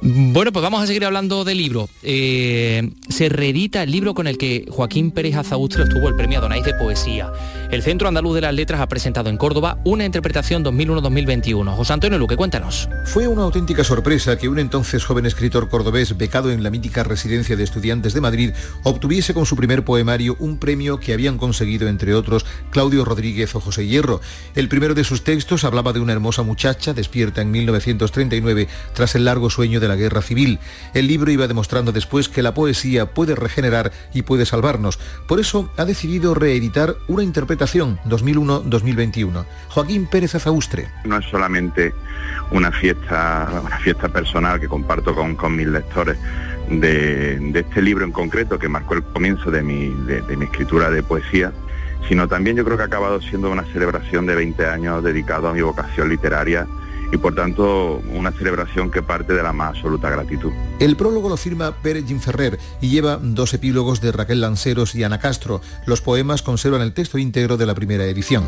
Bueno, 0.00 0.52
pues 0.52 0.62
vamos 0.62 0.82
a 0.82 0.86
seguir 0.86 1.04
hablando 1.04 1.44
del 1.44 1.58
libro. 1.58 1.88
Eh, 2.02 2.90
se 3.08 3.28
reedita 3.28 3.82
el 3.82 3.90
libro 3.90 4.14
con 4.14 4.26
el 4.26 4.38
que 4.38 4.66
Joaquín 4.68 5.10
Pérez 5.10 5.36
Azaustre 5.36 5.84
obtuvo 5.84 6.08
el 6.08 6.16
premio 6.16 6.38
Adonais 6.38 6.64
de 6.64 6.74
Poesía. 6.74 7.32
El 7.70 7.82
Centro 7.82 8.08
Andaluz 8.08 8.34
de 8.34 8.42
las 8.42 8.54
Letras 8.54 8.80
ha 8.80 8.88
presentado 8.88 9.30
en 9.30 9.36
Córdoba 9.36 9.78
una 9.84 10.04
interpretación 10.04 10.64
2001-2021. 10.64 11.74
José 11.74 11.92
Antonio 11.92 12.18
Luque, 12.18 12.36
cuéntanos. 12.36 12.88
Fue 13.06 13.26
una 13.26 13.42
auténtica 13.42 13.84
sorpresa 13.84 14.38
que 14.38 14.48
un 14.48 14.58
entonces 14.58 15.04
joven 15.04 15.26
escritor 15.26 15.68
cordobés 15.68 16.16
becado 16.16 16.50
en 16.50 16.62
la 16.62 16.70
mítica 16.70 17.02
residencia 17.02 17.56
de 17.56 17.64
estudiantes 17.64 18.14
de 18.14 18.20
Madrid 18.20 18.52
obtuviese 18.82 19.34
con 19.34 19.46
su 19.46 19.56
primer 19.56 19.84
poemario 19.84 20.36
un 20.38 20.58
premio 20.58 21.00
que 21.00 21.12
habían 21.12 21.38
conseguido, 21.38 21.88
entre 21.88 22.14
otros, 22.14 22.44
Claudio 22.70 23.04
Rodríguez 23.04 23.54
o 23.54 23.60
José 23.60 23.86
Hierro. 23.86 24.20
El 24.54 24.68
primero 24.68 24.94
de 24.94 25.04
sus 25.04 25.24
textos 25.34 25.64
hablaba 25.64 25.92
de 25.92 25.98
una 25.98 26.12
hermosa 26.12 26.44
muchacha 26.44 26.94
despierta 26.94 27.42
en 27.42 27.50
1939 27.50 28.68
tras 28.92 29.16
el 29.16 29.24
largo 29.24 29.50
sueño 29.50 29.80
de 29.80 29.88
la 29.88 29.96
guerra 29.96 30.22
civil. 30.22 30.60
El 30.94 31.08
libro 31.08 31.32
iba 31.32 31.48
demostrando 31.48 31.90
después 31.90 32.28
que 32.28 32.40
la 32.40 32.54
poesía 32.54 33.06
puede 33.06 33.34
regenerar 33.34 33.90
y 34.12 34.22
puede 34.22 34.46
salvarnos. 34.46 35.00
Por 35.26 35.40
eso 35.40 35.72
ha 35.76 35.84
decidido 35.86 36.36
reeditar 36.36 36.94
una 37.08 37.24
interpretación 37.24 37.98
2001-2021. 38.04 39.44
Joaquín 39.70 40.06
Pérez 40.06 40.36
Azaustre. 40.36 40.86
No 41.04 41.18
es 41.18 41.24
solamente 41.24 41.92
una 42.52 42.70
fiesta, 42.70 43.60
una 43.64 43.78
fiesta 43.78 44.08
personal 44.08 44.60
que 44.60 44.68
comparto 44.68 45.16
con, 45.16 45.56
mis 45.56 45.66
lectores, 45.66 46.16
de, 46.70 47.50
este 47.52 47.82
libro 47.82 48.04
en 48.04 48.12
concreto 48.12 48.56
que 48.56 48.68
marcó 48.68 48.94
el 48.94 49.02
comienzo 49.02 49.50
de 49.50 49.64
mi, 49.64 49.88
de 49.88 50.36
mi 50.36 50.44
escritura 50.44 50.90
de 50.90 51.02
poesía, 51.02 51.52
sino 52.08 52.28
también 52.28 52.56
yo 52.56 52.64
creo 52.64 52.76
que 52.76 52.82
ha 52.82 52.86
acabado 52.86 53.20
siendo 53.20 53.50
una 53.50 53.64
celebración 53.72 54.26
de 54.26 54.34
20 54.34 54.66
años 54.66 55.02
dedicado 55.02 55.48
a 55.48 55.52
mi 55.52 55.62
vocación 55.62 56.08
literaria 56.08 56.66
y 57.12 57.16
por 57.16 57.34
tanto 57.34 58.02
una 58.12 58.32
celebración 58.32 58.90
que 58.90 59.02
parte 59.02 59.34
de 59.34 59.42
la 59.42 59.52
más 59.52 59.76
absoluta 59.76 60.10
gratitud. 60.10 60.52
El 60.80 60.96
prólogo 60.96 61.28
lo 61.28 61.36
firma 61.36 61.72
Pérez 61.82 62.04
Ferrer 62.20 62.58
y 62.80 62.88
lleva 62.88 63.18
dos 63.20 63.54
epílogos 63.54 64.00
de 64.00 64.12
Raquel 64.12 64.40
Lanceros 64.40 64.94
y 64.94 65.04
Ana 65.04 65.20
Castro. 65.20 65.60
Los 65.86 66.00
poemas 66.00 66.42
conservan 66.42 66.80
el 66.80 66.92
texto 66.92 67.18
íntegro 67.18 67.56
de 67.56 67.66
la 67.66 67.74
primera 67.74 68.04
edición. 68.04 68.44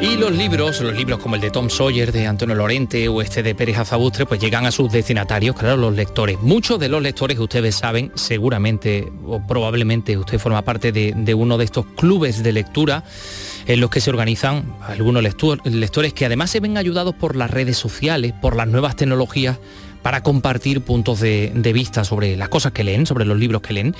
Y 0.00 0.18
los 0.18 0.32
libros, 0.32 0.82
los 0.82 0.94
libros 0.94 1.18
como 1.20 1.36
el 1.36 1.40
de 1.40 1.50
Tom 1.50 1.70
Sawyer, 1.70 2.12
de 2.12 2.26
Antonio 2.26 2.54
Lorente 2.54 3.08
o 3.08 3.22
este 3.22 3.42
de 3.42 3.54
Pérez 3.54 3.78
Azabustre, 3.78 4.26
pues 4.26 4.40
llegan 4.40 4.66
a 4.66 4.70
sus 4.70 4.92
destinatarios, 4.92 5.56
claro, 5.56 5.78
los 5.78 5.94
lectores. 5.94 6.38
Muchos 6.42 6.78
de 6.78 6.88
los 6.90 7.02
lectores 7.02 7.38
ustedes 7.38 7.76
saben, 7.76 8.12
seguramente 8.14 9.10
o 9.26 9.40
probablemente 9.46 10.16
usted 10.18 10.38
forma 10.38 10.62
parte 10.62 10.92
de, 10.92 11.34
uno 11.34 11.56
de 11.56 11.64
estos 11.64 11.86
clubes 11.96 12.42
de 12.42 12.52
lectura 12.52 13.04
en 13.66 13.80
los 13.80 13.88
que 13.88 14.00
se 14.00 14.10
organizan 14.10 14.76
algunos 14.86 15.22
lectores 15.22 16.12
que 16.12 16.26
además 16.26 16.50
se 16.50 16.60
ven 16.60 16.76
ayudados 16.76 17.14
por 17.14 17.34
las 17.34 17.50
redes 17.50 17.78
sociales, 17.78 18.34
por 18.40 18.54
las 18.54 18.68
nuevas 18.68 18.96
tecnologías, 18.96 19.58
para 20.06 20.22
compartir 20.22 20.82
puntos 20.82 21.18
de, 21.18 21.50
vista 21.74 22.04
sobre 22.04 22.36
las 22.36 22.48
cosas 22.48 22.70
que 22.70 22.84
leen, 22.84 23.06
sobre 23.06 23.24
los 23.24 23.36
libros 23.38 23.60
que 23.60 23.72
leen. 23.72 23.96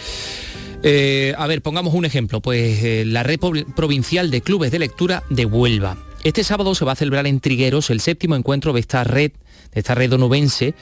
Eh, 0.82 1.34
a 1.36 1.46
ver, 1.46 1.62
pongamos 1.62 1.94
un 1.94 2.04
ejemplo, 2.04 2.40
pues 2.40 2.82
eh, 2.82 3.04
la 3.06 3.22
red 3.22 3.38
provincial 3.74 4.30
de 4.30 4.40
clubes 4.40 4.70
de 4.70 4.78
lectura 4.78 5.22
de 5.30 5.44
Huelva. 5.44 5.96
Este 6.24 6.42
sábado 6.42 6.74
se 6.74 6.84
va 6.84 6.92
a 6.92 6.96
celebrar 6.96 7.26
en 7.26 7.40
Trigueros 7.40 7.90
el 7.90 8.00
séptimo 8.00 8.34
encuentro 8.34 8.72
de 8.72 8.80
esta 8.80 9.04
red, 9.04 9.30
de 9.72 9.80
esta 9.80 9.94
red 9.94 10.12
onubense, 10.12 10.74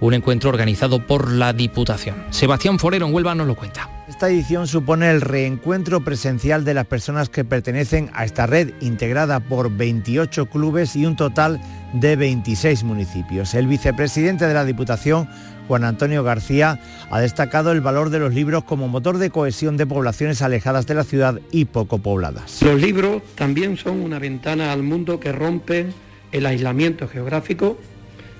un 0.00 0.14
encuentro 0.14 0.48
organizado 0.50 1.06
por 1.06 1.30
la 1.30 1.52
Diputación. 1.52 2.24
Sebastián 2.30 2.78
Forero 2.78 3.06
en 3.06 3.14
Huelva 3.14 3.34
nos 3.34 3.46
lo 3.46 3.56
cuenta. 3.56 3.90
Esta 4.08 4.30
edición 4.30 4.66
supone 4.66 5.10
el 5.10 5.20
reencuentro 5.20 6.02
presencial 6.02 6.64
de 6.64 6.74
las 6.74 6.86
personas 6.86 7.28
que 7.28 7.44
pertenecen 7.44 8.08
a 8.14 8.24
esta 8.24 8.46
red, 8.46 8.72
integrada 8.80 9.40
por 9.40 9.76
28 9.76 10.46
clubes 10.46 10.96
y 10.96 11.04
un 11.04 11.16
total 11.16 11.60
de 11.92 12.16
26 12.16 12.84
municipios. 12.84 13.54
El 13.54 13.66
vicepresidente 13.66 14.46
de 14.46 14.54
la 14.54 14.64
Diputación, 14.64 15.28
Juan 15.68 15.84
Antonio 15.84 16.22
García 16.22 16.80
ha 17.10 17.20
destacado 17.20 17.72
el 17.72 17.80
valor 17.80 18.10
de 18.10 18.18
los 18.18 18.34
libros 18.34 18.64
como 18.64 18.88
motor 18.88 19.18
de 19.18 19.30
cohesión 19.30 19.76
de 19.76 19.86
poblaciones 19.86 20.42
alejadas 20.42 20.86
de 20.86 20.94
la 20.94 21.04
ciudad 21.04 21.40
y 21.50 21.66
poco 21.66 21.98
pobladas. 21.98 22.62
Los 22.62 22.80
libros 22.80 23.22
también 23.34 23.76
son 23.76 24.00
una 24.00 24.18
ventana 24.18 24.72
al 24.72 24.82
mundo 24.82 25.20
que 25.20 25.32
rompen 25.32 25.92
el 26.32 26.46
aislamiento 26.46 27.08
geográfico 27.08 27.78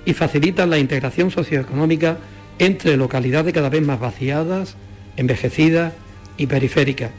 y 0.04 0.14
facilitan 0.14 0.70
la 0.70 0.78
integración 0.78 1.30
socioeconómica 1.30 2.18
entre 2.58 2.96
localidades 2.96 3.52
cada 3.52 3.68
vez 3.68 3.84
más 3.84 4.00
vaciadas, 4.00 4.76
envejecidas 5.16 5.92
y 6.36 6.46
periféricas. 6.46 7.10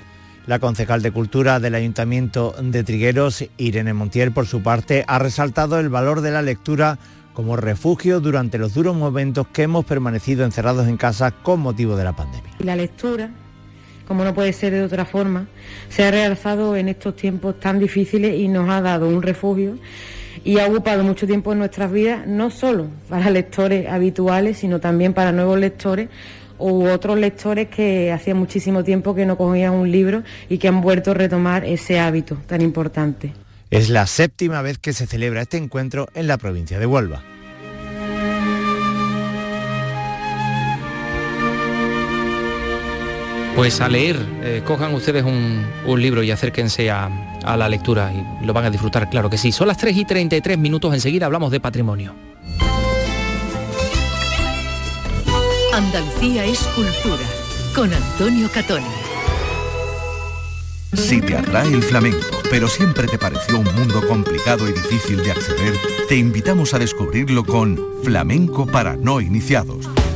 La 0.48 0.60
concejal 0.60 1.02
de 1.02 1.12
Cultura 1.12 1.60
del 1.60 1.76
Ayuntamiento 1.76 2.56
de 2.62 2.86
Trigueros, 2.86 3.44
Irene 3.58 3.94
Montiel, 3.94 4.32
por 4.32 4.48
su 4.48 4.64
parte, 4.64 5.04
ha 5.06 5.20
resaltado 5.20 5.78
el 5.78 5.90
valor 5.90 6.22
de 6.22 6.32
la 6.32 6.42
lectura 6.42 7.00
como 7.38 7.56
refugio 7.56 8.20
durante 8.20 8.58
los 8.58 8.74
duros 8.74 8.96
momentos 8.96 9.46
que 9.50 9.62
hemos 9.62 9.86
permanecido 9.86 10.44
encerrados 10.44 10.88
en 10.88 10.98
casa 10.98 11.30
con 11.30 11.60
motivo 11.60 11.96
de 11.96 12.04
la 12.04 12.16
pandemia. 12.16 12.52
La 12.58 12.76
lectura, 12.76 13.30
como 14.08 14.24
no 14.24 14.34
puede 14.34 14.52
ser 14.54 14.74
de 14.74 14.82
otra 14.82 15.06
forma, 15.06 15.46
se 15.88 16.04
ha 16.04 16.10
realzado 16.10 16.76
en 16.76 16.90
estos 16.90 17.16
tiempos 17.16 17.60
tan 17.60 17.78
difíciles 17.78 18.40
y 18.40 18.48
nos 18.48 18.68
ha 18.72 18.82
dado 18.82 19.08
un 19.08 19.22
refugio 19.22 19.78
y 20.44 20.58
ha 20.58 20.66
ocupado 20.66 21.04
mucho 21.04 21.28
tiempo 21.28 21.52
en 21.52 21.60
nuestras 21.60 21.92
vidas, 21.92 22.26
no 22.26 22.50
solo 22.50 22.88
para 23.08 23.30
lectores 23.30 23.88
habituales, 23.88 24.58
sino 24.58 24.80
también 24.80 25.14
para 25.14 25.32
nuevos 25.32 25.60
lectores 25.60 26.10
u 26.58 26.88
otros 26.88 27.20
lectores 27.20 27.68
que 27.68 28.12
hacía 28.12 28.34
muchísimo 28.34 28.84
tiempo 28.84 29.14
que 29.14 29.28
no 29.28 29.38
cogían 29.38 29.76
un 29.76 29.92
libro 29.92 30.24
y 30.50 30.58
que 30.58 30.70
han 30.70 30.82
vuelto 30.82 31.12
a 31.12 31.14
retomar 31.14 31.66
ese 31.66 32.00
hábito 32.00 32.36
tan 32.48 32.62
importante. 32.62 33.32
Es 33.70 33.90
la 33.90 34.08
séptima 34.08 34.62
vez 34.62 34.78
que 34.78 34.94
se 34.94 35.08
celebra 35.08 35.42
este 35.42 35.58
encuentro 35.58 36.08
en 36.14 36.28
la 36.28 36.38
provincia 36.38 36.80
de 36.80 36.86
Huelva. 36.86 37.22
Pues 43.58 43.82
a 43.82 43.90
leer, 43.90 44.16
eh, 44.44 44.62
cojan 44.64 44.94
ustedes 44.94 45.24
un, 45.24 45.66
libro 46.00 46.22
y 46.22 46.30
acérquense 46.32 46.92
a, 46.92 47.10
a, 47.44 47.58
la 47.58 47.68
lectura 47.68 48.14
y 48.14 48.46
lo 48.46 48.54
van 48.54 48.66
a 48.66 48.70
disfrutar, 48.70 49.10
claro 49.10 49.30
que 49.30 49.38
sí. 49.38 49.52
Son 49.52 49.68
las 49.68 49.78
3 49.78 49.98
y 49.98 50.06
33 50.06 50.58
minutos, 50.58 50.94
enseguida 50.94 51.26
hablamos 51.26 51.52
de 51.52 51.60
patrimonio. 51.60 52.16
Andalucía 55.74 56.46
es 56.46 56.60
cultura, 56.76 57.26
con 57.76 57.92
Antonio 57.92 58.48
Catoni. 58.54 59.07
Si 60.94 61.22
te 61.22 61.36
atrae 61.36 61.74
el 61.74 61.84
flamenco, 61.84 62.42
pero 62.50 62.68
siempre 62.68 63.08
te 63.08 63.18
pareció 63.18 63.60
un 63.60 63.76
mundo 63.76 64.02
complicado 64.08 64.68
y 64.68 64.72
difícil 64.72 65.24
de 65.24 65.32
acceder, 65.32 65.74
te 66.08 66.16
invitamos 66.16 66.74
a 66.74 66.80
descubrirlo 66.80 67.44
con 67.44 67.80
Flamenco 68.04 68.66
para 68.66 68.96
no 68.96 69.20
iniciados 69.20 69.90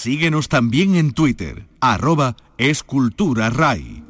Síguenos 0.00 0.48
también 0.48 0.94
en 0.94 1.10
Twitter, 1.10 1.66
arroba 1.80 2.36
esculturaray. 2.56 4.04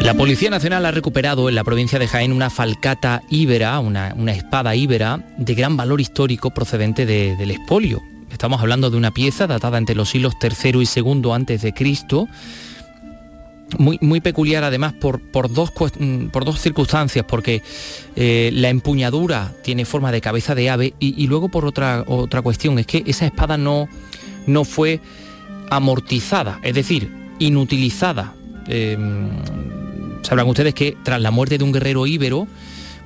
La 0.00 0.14
Policía 0.14 0.50
Nacional 0.50 0.86
ha 0.86 0.92
recuperado 0.92 1.48
en 1.48 1.56
la 1.56 1.64
provincia 1.64 1.98
de 1.98 2.06
Jaén 2.06 2.30
una 2.30 2.50
falcata 2.50 3.24
íbera, 3.30 3.80
una, 3.80 4.14
espada 4.30 4.76
íbera 4.76 5.26
de 5.38 5.56
gran 5.56 5.76
valor 5.76 6.00
histórico 6.00 6.50
procedente 6.50 7.04
del 7.04 7.50
espolio 7.50 8.00
Estamos 8.36 8.60
hablando 8.60 8.90
de 8.90 8.98
una 8.98 9.12
pieza 9.12 9.46
datada 9.46 9.78
entre 9.78 9.96
los 9.96 10.10
siglos 10.10 10.34
III 10.42 10.82
y 10.82 11.00
II 11.00 11.30
antes 11.32 11.62
de 11.62 11.72
Cristo 11.72 12.28
muy, 13.78 13.98
muy 14.02 14.20
peculiar 14.20 14.62
además 14.62 14.92
por, 14.92 15.22
por, 15.22 15.50
dos, 15.50 15.72
mm, 15.98 16.26
por 16.26 16.44
dos 16.44 16.60
circunstancias, 16.60 17.24
porque 17.26 17.62
eh, 18.14 18.50
la 18.52 18.68
empuñadura 18.68 19.54
tiene 19.64 19.86
forma 19.86 20.12
de 20.12 20.20
cabeza 20.20 20.54
de 20.54 20.68
ave 20.68 20.92
y, 20.98 21.26
luego 21.28 21.48
por 21.48 21.64
otra, 21.64 22.04
otra 22.06 22.42
cuestión, 22.42 22.78
es 22.78 22.86
que 22.86 23.02
esa 23.06 23.24
espada 23.24 23.56
no, 23.56 23.88
no 24.46 24.64
fue 24.64 25.00
amortizada, 25.70 26.60
es 26.62 26.74
decir, 26.74 27.10
inutilizada. 27.38 28.34
Em, 28.68 29.30
sabrán 30.20 30.46
ustedes 30.46 30.74
que 30.74 30.94
tras 31.02 31.22
la 31.22 31.30
muerte 31.30 31.56
de 31.56 31.64
un 31.64 31.72
guerrero 31.72 32.06
íbero, 32.06 32.46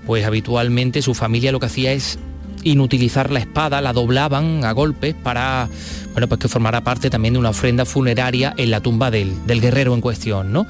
pues 0.06 0.24
habitualmente 0.24 1.02
su 1.02 1.14
familia 1.14 1.52
lo 1.52 1.60
que 1.60 1.66
hacía 1.66 1.92
es 1.92 2.18
inutilizar 2.64 3.30
la 3.30 3.40
espada, 3.40 3.80
la 3.80 3.92
doblaban 3.92 4.64
a 4.64 4.72
golpes 4.72 5.14
para, 5.14 5.68
bueno, 6.12 6.28
pues 6.28 6.40
que 6.40 6.48
formara 6.48 6.82
parte 6.82 7.10
también 7.10 7.34
de 7.34 7.40
una 7.40 7.50
ofrenda 7.50 7.84
funeraria 7.84 8.54
en 8.56 8.70
la 8.70 8.80
tumba 8.80 9.10
del, 9.10 9.36
guerrero 9.46 9.94
en 9.94 10.00
cuestión, 10.00 10.52
¿no? 10.52 10.66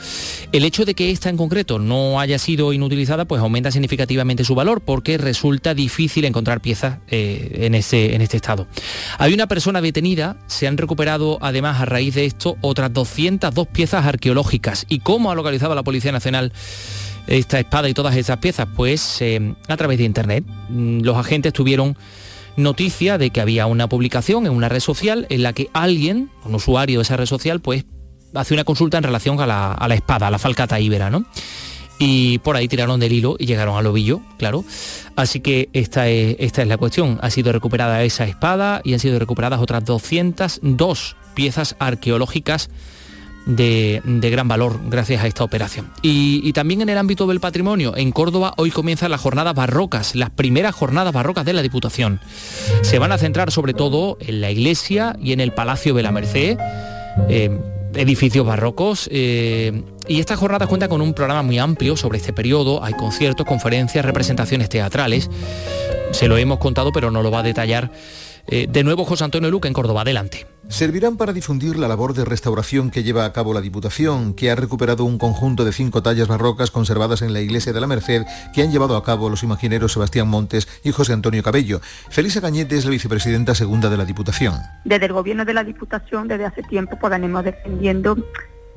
El 0.52 0.64
hecho 0.64 0.84
de 0.84 0.94
que 0.94 1.10
esta 1.10 1.28
en 1.28 1.36
concreto 1.36 1.78
no 1.78 2.20
haya 2.20 2.38
sido 2.38 2.72
inutilizada, 2.72 3.24
pues 3.24 3.40
aumenta 3.40 3.70
significativamente 3.70 4.44
su 4.44 4.54
valor 4.54 4.80
porque 4.80 5.18
resulta 5.18 5.74
difícil 5.74 6.24
encontrar 6.24 6.60
piezas 6.60 6.98
eh, 7.08 7.58
en, 7.60 7.74
ese, 7.74 8.14
en 8.14 8.22
este 8.22 8.36
estado. 8.36 8.66
Hay 9.18 9.32
una 9.32 9.46
persona 9.46 9.80
detenida, 9.80 10.36
se 10.46 10.66
han 10.66 10.76
recuperado 10.76 11.38
además 11.40 11.80
a 11.80 11.84
raíz 11.84 12.14
de 12.14 12.24
esto 12.24 12.56
otras 12.60 12.92
202 12.92 13.66
piezas 13.68 14.06
arqueológicas. 14.06 14.86
¿Y 14.88 15.00
cómo 15.00 15.30
ha 15.30 15.34
localizado 15.34 15.74
la 15.74 15.82
Policía 15.82 16.12
Nacional? 16.12 16.52
Esta 17.30 17.58
espada 17.58 17.88
y 17.88 17.94
todas 17.94 18.16
esas 18.16 18.38
piezas? 18.38 18.68
Pues 18.76 19.22
eh, 19.22 19.54
a 19.68 19.76
través 19.76 19.98
de 19.98 20.04
Internet. 20.04 20.44
Mm, 20.68 21.00
los 21.00 21.16
agentes 21.16 21.52
tuvieron 21.52 21.96
noticia 22.56 23.18
de 23.18 23.30
que 23.30 23.40
había 23.40 23.66
una 23.66 23.88
publicación 23.88 24.46
en 24.46 24.52
una 24.52 24.68
red 24.68 24.80
social 24.80 25.26
en 25.30 25.42
la 25.42 25.52
que 25.52 25.68
alguien, 25.72 26.30
un 26.44 26.54
usuario 26.54 26.98
de 26.98 27.02
esa 27.02 27.16
red 27.16 27.26
social, 27.26 27.60
pues 27.60 27.84
hace 28.34 28.54
una 28.54 28.64
consulta 28.64 28.98
en 28.98 29.04
relación 29.04 29.40
a 29.40 29.46
la, 29.46 29.94
espada, 29.94 30.28
a 30.28 30.30
la 30.30 30.38
falcata 30.38 30.78
íbera, 30.78 31.10
¿no? 31.10 31.24
Y 31.98 32.38
por 32.38 32.56
ahí 32.56 32.66
tiraron 32.66 32.98
del 32.98 33.12
hilo 33.12 33.36
y 33.38 33.46
llegaron 33.46 33.76
al 33.76 33.86
ovillo, 33.86 34.20
claro. 34.38 34.64
Así 35.16 35.40
que 35.40 35.68
esta 35.72 36.08
es, 36.08 36.36
esta 36.38 36.62
es 36.62 36.68
la 36.68 36.78
cuestión. 36.78 37.18
Ha 37.20 37.30
sido 37.30 37.52
recuperada 37.52 38.02
esa 38.04 38.24
espada 38.24 38.80
y 38.84 38.94
han 38.94 39.00
sido 39.00 39.18
recuperadas 39.18 39.60
otras 39.60 39.84
202 39.84 41.16
piezas 41.34 41.76
arqueológicas 41.78 42.70
de, 43.46 44.02
gran 44.04 44.48
valor 44.48 44.80
gracias 44.88 45.22
a 45.22 45.26
esta 45.26 45.44
operación. 45.44 45.90
Y, 46.02 46.52
también 46.52 46.82
en 46.82 46.88
el 46.88 46.98
ámbito 46.98 47.26
del 47.26 47.40
patrimonio, 47.40 47.96
en 47.96 48.12
Córdoba 48.12 48.54
hoy 48.56 48.70
comienzan 48.70 49.10
las 49.10 49.20
jornadas 49.20 49.54
barrocas, 49.54 50.14
las 50.14 50.30
primeras 50.30 50.74
jornadas 50.74 51.12
barrocas 51.12 51.44
de 51.44 51.52
la 51.52 51.62
Diputación. 51.62 52.20
Se 52.82 52.98
van 52.98 53.12
a 53.12 53.18
centrar 53.18 53.50
sobre 53.50 53.74
todo 53.74 54.18
en 54.20 54.40
la 54.40 54.50
iglesia 54.50 55.16
y 55.20 55.32
en 55.32 55.40
el 55.40 55.52
Palacio 55.52 55.94
de 55.94 56.02
la 56.02 56.12
Merced. 56.12 56.58
Eh, 57.28 57.58
edificios 57.94 58.46
barrocos 58.46 59.08
eh, 59.12 59.82
y 60.06 60.20
estas 60.20 60.38
jornadas 60.38 60.68
cuentan 60.68 60.88
con 60.88 61.00
un 61.00 61.12
programa 61.12 61.42
muy 61.42 61.58
amplio 61.58 61.96
sobre 61.96 62.18
este 62.18 62.32
periodo. 62.32 62.84
Hay 62.84 62.94
conciertos, 62.94 63.46
conferencias, 63.46 64.04
representaciones 64.04 64.68
teatrales. 64.68 65.28
Se 66.12 66.28
lo 66.28 66.36
hemos 66.36 66.58
contado, 66.58 66.92
pero 66.92 67.10
no 67.10 67.22
lo 67.22 67.30
va 67.30 67.40
a 67.40 67.42
detallar 67.42 67.90
eh, 68.46 68.66
de 68.68 68.84
nuevo 68.84 69.04
José 69.04 69.24
Antonio 69.24 69.50
Luque 69.50 69.68
en 69.68 69.74
Córdoba. 69.74 70.02
Adelante 70.02 70.46
servirán 70.70 71.16
para 71.16 71.32
difundir 71.32 71.76
la 71.76 71.88
labor 71.88 72.14
de 72.14 72.24
restauración 72.24 72.90
que 72.90 73.02
lleva 73.02 73.24
a 73.24 73.32
cabo 73.32 73.52
la 73.52 73.60
Diputación, 73.60 74.34
que 74.34 74.50
ha 74.50 74.54
recuperado 74.54 75.04
un 75.04 75.18
conjunto 75.18 75.64
de 75.64 75.72
cinco 75.72 76.02
tallas 76.02 76.28
barrocas 76.28 76.70
conservadas 76.70 77.22
en 77.22 77.32
la 77.32 77.40
Iglesia 77.40 77.72
de 77.72 77.80
la 77.80 77.86
Merced 77.86 78.22
que 78.54 78.62
han 78.62 78.70
llevado 78.70 78.96
a 78.96 79.04
cabo 79.04 79.28
los 79.28 79.42
imagineros 79.42 79.92
Sebastián 79.92 80.28
Montes 80.28 80.68
y 80.84 80.92
José 80.92 81.12
Antonio 81.12 81.42
Cabello. 81.42 81.80
Felisa 82.08 82.40
Cañete 82.40 82.76
es 82.76 82.84
la 82.84 82.92
vicepresidenta 82.92 83.54
segunda 83.54 83.90
de 83.90 83.96
la 83.96 84.04
Diputación. 84.04 84.54
Desde 84.84 85.06
el 85.06 85.12
gobierno 85.12 85.44
de 85.44 85.54
la 85.54 85.64
Diputación, 85.64 86.28
desde 86.28 86.46
hace 86.46 86.62
tiempo, 86.62 86.96
pues 86.98 87.10
venimos 87.10 87.44
defendiendo 87.44 88.16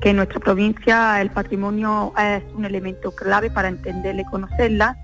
que 0.00 0.10
en 0.10 0.16
nuestra 0.16 0.40
provincia 0.40 1.22
el 1.22 1.30
patrimonio 1.30 2.12
es 2.18 2.42
un 2.54 2.64
elemento 2.64 3.12
clave 3.12 3.50
para 3.50 3.68
entenderla 3.68 4.22
y 4.22 4.24
conocerla 4.24 4.98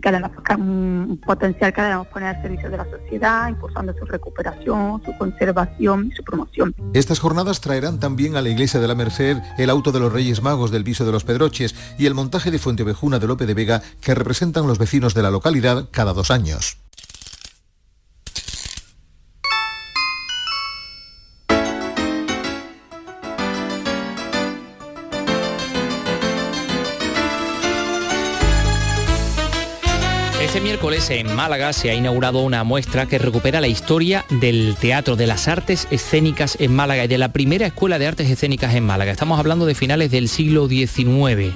y 0.00 0.02
que 0.02 0.08
además 0.08 0.30
un 0.56 1.20
potencial 1.24 1.72
que 1.74 1.82
debemos 1.82 2.06
poner 2.06 2.34
al 2.34 2.42
servicio 2.42 2.70
de 2.70 2.78
la 2.78 2.86
sociedad, 2.90 3.48
impulsando 3.48 3.92
su 3.98 4.06
recuperación, 4.06 5.02
su 5.04 5.16
conservación 5.18 6.08
y 6.10 6.16
su 6.16 6.24
promoción. 6.24 6.74
Estas 6.94 7.18
jornadas 7.20 7.60
traerán 7.60 8.00
también 8.00 8.34
a 8.36 8.40
la 8.40 8.48
Iglesia 8.48 8.80
de 8.80 8.88
la 8.88 8.94
Merced 8.94 9.36
el 9.58 9.68
auto 9.68 9.92
de 9.92 10.00
los 10.00 10.12
Reyes 10.12 10.42
Magos 10.42 10.70
del 10.70 10.84
Viso 10.84 11.04
de 11.04 11.12
los 11.12 11.24
Pedroches 11.24 11.74
y 11.98 12.06
el 12.06 12.14
montaje 12.14 12.50
de 12.50 12.58
Fuentevejuna 12.58 13.18
de 13.18 13.26
Lope 13.26 13.44
de 13.44 13.54
Vega 13.54 13.82
que 14.00 14.14
representan 14.14 14.66
los 14.66 14.78
vecinos 14.78 15.12
de 15.12 15.22
la 15.22 15.30
localidad 15.30 15.88
cada 15.90 16.14
dos 16.14 16.30
años. 16.30 16.78
En 30.90 31.36
Málaga 31.36 31.72
se 31.72 31.88
ha 31.88 31.94
inaugurado 31.94 32.40
una 32.40 32.64
muestra 32.64 33.06
que 33.06 33.18
recupera 33.18 33.60
la 33.60 33.68
historia 33.68 34.24
del 34.28 34.74
teatro, 34.74 35.14
de 35.14 35.28
las 35.28 35.46
artes 35.46 35.86
escénicas 35.92 36.56
en 36.58 36.74
Málaga 36.74 37.04
y 37.04 37.08
de 37.08 37.16
la 37.16 37.28
primera 37.28 37.64
escuela 37.66 37.96
de 38.00 38.08
artes 38.08 38.28
escénicas 38.28 38.74
en 38.74 38.86
Málaga. 38.86 39.12
Estamos 39.12 39.38
hablando 39.38 39.66
de 39.66 39.76
finales 39.76 40.10
del 40.10 40.28
siglo 40.28 40.66
XIX. 40.66 41.54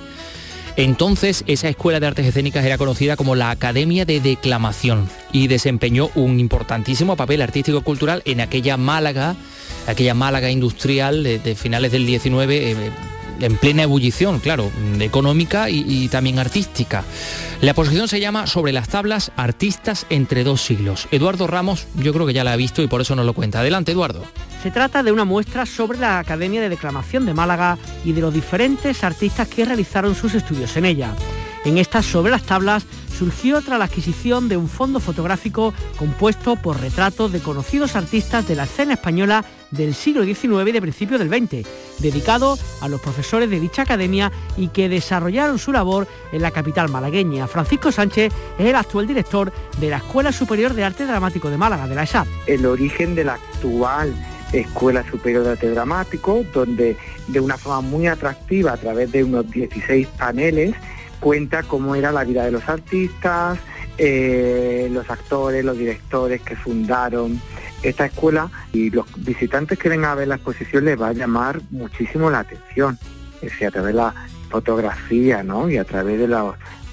Entonces 0.76 1.42
esa 1.48 1.68
escuela 1.68 1.98
de 1.98 2.06
artes 2.06 2.26
escénicas 2.26 2.64
era 2.64 2.78
conocida 2.78 3.16
como 3.16 3.34
la 3.34 3.50
Academia 3.50 4.04
de 4.04 4.20
Declamación 4.20 5.08
y 5.32 5.48
desempeñó 5.48 6.10
un 6.14 6.38
importantísimo 6.38 7.16
papel 7.16 7.42
artístico-cultural 7.42 8.22
en 8.26 8.40
aquella 8.40 8.76
Málaga, 8.76 9.34
aquella 9.88 10.14
Málaga 10.14 10.48
industrial 10.48 11.24
de, 11.24 11.56
finales 11.56 11.90
del 11.90 12.06
XIX 12.06 12.46
en 13.40 13.56
plena 13.56 13.82
ebullición, 13.82 14.40
claro, 14.40 14.70
económica 15.00 15.70
y, 15.70 16.08
también 16.08 16.38
artística. 16.38 17.04
La 17.60 17.70
exposición 17.70 18.08
se 18.08 18.20
llama 18.20 18.46
Sobre 18.46 18.72
las 18.72 18.88
tablas, 18.88 19.32
artistas 19.36 20.06
entre 20.10 20.44
dos 20.44 20.60
siglos. 20.60 21.08
Eduardo 21.10 21.46
Ramos, 21.46 21.86
yo 21.96 22.12
creo 22.12 22.26
que 22.26 22.32
ya 22.32 22.44
la 22.44 22.52
ha 22.52 22.56
visto 22.56 22.82
y 22.82 22.86
por 22.86 23.00
eso 23.00 23.14
nos 23.16 23.26
lo 23.26 23.32
cuenta. 23.32 23.60
Adelante, 23.60 23.92
Eduardo. 23.92 24.24
Se 24.62 24.70
trata 24.70 25.02
de 25.02 25.12
una 25.12 25.24
muestra 25.24 25.66
sobre 25.66 25.98
la 25.98 26.18
Academia 26.18 26.60
de 26.60 26.68
Declamación 26.68 27.26
de 27.26 27.34
Málaga 27.34 27.78
y 28.04 28.12
de 28.12 28.20
los 28.20 28.32
diferentes 28.32 29.04
artistas 29.04 29.48
que 29.48 29.64
realizaron 29.64 30.14
sus 30.14 30.34
estudios 30.34 30.76
en 30.76 30.86
ella. 30.86 31.14
En 31.64 31.78
estas 31.78 32.04
sobre 32.04 32.30
las 32.30 32.42
tablas 32.42 32.84
surgió 33.16 33.62
tras 33.62 33.78
la 33.78 33.86
adquisición 33.86 34.48
de 34.48 34.56
un 34.56 34.68
fondo 34.68 35.00
fotográfico 35.00 35.72
compuesto 35.98 36.56
por 36.56 36.80
retratos 36.80 37.32
de 37.32 37.40
conocidos 37.40 37.96
artistas 37.96 38.46
de 38.46 38.54
la 38.54 38.64
escena 38.64 38.94
española 38.94 39.44
del 39.70 39.94
siglo 39.94 40.24
XIX 40.24 40.68
y 40.68 40.72
de 40.72 40.80
principios 40.82 41.20
del 41.20 41.28
XX, 41.28 41.66
dedicado 42.00 42.58
a 42.80 42.88
los 42.88 43.00
profesores 43.00 43.48
de 43.48 43.60
dicha 43.60 43.82
academia 43.82 44.30
y 44.56 44.68
que 44.68 44.88
desarrollaron 44.88 45.58
su 45.58 45.72
labor 45.72 46.06
en 46.32 46.42
la 46.42 46.50
capital 46.50 46.90
malagueña. 46.90 47.46
Francisco 47.46 47.90
Sánchez 47.90 48.32
es 48.58 48.66
el 48.66 48.76
actual 48.76 49.06
director 49.06 49.52
de 49.80 49.90
la 49.90 49.98
Escuela 49.98 50.32
Superior 50.32 50.74
de 50.74 50.84
Arte 50.84 51.06
Dramático 51.06 51.48
de 51.48 51.56
Málaga, 51.56 51.86
de 51.88 51.94
la 51.94 52.02
ESAD. 52.02 52.26
El 52.46 52.66
origen 52.66 53.14
de 53.14 53.24
la 53.24 53.34
actual 53.34 54.14
Escuela 54.52 55.04
Superior 55.10 55.44
de 55.44 55.50
Arte 55.52 55.70
Dramático, 55.70 56.44
donde 56.52 56.96
de 57.28 57.40
una 57.40 57.56
forma 57.56 57.80
muy 57.80 58.06
atractiva, 58.06 58.72
a 58.72 58.76
través 58.76 59.10
de 59.12 59.24
unos 59.24 59.50
16 59.50 60.06
paneles, 60.18 60.74
cuenta 61.24 61.62
cómo 61.62 61.94
era 61.94 62.12
la 62.12 62.22
vida 62.22 62.44
de 62.44 62.52
los 62.52 62.68
artistas, 62.68 63.58
eh, 63.96 64.90
los 64.92 65.08
actores, 65.08 65.64
los 65.64 65.78
directores 65.78 66.42
que 66.42 66.54
fundaron 66.54 67.40
esta 67.82 68.04
escuela 68.04 68.50
y 68.74 68.90
los 68.90 69.06
visitantes 69.16 69.78
que 69.78 69.88
vengan 69.88 70.10
a 70.10 70.14
ver 70.16 70.28
la 70.28 70.34
exposición 70.34 70.84
les 70.84 71.00
va 71.00 71.08
a 71.08 71.12
llamar 71.14 71.62
muchísimo 71.70 72.28
la 72.28 72.40
atención, 72.40 72.98
es 73.36 73.52
decir, 73.52 73.68
a 73.68 73.70
través 73.70 73.94
de 73.94 74.02
la 74.02 74.14
fotografía 74.50 75.42
¿no? 75.42 75.70
y 75.70 75.78
a 75.78 75.84
través 75.84 76.18
de, 76.18 76.26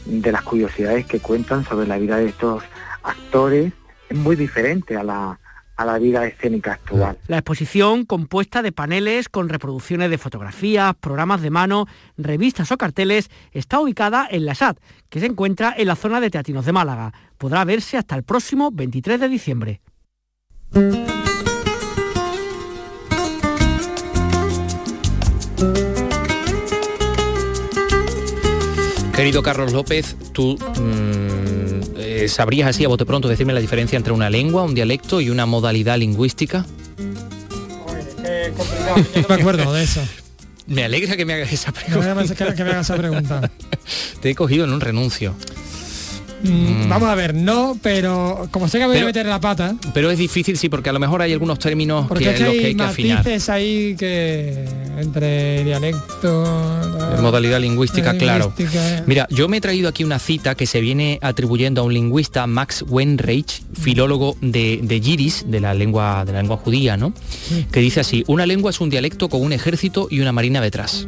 de 0.06 0.32
las 0.32 0.42
curiosidades 0.44 1.06
que 1.06 1.20
cuentan 1.20 1.66
sobre 1.66 1.86
la 1.86 1.98
vida 1.98 2.16
de 2.16 2.28
estos 2.28 2.64
actores, 3.04 3.74
es 4.08 4.18
muy 4.18 4.38
diferente 4.38 4.96
a 4.96 5.04
la, 5.04 5.41
a 5.82 5.86
la 5.86 5.98
vida 5.98 6.26
escénica 6.26 6.74
actual. 6.74 7.18
La 7.28 7.38
exposición, 7.38 8.06
compuesta 8.06 8.62
de 8.62 8.72
paneles 8.72 9.30
con 9.30 9.50
reproducciones 9.50 10.10
de 10.10 10.18
fotografías, 10.18 10.96
programas 11.00 11.42
de 11.42 11.50
mano, 11.50 11.88
revistas 12.18 12.72
o 12.72 12.78
carteles, 12.78 13.30
está 13.52 13.80
ubicada 13.80 14.28
en 14.30 14.46
la 14.46 14.56
SAT, 14.56 14.78
que 15.10 15.20
se 15.20 15.26
encuentra 15.26 15.74
en 15.78 15.88
la 15.88 15.96
zona 15.96 16.22
de 16.22 16.30
Teatinos 16.30 16.66
de 16.66 16.72
Málaga. 16.72 17.14
Podrá 17.38 17.66
verse 17.66 17.98
hasta 17.98 18.16
el 18.16 18.24
próximo 18.24 18.70
23 18.72 19.20
de 19.20 19.30
diciembre. 19.30 19.82
Querido 29.16 29.44
Carlos 29.44 29.74
López, 29.74 30.16
tú 30.32 30.58
mm, 30.58 31.41
eh, 32.22 32.28
sabrías 32.28 32.70
así 32.70 32.86
a 32.86 32.88
bote 32.88 33.06
pronto 33.06 33.28
decirme 33.28 33.54
la 33.54 33.60
diferencia 33.60 33.98
entre 33.98 34.14
una 34.14 34.30
lengua, 34.30 34.64
un 34.64 34.76
dialecto 34.76 35.22
y 35.22 35.30
una 35.30 35.46
modalidad 35.46 35.98
lingüística. 35.98 36.66
no 39.16 39.28
me 39.28 39.36
acuerdo 39.36 39.74
de 39.74 39.84
eso. 39.84 40.02
Me 40.68 40.86
alegra 40.86 41.18
que 41.18 41.26
me 41.26 41.34
hagas 41.34 41.52
esa 41.52 41.74
pregunta. 41.74 42.36
que 42.56 42.64
me 42.64 42.70
hagas 42.70 42.86
esa 42.86 42.96
pregunta. 42.96 43.52
Te 44.22 44.30
he 44.30 44.36
cogido 44.36 44.64
en 44.64 44.72
un 44.72 44.80
renuncio. 44.80 45.36
Mm, 46.44 46.90
Vamos 46.90 47.08
a 47.10 47.16
ver, 47.16 47.34
no, 47.34 47.78
pero 47.82 48.48
como 48.52 48.68
sé 48.68 48.80
que 48.80 48.86
voy 48.86 48.96
Pero- 48.96 49.06
a 49.06 49.10
meter 49.10 49.26
la 49.26 49.40
pata, 49.40 49.76
Pero 49.94 50.10
es 50.12 50.18
difícil, 50.18 50.58
sí, 50.58 50.68
porque 50.70 50.90
a 50.90 50.94
lo 50.94 51.00
mejor 51.00 51.22
hay 51.22 51.32
algunos 51.34 51.60
términos 51.60 52.08
porque 52.08 52.26
que 52.26 52.30
es 52.34 52.40
los 52.42 52.52
que 52.54 52.66
hay 52.66 52.76
que 52.76 52.84
afinar. 52.84 53.26
ahí 53.50 53.96
que 53.98 54.66
entre 55.00 55.64
dialecto, 55.64 56.44
la- 56.98 57.22
modalidad 57.22 57.60
lingüística, 57.62 58.14
la 58.14 58.20
claro. 58.20 58.54
lingüística. 58.58 59.04
Mira, 59.06 59.28
yo 59.30 59.48
me 59.48 59.58
he 59.58 59.62
traído 59.62 59.88
aquí 59.90 60.04
una 60.04 60.20
cita 60.20 60.56
que 60.56 60.66
se 60.66 60.82
viene 60.82 61.20
atribuyendo 61.22 61.82
a 61.82 61.84
un 61.86 61.94
lingüista, 61.94 62.46
Max 62.48 62.84
Wenreich, 62.88 63.62
filólogo 63.80 64.36
de, 64.42 64.80
de 64.84 65.00
Yiddish, 65.02 65.44
de 65.46 65.60
la 65.62 65.74
lengua 65.74 66.24
de 66.26 66.34
la 66.34 66.40
lengua 66.40 66.58
judía, 66.58 66.98
¿no? 66.98 67.14
Que 67.72 67.80
dice 67.80 68.00
así: 68.02 68.24
una 68.28 68.46
lengua 68.46 68.72
es 68.72 68.82
un 68.82 68.90
dialecto 68.90 69.30
con 69.30 69.42
un 69.42 69.54
ejército 69.54 70.08
y 70.10 70.20
una 70.20 70.32
marina 70.32 70.60
detrás. 70.62 71.08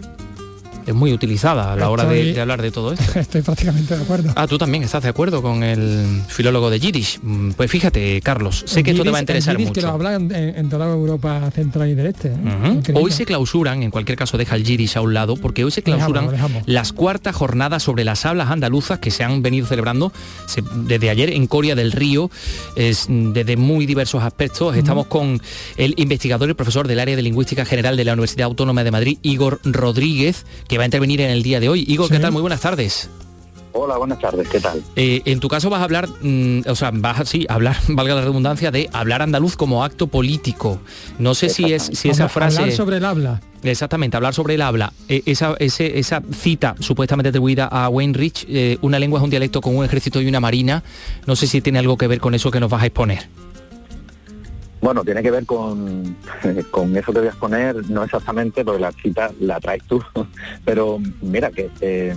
Es 0.86 0.94
muy 0.94 1.14
utilizada 1.14 1.74
a 1.74 1.76
la 1.76 1.90
hora 1.90 2.06
de, 2.06 2.20
Estoy- 2.22 2.34
de 2.34 2.42
hablar 2.42 2.62
de 2.62 2.72
todo 2.72 2.94
esto. 2.94 3.20
Estoy 3.20 3.42
prácticamente 3.42 3.96
de 3.96 4.04
acuerdo. 4.04 4.34
Ah, 4.36 4.48
tú 4.48 4.58
también 4.58 4.84
estás 4.84 5.04
de 5.04 5.10
acuerdo 5.10 5.42
con 5.42 5.64
el 5.64 6.22
filólogo 6.28 6.70
de 6.70 6.80
Yiddish. 6.80 7.20
Mm, 7.22 7.52
Pues 7.52 7.70
fíjate, 7.72 8.22
Carlos, 8.22 8.64
sé 8.68 8.80
El 8.80 8.86
que 8.86 8.92
esto 8.92 9.04
te 9.04 9.10
va 9.12 9.18
a 9.18 9.22
interesar 9.22 9.56
el 9.56 9.62
mucho. 9.62 9.74
que 9.74 9.82
lo 9.82 9.90
hablan 9.90 10.32
en, 10.32 10.56
en 10.58 10.70
toda 10.70 10.88
Europa 10.92 11.50
central 11.52 11.90
y 11.90 11.94
del 11.96 12.08
este. 12.08 12.30
¿eh? 12.30 12.94
Hoy 12.96 13.12
se 13.12 13.26
clausuran, 13.26 13.84
en 13.84 13.92
cualquier 13.92 14.18
caso 14.18 14.38
deja 14.38 14.56
el 14.56 14.64
Yiddish 14.64 14.98
a 14.98 15.02
un 15.02 15.14
lado, 15.14 15.36
porque 15.38 15.64
hoy 15.64 15.72
se 15.72 15.84
clausuran 15.84 16.30
dejamos. 16.30 16.64
las 16.66 16.94
cuartas 16.94 17.36
jornadas 17.36 17.84
sobre 17.84 18.04
las 18.04 18.26
hablas 18.26 18.50
andaluzas 18.52 19.00
que 19.00 19.12
se 19.12 19.24
han 19.24 19.42
venido 19.42 19.66
celebrando 19.68 20.12
se- 20.48 20.64
desde 20.76 21.10
ayer 21.10 21.30
en 21.32 21.48
Coria 21.48 21.76
del 21.76 21.92
Río, 21.92 22.30
es, 22.76 23.08
mm, 23.10 23.34
desde 23.34 23.58
muy 23.58 23.86
diversos 23.86 24.24
aspectos. 24.24 24.76
Estamos 24.76 25.08
con 25.08 25.42
el 25.78 25.94
investigador 25.98 26.50
y 26.50 26.54
profesor 26.54 26.88
del 26.88 27.00
área 27.00 27.16
de 27.16 27.22
lingüística 27.22 27.66
general 27.66 27.96
de 27.98 28.04
la 28.04 28.14
Universidad 28.14 28.46
Autónoma 28.46 28.84
de 28.84 28.92
Madrid, 28.92 29.18
Igor 29.22 29.60
Rodríguez, 29.64 30.46
que 30.68 30.73
va 30.78 30.84
a 30.84 30.86
intervenir 30.86 31.22
en 31.22 31.30
el 31.32 31.44
día 31.44 31.60
de 31.60 31.70
hoy. 31.70 31.84
Igor, 31.88 32.10
¿qué 32.10 32.16
Sí. 32.18 32.22
tal? 32.22 32.32
Muy 32.32 32.42
buenas 32.42 32.62
tardes. 32.62 33.10
Hola, 33.76 33.98
buenas 33.98 34.20
tardes, 34.20 34.48
¿qué 34.50 34.60
tal? 34.60 34.84
Eh, 34.96 35.24
en 35.26 35.40
tu 35.40 35.48
caso 35.48 35.68
vas 35.72 35.82
a 35.82 35.86
hablar, 35.86 36.08
mm, 36.22 36.60
o 36.68 36.76
sea, 36.76 36.92
vas 36.94 37.22
a 37.22 37.26
sí, 37.26 37.48
hablar, 37.50 37.76
valga 37.88 38.14
la 38.14 38.22
redundancia, 38.22 38.70
de 38.70 38.88
hablar 38.94 39.24
andaluz 39.24 39.56
como 39.56 39.84
acto 39.84 40.06
político. 40.06 40.80
No 41.18 41.34
sé 41.34 41.50
si 41.50 41.74
es 41.74 41.90
si 41.92 42.10
esa 42.10 42.30
frase. 42.30 42.60
Hablar 42.60 42.76
sobre 42.76 42.98
el 42.98 43.06
habla. 43.06 43.42
Exactamente, 43.64 44.16
hablar 44.16 44.36
sobre 44.36 44.54
el 44.56 44.62
habla. 44.62 44.94
Eh, 45.10 45.24
esa, 45.26 45.56
ese- 45.58 45.98
esa 45.98 46.22
cita 46.40 46.76
supuestamente 46.82 47.30
atribuida 47.30 47.66
a 47.66 47.90
Wayne 47.90 48.14
Rich, 48.16 48.46
eh, 48.48 48.78
una 48.82 49.00
lengua 49.00 49.20
es 49.20 49.24
un 49.24 49.32
dialecto 49.32 49.60
con 49.60 49.76
un 49.76 49.84
ejército 49.84 50.22
y 50.22 50.28
una 50.28 50.40
marina, 50.40 50.84
no 51.26 51.36
sé 51.36 51.48
si 51.48 51.60
tiene 51.62 51.80
algo 51.80 51.98
que 51.98 52.06
ver 52.06 52.20
con 52.20 52.36
eso 52.36 52.52
que 52.52 52.60
nos 52.60 52.70
vas 52.70 52.84
a 52.84 52.86
exponer. 52.86 53.28
Bueno, 54.84 55.06
tiene 55.06 55.24
que 55.24 55.32
ver 55.32 55.46
con, 55.46 56.18
con 56.72 56.98
eso 56.98 57.14
que 57.14 57.20
voy 57.20 57.28
a 57.28 57.32
exponer, 57.32 57.90
no 57.90 58.04
exactamente, 58.04 58.66
porque 58.66 58.82
la 58.82 58.92
cita 58.92 59.32
la 59.40 59.58
traes 59.62 59.82
tú, 59.86 60.04
pero 60.66 61.00
mira 61.22 61.52
que 61.52 61.70
eh, 61.80 62.14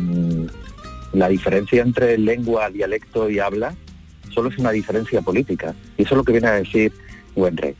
la 1.12 1.28
diferencia 1.28 1.80
entre 1.80 2.18
lengua, 2.18 2.68
dialecto 2.68 3.30
y 3.30 3.38
habla 3.38 3.72
solo 4.30 4.48
es 4.48 4.58
una 4.58 4.72
diferencia 4.72 5.22
política, 5.22 5.76
y 5.96 6.02
eso 6.02 6.14
es 6.14 6.16
lo 6.16 6.24
que 6.24 6.32
viene 6.32 6.48
a 6.48 6.54
decir 6.54 6.92
Wenrey. 7.36 7.76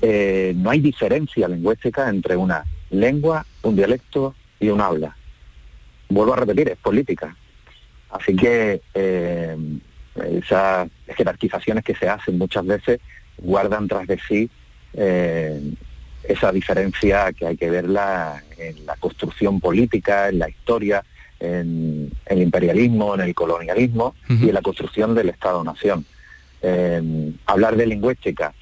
Eh, 0.00 0.54
no 0.56 0.70
hay 0.70 0.80
diferencia 0.80 1.46
lingüística 1.46 2.08
entre 2.08 2.34
una 2.34 2.64
lengua, 2.88 3.44
un 3.62 3.76
dialecto 3.76 4.34
y 4.58 4.70
un 4.70 4.80
habla. 4.80 5.14
Vuelvo 6.08 6.32
a 6.32 6.36
repetir, 6.36 6.70
es 6.70 6.78
política. 6.78 7.36
Así 8.08 8.34
que 8.36 8.80
eh, 8.94 9.54
esas 10.14 10.88
jerarquizaciones 11.08 11.84
que 11.84 11.94
se 11.94 12.08
hacen 12.08 12.38
muchas 12.38 12.64
veces 12.64 13.00
guardan 13.38 13.88
tras 13.88 14.06
de 14.06 14.18
sí 14.28 14.50
eh, 14.94 15.60
esa 16.24 16.50
diferencia 16.52 17.32
que 17.32 17.46
hay 17.46 17.56
que 17.56 17.70
verla 17.70 18.42
en 18.58 18.84
la 18.86 18.96
construcción 18.96 19.60
política, 19.60 20.28
en 20.28 20.40
la 20.40 20.48
historia, 20.48 21.04
en 21.38 22.10
el 22.24 22.42
imperialismo, 22.42 23.14
en 23.14 23.20
el 23.20 23.34
colonialismo 23.34 24.14
y 24.28 24.48
en 24.48 24.54
la 24.54 24.62
construcción 24.62 25.14
del 25.14 25.28
Estado-Nación. 25.28 26.04
Eh, 26.62 27.32
hablar 27.46 27.76
de 27.76 27.86
lingüística 27.86 28.54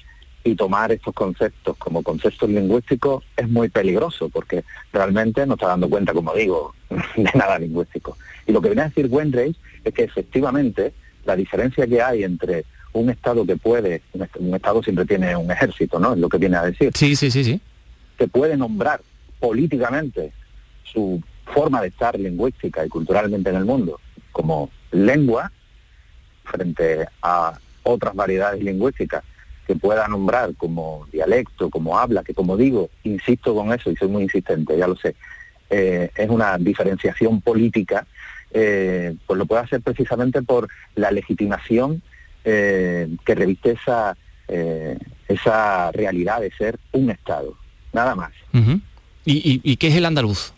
y 0.43 0.55
tomar 0.55 0.91
estos 0.91 1.13
conceptos 1.13 1.75
como 1.77 2.03
conceptos 2.03 2.49
lingüísticos 2.49 3.23
es 3.35 3.49
muy 3.49 3.69
peligroso 3.69 4.29
porque 4.29 4.63
realmente 4.93 5.45
no 5.47 5.55
está 5.55 5.67
dando 5.67 5.89
cuenta, 5.89 6.13
como 6.13 6.33
digo, 6.35 6.75
de 7.15 7.31
nada 7.33 7.57
lingüístico. 7.57 8.17
Y 8.45 8.51
lo 8.51 8.61
que 8.61 8.69
viene 8.69 8.83
a 8.83 8.89
decir 8.89 9.07
Wenreich 9.09 9.57
es 9.83 9.93
que 9.93 10.03
efectivamente 10.03 10.93
la 11.25 11.35
diferencia 11.35 11.87
que 11.87 12.01
hay 12.01 12.23
entre 12.23 12.65
un 13.01 13.09
Estado 13.09 13.45
que 13.45 13.55
puede, 13.57 14.01
un, 14.13 14.23
est- 14.23 14.35
un 14.37 14.53
Estado 14.55 14.81
siempre 14.83 15.05
tiene 15.05 15.35
un 15.35 15.51
ejército, 15.51 15.99
¿no? 15.99 16.13
Es 16.13 16.19
lo 16.19 16.29
que 16.29 16.37
viene 16.37 16.57
a 16.57 16.63
decir. 16.63 16.91
Sí, 16.95 17.15
sí, 17.15 17.29
sí, 17.31 17.43
sí. 17.43 17.61
Que 18.17 18.27
puede 18.27 18.55
nombrar 18.57 19.01
políticamente 19.39 20.31
su 20.83 21.21
forma 21.45 21.81
de 21.81 21.89
estar 21.89 22.17
lingüística 22.19 22.85
y 22.85 22.89
culturalmente 22.89 23.49
en 23.49 23.55
el 23.57 23.65
mundo 23.65 23.99
como 24.31 24.69
lengua 24.91 25.51
frente 26.43 27.07
a 27.21 27.57
otras 27.83 28.15
variedades 28.15 28.63
lingüísticas 28.63 29.23
que 29.67 29.75
pueda 29.75 30.07
nombrar 30.07 30.53
como 30.55 31.07
dialecto, 31.11 31.69
como 31.69 31.97
habla, 31.97 32.23
que 32.23 32.33
como 32.33 32.55
digo, 32.55 32.89
insisto 33.03 33.55
con 33.55 33.73
eso 33.73 33.89
y 33.91 33.95
soy 33.95 34.07
muy 34.07 34.23
insistente, 34.23 34.77
ya 34.77 34.87
lo 34.87 34.95
sé, 34.95 35.15
eh, 35.69 36.11
es 36.15 36.29
una 36.29 36.57
diferenciación 36.59 37.41
política, 37.41 38.05
eh, 38.51 39.15
pues 39.25 39.37
lo 39.39 39.45
puede 39.47 39.63
hacer 39.63 39.81
precisamente 39.81 40.41
por 40.43 40.67
la 40.95 41.09
legitimación 41.11 42.01
eh, 42.45 43.09
que 43.25 43.35
reviste 43.35 43.71
esa, 43.71 44.15
eh, 44.47 44.97
esa 45.27 45.91
realidad 45.91 46.39
de 46.41 46.51
ser 46.51 46.79
un 46.91 47.09
Estado, 47.09 47.57
nada 47.91 48.15
más. 48.15 48.31
¿Y, 48.53 49.33
y, 49.33 49.61
y 49.63 49.77
qué 49.77 49.87
es 49.87 49.95
el 49.95 50.05
andaluz? 50.05 50.53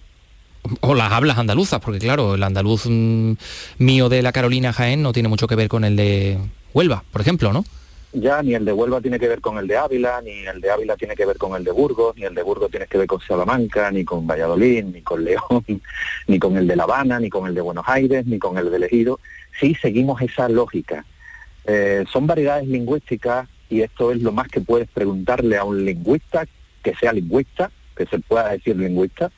O 0.81 0.93
las 0.93 1.11
hablas 1.11 1.37
andaluzas, 1.37 1.79
porque 1.79 1.99
claro, 1.99 2.35
el 2.35 2.43
andaluz 2.43 2.85
mm, 2.85 3.33
mío 3.79 4.09
de 4.09 4.21
la 4.21 4.33
Carolina 4.33 4.73
Jaén 4.73 5.01
no 5.01 5.13
tiene 5.13 5.29
mucho 5.29 5.47
que 5.47 5.55
ver 5.55 5.69
con 5.69 5.85
el 5.85 5.95
de 5.95 6.37
Huelva, 6.73 7.03
por 7.11 7.21
ejemplo, 7.21 7.53
¿no? 7.53 7.63
Ya 8.13 8.41
ni 8.41 8.53
el 8.55 8.65
de 8.65 8.73
Huelva 8.73 9.01
tiene 9.01 9.19
que 9.19 9.27
ver 9.27 9.41
con 9.41 9.57
el 9.57 9.67
de 9.67 9.77
Ávila, 9.77 10.21
ni 10.21 10.31
el 10.31 10.61
de 10.61 10.71
Ávila 10.71 10.95
tiene 10.95 11.15
que 11.15 11.25
ver 11.25 11.37
con 11.37 11.55
el 11.55 11.63
de 11.63 11.71
Burgos, 11.71 12.15
ni 12.15 12.23
el 12.23 12.33
de 12.33 12.41
Burgos 12.41 12.71
tiene 12.71 12.87
que 12.87 12.97
ver 12.97 13.07
con 13.07 13.19
Salamanca, 13.21 13.91
ni 13.91 14.03
con 14.03 14.25
Valladolid, 14.25 14.85
ni 14.85 15.01
con 15.01 15.23
León, 15.23 15.63
ni 16.27 16.39
con 16.39 16.57
el 16.57 16.67
de 16.67 16.75
La 16.75 16.83
Habana, 16.83 17.19
ni 17.19 17.29
con 17.29 17.47
el 17.47 17.53
de 17.53 17.61
Buenos 17.61 17.85
Aires, 17.87 18.25
ni 18.25 18.39
con 18.39 18.57
el 18.57 18.71
de 18.71 18.85
Ejido. 18.85 19.19
Sí 19.59 19.75
seguimos 19.81 20.21
esa 20.21 20.49
lógica. 20.49 21.05
Eh, 21.67 22.05
son 22.11 22.25
variedades 22.25 22.65
lingüísticas 22.67 23.47
y 23.69 23.81
esto 23.81 24.11
es 24.13 24.21
lo 24.21 24.31
más 24.31 24.47
que 24.47 24.61
puedes 24.61 24.87
preguntarle 24.89 25.57
a 25.57 25.65
un 25.65 25.83
lingüista 25.83 26.47
que 26.81 26.95
sea 26.95 27.11
lingüista, 27.11 27.69
que 27.95 28.05
se 28.05 28.19
pueda 28.19 28.49
decir 28.49 28.77
lingüista, 28.77 29.31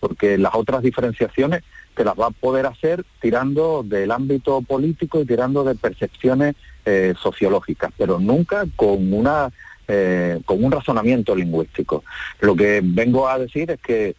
porque 0.00 0.38
las 0.38 0.54
otras 0.54 0.82
diferenciaciones 0.82 1.62
te 1.94 2.02
las 2.02 2.18
va 2.18 2.28
a 2.28 2.30
poder 2.30 2.64
hacer 2.64 3.04
tirando 3.20 3.82
del 3.84 4.10
ámbito 4.10 4.62
político 4.62 5.20
y 5.20 5.26
tirando 5.26 5.62
de 5.62 5.74
percepciones 5.74 6.56
eh, 6.86 7.12
sociológicas, 7.20 7.92
pero 7.98 8.18
nunca 8.18 8.64
con 8.76 9.12
una 9.12 9.52
eh, 9.86 10.40
con 10.46 10.64
un 10.64 10.72
razonamiento 10.72 11.36
lingüístico. 11.36 12.02
Lo 12.40 12.56
que 12.56 12.80
vengo 12.82 13.28
a 13.28 13.38
decir 13.38 13.70
es 13.70 13.80
que 13.80 14.16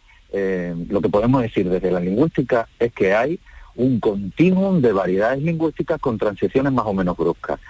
lo 0.90 1.00
que 1.00 1.08
podemos 1.08 1.40
decir 1.40 1.66
desde 1.70 1.90
la 1.90 1.98
lingüística 1.98 2.68
es 2.78 2.92
que 2.92 3.14
hay 3.14 3.40
un 3.76 4.00
continuum 4.00 4.80
de 4.80 4.92
variedades 4.92 5.42
lingüísticas 5.42 6.00
con 6.00 6.18
transiciones 6.18 6.72
más 6.72 6.86
o 6.86 6.94
menos 6.94 7.16
bruscas. 7.16 7.60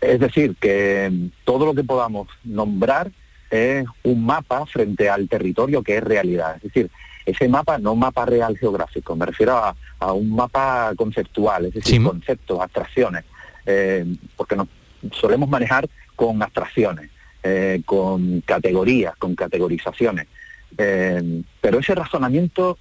Es 0.00 0.18
decir, 0.20 0.56
que 0.60 1.08
mm, 1.10 1.26
todo 1.44 1.66
lo 1.66 1.74
que 1.74 1.84
podamos 1.84 2.28
nombrar 2.44 3.10
es 3.50 3.84
un 4.02 4.24
mapa 4.24 4.64
frente 4.66 5.08
al 5.08 5.28
territorio 5.28 5.82
que 5.82 5.98
es 5.98 6.04
realidad. 6.04 6.56
Es 6.56 6.62
decir, 6.62 6.90
ese 7.24 7.48
mapa 7.48 7.78
no 7.78 7.94
mapa 7.94 8.26
real 8.26 8.56
geográfico, 8.58 9.14
me 9.14 9.26
refiero 9.26 9.56
a, 9.56 9.76
a 10.00 10.12
un 10.12 10.34
mapa 10.34 10.92
conceptual, 10.96 11.66
es 11.66 11.74
decir, 11.74 11.98
Sí. 11.98 12.02
conceptos, 12.04 12.60
abstracciones, 12.60 13.24
eh, 13.66 14.04
porque 14.36 14.56
nos 14.56 14.66
solemos 15.12 15.48
manejar 15.48 15.88
con 16.16 16.42
abstracciones, 16.42 17.10
eh, 17.44 17.82
con 17.84 18.40
categorías, 18.40 19.14
con 19.16 19.34
categorizaciones. 19.36 20.26
Eh, 20.78 21.42
pero 21.60 21.78
ese 21.78 21.94
razonamiento, 21.94 22.78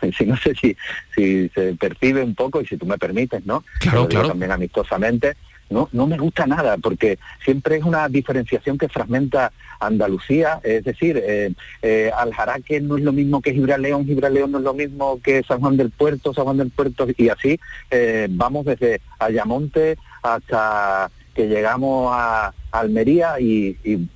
si 0.16 0.26
no 0.26 0.36
sé 0.36 0.54
si, 0.54 0.76
si 1.14 1.48
se 1.50 1.74
percibe 1.74 2.22
un 2.22 2.34
poco, 2.34 2.60
y 2.60 2.66
si 2.66 2.76
tú 2.76 2.86
me 2.86 2.98
permites, 2.98 3.44
¿no? 3.46 3.64
Claro, 3.80 3.96
Lo 4.02 4.06
digo 4.08 4.08
claro. 4.20 4.28
También 4.28 4.52
amistosamente, 4.52 5.34
no, 5.68 5.88
no 5.92 6.06
me 6.06 6.16
gusta 6.16 6.46
nada, 6.46 6.76
porque 6.78 7.18
siempre 7.44 7.76
es 7.76 7.84
una 7.84 8.08
diferenciación 8.08 8.78
que 8.78 8.88
fragmenta 8.88 9.52
Andalucía, 9.80 10.60
es 10.62 10.84
decir, 10.84 11.20
eh, 11.22 11.52
eh, 11.82 12.10
Aljaraque 12.16 12.80
no 12.80 12.96
es 12.96 13.02
lo 13.02 13.12
mismo 13.12 13.42
que 13.42 13.52
Gibraleón, 13.52 14.06
Gibraleón 14.06 14.52
no 14.52 14.58
es 14.58 14.64
lo 14.64 14.74
mismo 14.74 15.20
que 15.22 15.42
San 15.42 15.60
Juan 15.60 15.76
del 15.76 15.90
Puerto, 15.90 16.32
San 16.32 16.44
Juan 16.44 16.58
del 16.58 16.70
Puerto, 16.70 17.06
y 17.16 17.28
así 17.28 17.58
eh, 17.90 18.28
vamos 18.30 18.64
desde 18.64 19.00
Ayamonte 19.18 19.98
hasta 20.22 21.10
que 21.34 21.46
llegamos 21.48 22.10
a 22.14 22.52
Almería 22.72 23.38
y, 23.40 23.76
y- 23.84 24.08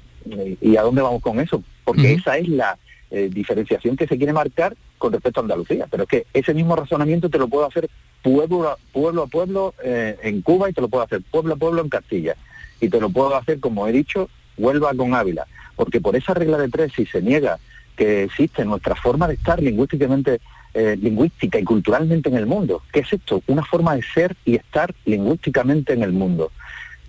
y 0.61 0.76
a 0.76 0.82
dónde 0.82 1.02
vamos 1.02 1.22
con 1.22 1.40
eso, 1.40 1.62
porque 1.84 2.12
esa 2.12 2.36
es 2.38 2.46
la 2.48 2.78
eh, 3.11 3.28
diferenciación 3.32 3.96
que 3.96 4.06
se 4.06 4.16
quiere 4.16 4.32
marcar 4.32 4.76
con 4.98 5.12
respecto 5.12 5.40
a 5.40 5.42
Andalucía, 5.42 5.86
pero 5.90 6.04
es 6.04 6.08
que 6.08 6.26
ese 6.32 6.54
mismo 6.54 6.76
razonamiento 6.76 7.28
te 7.28 7.38
lo 7.38 7.48
puedo 7.48 7.66
hacer 7.66 7.88
pueblo 8.22 8.68
a 8.68 8.76
pueblo, 8.92 9.22
a 9.22 9.26
pueblo 9.26 9.74
eh, 9.82 10.16
en 10.22 10.42
Cuba 10.42 10.70
y 10.70 10.72
te 10.72 10.80
lo 10.80 10.88
puedo 10.88 11.04
hacer 11.04 11.22
pueblo 11.30 11.54
a 11.54 11.56
pueblo 11.56 11.82
en 11.82 11.88
Castilla 11.88 12.36
y 12.80 12.88
te 12.88 13.00
lo 13.00 13.11
puedo 13.11 13.34
hacer, 13.36 13.61
como 13.61 13.86
he 13.86 13.92
dicho, 13.92 14.28
Huelva 14.56 14.94
con 14.94 15.14
Ávila, 15.14 15.46
porque 15.76 16.00
por 16.00 16.16
esa 16.16 16.34
regla 16.34 16.58
de 16.58 16.68
tres, 16.68 16.92
si 16.94 17.06
se 17.06 17.22
niega 17.22 17.58
que 17.96 18.24
existe 18.24 18.64
nuestra 18.64 18.94
forma 18.94 19.28
de 19.28 19.34
estar 19.34 19.62
lingüísticamente 19.62 20.40
eh, 20.72 20.96
lingüística 20.96 21.58
y 21.58 21.64
culturalmente 21.64 22.28
en 22.28 22.36
el 22.36 22.46
mundo. 22.46 22.82
¿Qué 22.92 23.00
es 23.00 23.12
esto? 23.12 23.42
Una 23.48 23.64
forma 23.64 23.96
de 23.96 24.02
ser 24.02 24.36
y 24.44 24.54
estar 24.54 24.94
lingüísticamente 25.04 25.94
en 25.94 26.04
el 26.04 26.12
mundo, 26.12 26.52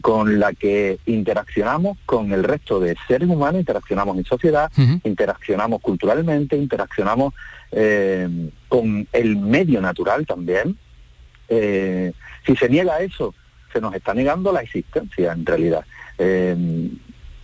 con 0.01 0.39
la 0.39 0.53
que 0.53 0.99
interaccionamos 1.05 1.97
con 2.05 2.31
el 2.31 2.43
resto 2.43 2.79
de 2.79 2.95
seres 3.07 3.29
humanos, 3.29 3.59
interaccionamos 3.61 4.17
en 4.17 4.25
sociedad, 4.25 4.71
interaccionamos 5.03 5.81
culturalmente, 5.81 6.57
interaccionamos 6.57 7.33
eh, 7.71 8.27
con 8.67 9.07
el 9.13 9.37
medio 9.37 9.81
natural 9.81 10.25
también. 10.25 10.77
Eh, 11.47 12.11
si 12.45 12.55
se 12.55 12.69
niega 12.69 13.01
eso, 13.01 13.33
se 13.71 13.79
nos 13.79 13.93
está 13.95 14.13
negando 14.13 14.51
la 14.51 14.61
existencia 14.61 15.31
en 15.31 15.45
realidad. 15.45 15.85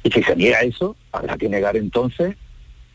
y 0.03 0.11
si 0.11 0.23
se 0.23 0.35
niega 0.35 0.61
eso, 0.61 0.95
habrá 1.11 1.37
que 1.37 1.49
negar 1.49 1.77
entonces 1.77 2.35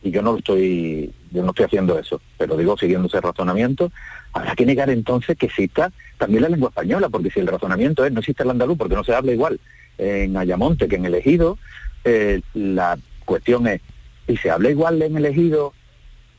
y 0.03 0.11
yo 0.11 0.21
no 0.21 0.33
lo 0.33 0.37
estoy, 0.39 1.13
yo 1.31 1.43
no 1.43 1.49
estoy 1.49 1.65
haciendo 1.65 1.97
eso, 1.97 2.21
pero 2.37 2.57
digo 2.57 2.77
siguiendo 2.77 3.07
ese 3.07 3.21
razonamiento, 3.21 3.91
habrá 4.33 4.53
que 4.53 4.65
negar 4.65 4.89
entonces 4.89 5.37
que 5.37 5.45
exista 5.45 5.91
también 6.17 6.43
la 6.43 6.49
lengua 6.49 6.69
española, 6.69 7.07
porque 7.09 7.31
si 7.31 7.39
el 7.39 7.47
razonamiento 7.47 8.05
es 8.05 8.11
no 8.11 8.19
existe 8.19 8.43
el 8.43 8.49
andaluz 8.49 8.77
porque 8.77 8.95
no 8.95 9.03
se 9.03 9.15
habla 9.15 9.31
igual 9.31 9.59
en 9.97 10.35
Ayamonte 10.35 10.87
que 10.87 10.97
en 10.97 11.05
el 11.05 11.15
Ejido, 11.15 11.57
eh, 12.03 12.41
la 12.53 12.97
cuestión 13.25 13.65
es, 13.67 13.81
¿y 14.27 14.35
se 14.37 14.51
habla 14.51 14.69
igual 14.69 15.01
en 15.01 15.15
el 15.15 15.25
Ejido 15.25 15.73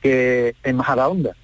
que 0.02 0.54
en 0.62 0.76
Majadahonda? 0.76 1.34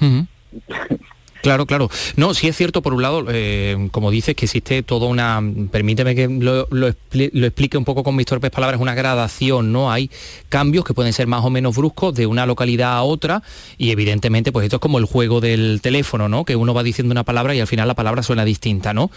Claro, 1.42 1.66
claro. 1.66 1.90
No, 2.16 2.34
sí 2.34 2.48
es 2.48 2.56
cierto, 2.56 2.82
por 2.82 2.94
un 2.94 3.02
lado, 3.02 3.24
eh, 3.28 3.88
como 3.92 4.10
dices, 4.10 4.34
que 4.34 4.44
existe 4.44 4.82
toda 4.82 5.06
una, 5.06 5.42
permíteme 5.70 6.14
que 6.14 6.28
lo, 6.28 6.66
explique 6.88 7.78
un 7.78 7.84
poco 7.84 8.02
con 8.02 8.14
mis 8.16 8.26
torpes 8.26 8.50
palabras, 8.50 8.80
una 8.80 8.94
gradación, 8.94 9.72
¿no? 9.72 9.90
Hay 9.90 10.10
cambios 10.48 10.84
que 10.84 10.94
pueden 10.94 11.12
ser 11.12 11.26
más 11.26 11.44
o 11.44 11.50
menos 11.50 11.76
bruscos 11.76 12.14
de 12.14 12.26
una 12.26 12.46
localidad 12.46 12.92
a 12.92 13.02
otra 13.02 13.42
y 13.78 13.90
evidentemente, 13.90 14.52
pues 14.52 14.64
esto 14.64 14.76
es 14.76 14.80
como 14.80 14.98
el 14.98 15.04
juego 15.06 15.40
del 15.40 15.80
teléfono, 15.82 16.28
¿no? 16.28 16.44
Que 16.44 16.56
uno 16.56 16.74
va 16.74 16.82
diciendo 16.82 17.12
una 17.12 17.24
palabra 17.24 17.54
y 17.54 17.60
al 17.60 17.66
final 17.66 17.88
la 17.88 17.94
palabra 17.94 18.22
suena 18.22 18.44
distinta, 18.44 18.92
¿no? 18.92 19.10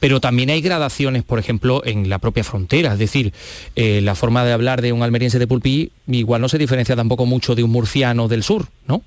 Pero 0.00 0.20
también 0.20 0.50
hay 0.50 0.60
gradaciones, 0.60 1.22
por 1.22 1.38
ejemplo, 1.38 1.82
en 1.84 2.08
la 2.10 2.18
propia 2.18 2.44
frontera, 2.44 2.92
es 2.92 2.98
decir, 2.98 3.32
eh, 3.76 4.00
la 4.02 4.14
forma 4.14 4.44
de 4.44 4.52
hablar 4.52 4.82
de 4.82 4.92
un 4.92 5.02
almeriense 5.02 5.38
de 5.38 5.46
Pulpí 5.46 5.92
igual 6.08 6.42
no 6.42 6.48
se 6.48 6.58
diferencia 6.58 6.96
tampoco 6.96 7.26
mucho 7.26 7.54
de 7.54 7.62
un 7.62 7.70
murciano 7.70 8.28
del 8.28 8.42
sur, 8.42 8.66
¿no? 8.86 9.02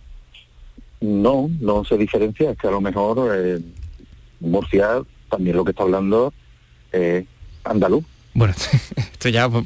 No, 1.04 1.50
no 1.60 1.84
se 1.84 1.98
diferencia, 1.98 2.52
es 2.52 2.58
que 2.58 2.68
a 2.68 2.72
lo 2.72 2.80
mejor 2.80 3.30
eh, 3.36 3.60
Murcia 4.40 5.02
también 5.30 5.58
lo 5.58 5.66
que 5.66 5.72
está 5.72 5.84
hablando 5.84 6.34
es 6.94 7.26
andaluz. 7.66 8.06
Bueno, 8.34 8.54
esto 8.96 9.28
ya, 9.28 9.50
pues, 9.50 9.66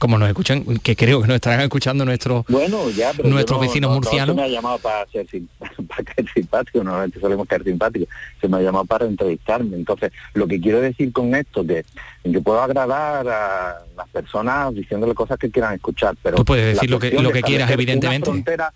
como 0.00 0.18
nos 0.18 0.28
escuchan, 0.28 0.64
que 0.82 0.96
creo 0.96 1.22
que 1.22 1.28
nos 1.28 1.36
estarán 1.36 1.60
escuchando 1.60 2.04
nuestros 2.04 2.44
bueno, 2.48 2.90
ya, 2.90 3.12
nuestros 3.22 3.60
vecinos 3.60 3.92
murcianos. 3.92 4.34
No, 4.34 4.42
se 4.42 4.48
me 4.48 4.52
ha 4.52 4.60
llamado 4.60 4.78
para 4.80 5.06
ser, 5.06 5.24
para 5.88 6.32
simpático, 6.34 6.82
normalmente 6.82 7.20
solemos 7.20 7.46
caer 7.46 7.62
simpáticos, 7.62 8.08
se 8.40 8.48
me 8.48 8.56
ha 8.56 8.62
llamado 8.62 8.84
para 8.84 9.06
entrevistarme. 9.06 9.76
Entonces, 9.76 10.10
lo 10.34 10.48
que 10.48 10.60
quiero 10.60 10.80
decir 10.80 11.12
con 11.12 11.32
esto, 11.36 11.64
que, 11.64 11.84
que 12.24 12.40
puedo 12.40 12.60
agradar 12.60 13.28
a 13.28 13.84
las 13.96 14.08
personas 14.08 14.74
diciéndole 14.74 15.14
cosas 15.14 15.38
que 15.38 15.48
quieran 15.48 15.74
escuchar, 15.74 16.16
pero... 16.20 16.38
Tú 16.38 16.44
puedes 16.44 16.74
decir 16.74 16.90
lo 16.90 16.98
que, 16.98 17.12
lo 17.12 17.30
que 17.30 17.42
quieras, 17.42 17.70
evidentemente 17.70 18.28
una 18.28 18.42
frontera 18.42 18.74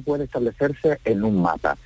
puede 0.00 0.24
establecerse 0.24 1.00
en 1.04 1.24
un 1.24 1.42
mapa 1.42 1.76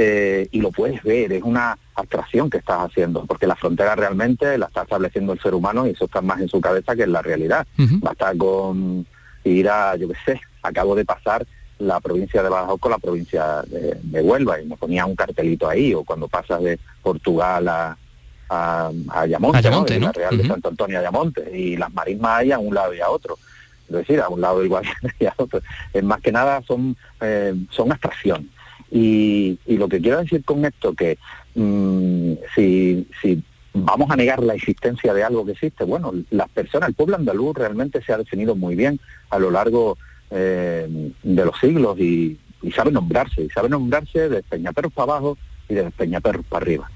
eh, 0.00 0.46
y 0.52 0.60
lo 0.60 0.70
puedes 0.70 1.02
ver, 1.02 1.32
es 1.32 1.42
una 1.42 1.76
abstracción 1.96 2.48
que 2.48 2.58
estás 2.58 2.82
haciendo, 2.82 3.24
porque 3.26 3.48
la 3.48 3.56
frontera 3.56 3.96
realmente 3.96 4.56
la 4.56 4.66
está 4.66 4.82
estableciendo 4.82 5.32
el 5.32 5.40
ser 5.40 5.54
humano 5.54 5.88
y 5.88 5.90
eso 5.90 6.04
está 6.04 6.20
más 6.20 6.40
en 6.40 6.48
su 6.48 6.60
cabeza 6.60 6.94
que 6.94 7.02
en 7.02 7.12
la 7.12 7.20
realidad. 7.20 7.66
Basta 7.76 8.32
con 8.36 9.04
ir 9.42 9.68
a, 9.68 9.96
yo 9.96 10.06
qué 10.06 10.14
sé, 10.24 10.40
acabo 10.62 10.94
de 10.94 11.04
pasar 11.04 11.44
la 11.78 11.98
provincia 11.98 12.44
de 12.44 12.48
Badajoz 12.48 12.78
con 12.78 12.92
la 12.92 12.98
provincia 12.98 13.62
de, 13.66 14.20
Huelva 14.22 14.60
y 14.60 14.66
me 14.66 14.76
ponía 14.76 15.04
un 15.04 15.16
cartelito 15.16 15.68
ahí, 15.68 15.92
o 15.94 16.04
cuando 16.04 16.28
pasas 16.28 16.62
de 16.62 16.78
Portugal 17.02 17.66
a, 17.66 17.96
a, 18.50 18.92
Ayamonte, 19.08 19.98
la 19.98 20.12
Real 20.12 20.38
de 20.38 20.46
Santo 20.46 20.68
Antonio 20.68 21.00
Ayamonte, 21.00 21.58
y 21.58 21.76
las 21.76 21.92
marismas 21.92 22.38
hay 22.38 22.52
a 22.52 22.60
un 22.60 22.72
lado 22.72 22.94
y 22.94 23.00
a 23.00 23.10
otro 23.10 23.36
es 23.88 23.96
decir, 23.96 24.20
a 24.20 24.28
un 24.28 24.40
lado 24.40 24.64
igual 24.64 24.84
y 25.20 25.26
a 25.26 25.34
otro. 25.36 25.60
Es 25.92 26.04
más 26.04 26.20
que 26.20 26.32
nada 26.32 26.62
son, 26.66 26.96
eh, 27.20 27.54
son 27.70 27.92
abstracción. 27.92 28.50
Y, 28.90 29.58
lo 29.66 29.88
que 29.88 30.00
quiero 30.00 30.18
decir 30.18 30.44
con 30.44 30.64
esto, 30.64 30.94
que 30.94 31.18
mm, 31.54 32.32
si, 32.54 33.06
si 33.20 33.42
vamos 33.74 34.10
a 34.10 34.16
negar 34.16 34.42
la 34.42 34.54
existencia 34.54 35.12
de 35.12 35.24
algo 35.24 35.44
que 35.44 35.52
existe, 35.52 35.84
bueno, 35.84 36.12
las 36.30 36.48
personas, 36.48 36.88
el 36.88 36.94
pueblo 36.94 37.16
andaluz 37.16 37.56
realmente 37.56 38.02
se 38.02 38.12
ha 38.12 38.18
definido 38.18 38.54
muy 38.54 38.74
bien 38.74 38.98
a 39.30 39.38
lo 39.38 39.50
largo 39.50 39.98
eh, 40.30 41.12
de 41.22 41.44
los 41.44 41.58
siglos 41.58 41.98
y, 41.98 42.38
sabe 42.74 42.90
nombrarse, 42.90 43.42
y 43.42 43.48
sabe 43.50 43.68
nombrarse 43.68 44.28
de 44.28 44.42
Peñaperros 44.42 44.92
para 44.92 45.12
abajo 45.12 45.38
y 45.68 45.74
de 45.74 45.90
Peñaperros 45.90 46.44
para 46.46 46.64
arriba. 46.64 46.90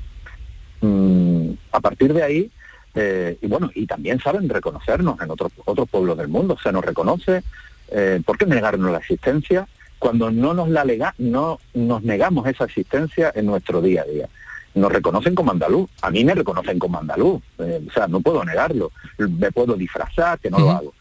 Mm, 0.81 1.53
a 1.71 1.81
partir 1.81 2.13
de 2.13 2.23
ahí, 2.23 2.51
eh, 2.95 3.39
y 3.41 3.47
bueno, 3.47 3.71
y 3.75 3.87
también 3.87 4.21
saben 4.21 4.49
reconocernos 4.49 5.21
en 5.21 5.31
otros 5.31 5.53
otros 5.65 5.89
pueblos 5.89 6.19
del 6.19 6.29
mundo. 6.29 6.57
Se 6.63 6.73
nos 6.73 6.85
reconoce, 6.85 7.43
eh, 7.89 8.21
¿por 8.25 8.37
qué 8.37 8.47
negarnos 8.47 8.91
la 8.91 8.99
existencia? 8.99 9.67
Cuando 9.99 10.31
no 10.31 10.53
nos 10.53 10.69
la 10.69 10.85
lega, 10.85 11.15
no 11.19 11.59
nos 11.75 12.03
negamos 12.03 12.47
esa 12.47 12.65
existencia 12.65 13.33
en 13.35 13.47
nuestro 13.47 13.81
día 13.81 14.03
a 14.03 14.05
día. 14.05 14.29
Nos 14.75 14.91
reconocen 14.91 15.35
como 15.35 15.53
andaluz, 15.53 15.89
a 16.01 16.11
mí 16.11 16.25
me 16.25 16.35
reconocen 16.35 16.79
como 16.79 16.99
andaluz, 16.99 17.43
eh, 17.59 17.81
o 17.89 17.93
sea, 17.93 18.09
no 18.09 18.21
puedo 18.21 18.43
negarlo, 18.43 18.91
me 19.19 19.53
puedo 19.53 19.75
disfrazar, 19.75 20.39
que 20.39 20.51
no 20.51 20.59
lo 20.59 20.71
hago. 20.71 20.95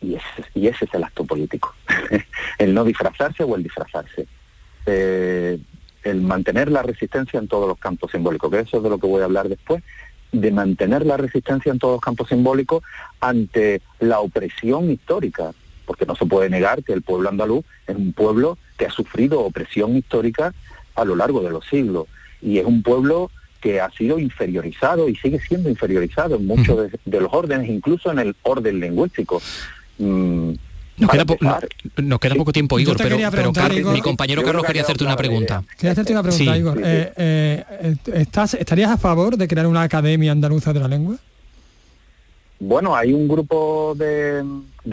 Y 0.00 0.14
ese, 0.14 0.44
y 0.54 0.68
ese 0.68 0.84
es 0.84 0.94
el 0.94 1.02
acto 1.02 1.24
político, 1.24 1.74
el 2.58 2.74
no 2.74 2.84
disfrazarse 2.84 3.42
o 3.42 3.56
el 3.56 3.62
disfrazarse. 3.62 4.26
el 4.86 6.22
mantener 6.22 6.70
la 6.70 6.82
resistencia 6.82 7.38
en 7.38 7.48
todos 7.48 7.66
los 7.66 7.78
campos 7.78 8.12
simbólicos, 8.12 8.50
que 8.50 8.60
eso 8.60 8.76
es 8.76 8.82
de 8.82 8.90
lo 8.90 8.98
que 8.98 9.06
voy 9.06 9.20
a 9.22 9.24
hablar 9.24 9.48
después, 9.48 9.82
de 10.32 10.50
mantener 10.50 11.06
la 11.06 11.16
resistencia 11.16 11.72
en 11.72 11.78
todos 11.78 11.94
los 11.94 12.00
campos 12.00 12.28
simbólicos 12.28 12.82
ante 13.20 13.80
la 14.00 14.20
opresión 14.20 14.90
histórica, 14.90 15.52
porque 15.86 16.06
no 16.06 16.14
se 16.14 16.26
puede 16.26 16.50
negar 16.50 16.82
que 16.84 16.92
el 16.92 17.02
pueblo 17.02 17.28
andaluz 17.28 17.64
es 17.86 17.96
un 17.96 18.12
pueblo 18.12 18.58
que 18.76 18.86
ha 18.86 18.90
sufrido 18.90 19.40
opresión 19.40 19.96
histórica 19.96 20.54
a 20.94 21.04
lo 21.04 21.16
largo 21.16 21.40
de 21.42 21.50
los 21.50 21.64
siglos 21.66 22.06
y 22.42 22.58
es 22.58 22.66
un 22.66 22.82
pueblo 22.82 23.30
que 23.60 23.80
ha 23.80 23.90
sido 23.90 24.18
inferiorizado 24.18 25.08
y 25.08 25.16
sigue 25.16 25.40
siendo 25.40 25.68
inferiorizado 25.68 26.36
en 26.36 26.46
muchos 26.46 26.92
de, 27.04 27.20
los 27.20 27.32
órdenes, 27.32 27.68
incluso 27.68 28.10
en 28.12 28.20
el 28.20 28.36
orden 28.42 28.80
lingüístico. 28.80 29.42
Mm, 29.98 30.52
nos 30.98 31.10
queda, 32.20 32.34
poco 32.34 32.52
tiempo, 32.52 32.78
Igor, 32.78 32.96
pero, 32.96 33.16
mi 33.92 34.00
compañero 34.00 34.42
Carlos 34.42 34.64
quería 34.64 34.82
hacerte 34.82 35.04
una 35.04 35.16
pregunta. 35.16 35.62
Quería 35.76 35.92
hacerte 35.92 36.12
una 36.12 36.22
pregunta, 36.22 36.56
Igor. 36.56 36.80
Eh, 36.84 37.12
eh, 37.16 37.96
¿estás, 38.14 38.54
¿Estarías 38.54 38.90
a 38.90 38.96
favor 38.96 39.36
de 39.36 39.46
crear 39.46 39.66
una 39.66 39.82
academia 39.82 40.32
andaluza 40.32 40.72
de 40.72 40.80
la 40.80 40.88
lengua? 40.88 41.16
Bueno, 42.60 42.96
hay 42.96 43.12
un 43.12 43.28
grupo 43.28 43.94
de, 43.96 44.44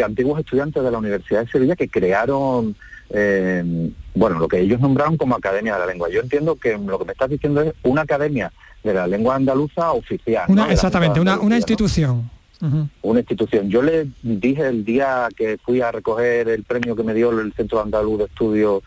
antiguos 0.03 0.39
estudiantes 0.39 0.83
de 0.83 0.91
la 0.91 0.97
Universidad 0.99 1.45
de 1.45 1.51
Sevilla 1.51 1.75
que 1.75 1.89
crearon, 1.89 2.75
eh, 3.09 3.91
bueno, 4.13 4.37
lo 4.37 4.47
que 4.47 4.59
ellos 4.59 4.79
nombraron 4.79 5.17
como 5.17 5.35
Academia 5.35 5.73
de 5.73 5.79
la 5.79 5.85
Lengua. 5.87 6.09
Yo 6.11 6.21
entiendo 6.21 6.55
que 6.55 6.77
lo 6.77 6.99
que 6.99 7.05
me 7.05 7.13
estás 7.13 7.29
diciendo 7.29 7.61
es 7.61 7.73
una 7.81 8.01
academia 8.01 8.51
de 8.83 8.93
la 8.93 9.07
lengua 9.07 9.35
andaluza 9.35 9.93
oficial. 9.93 10.45
Exactamente, 10.69 11.19
una, 11.19 11.39
una 11.39 11.57
institución 11.57 12.29
una 13.01 13.19
institución. 13.19 13.69
Yo 13.69 13.81
le 13.81 14.07
dije 14.21 14.67
el 14.67 14.85
día 14.85 15.27
que 15.35 15.57
fui 15.57 15.81
a 15.81 15.91
recoger 15.91 16.49
el 16.49 16.63
premio 16.63 16.95
que 16.95 17.03
me 17.03 17.13
dio 17.13 17.31
el 17.39 17.53
Centro 17.53 17.81
Andaluz 17.81 18.19
de 18.19 18.25
Estudios, 18.25 18.83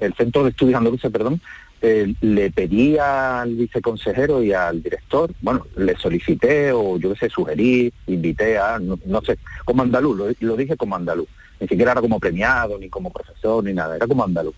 el 0.00 0.14
Centro 0.14 0.42
de 0.42 0.50
Estudios 0.50 0.78
Andaluces, 0.78 1.10
perdón, 1.10 1.40
eh, 1.84 2.14
le 2.20 2.48
pedí 2.52 2.96
al 2.96 3.56
viceconsejero 3.56 4.40
y 4.40 4.52
al 4.52 4.80
director, 4.80 5.32
bueno, 5.40 5.66
le 5.76 5.96
solicité 5.96 6.70
o 6.70 6.96
yo 6.96 7.12
qué 7.12 7.18
sé, 7.18 7.28
sugerí, 7.28 7.92
invité 8.06 8.56
a, 8.56 8.78
no, 8.78 9.20
sé, 9.22 9.36
como 9.64 9.82
andaluz, 9.82 10.36
lo, 10.38 10.56
dije 10.56 10.76
como 10.76 10.94
andaluz, 10.94 11.26
ni 11.58 11.66
siquiera 11.66 11.90
era 11.90 12.00
como 12.00 12.20
premiado, 12.20 12.78
ni 12.78 12.88
como 12.88 13.10
profesor, 13.10 13.64
ni 13.64 13.72
nada, 13.72 13.96
era 13.96 14.06
como 14.06 14.22
andaluz. 14.22 14.54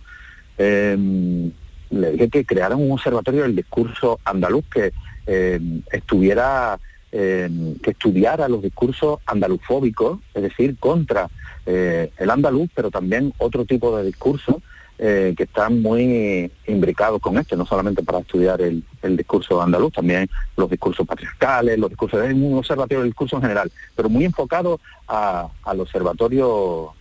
Em, 0.58 1.50
le 1.88 2.12
dije 2.12 2.28
que 2.28 2.44
crearan 2.44 2.78
un 2.78 2.92
observatorio 2.92 3.44
del 3.44 3.56
discurso 3.56 4.20
andaluz 4.26 4.66
que 4.70 4.92
em, 5.26 5.80
estuviera 5.92 6.78
que 7.14 7.90
estudiara 7.90 8.48
los 8.48 8.60
discursos 8.60 9.20
andalufóbicos, 9.26 10.18
es 10.34 10.42
decir, 10.42 10.76
contra 10.80 11.28
eh, 11.64 12.10
el 12.18 12.30
andaluz, 12.30 12.68
pero 12.74 12.90
también 12.90 13.32
otro 13.38 13.64
tipo 13.64 13.96
de 13.96 14.04
discursos 14.04 14.56
eh, 14.98 15.32
que 15.36 15.44
están 15.44 15.80
muy 15.80 16.50
imbricados 16.66 17.20
con 17.20 17.38
este, 17.38 17.56
no 17.56 17.66
solamente 17.66 18.02
para 18.02 18.18
estudiar 18.18 18.60
el, 18.60 18.84
discurso 19.16 19.62
andaluz, 19.62 19.92
también 19.92 20.28
los 20.56 20.68
discursos 20.68 21.06
patriarcales, 21.06 21.78
los 21.78 21.90
discursos, 21.90 22.24
es 22.24 22.34
un 22.34 22.58
observatorio 22.58 23.00
del 23.00 23.10
discurso 23.10 23.36
en 23.36 23.42
general, 23.42 23.72
pero 23.94 24.08
muy 24.08 24.24
enfocado 24.24 24.80
al 25.06 25.80
observatorio, 25.80 26.94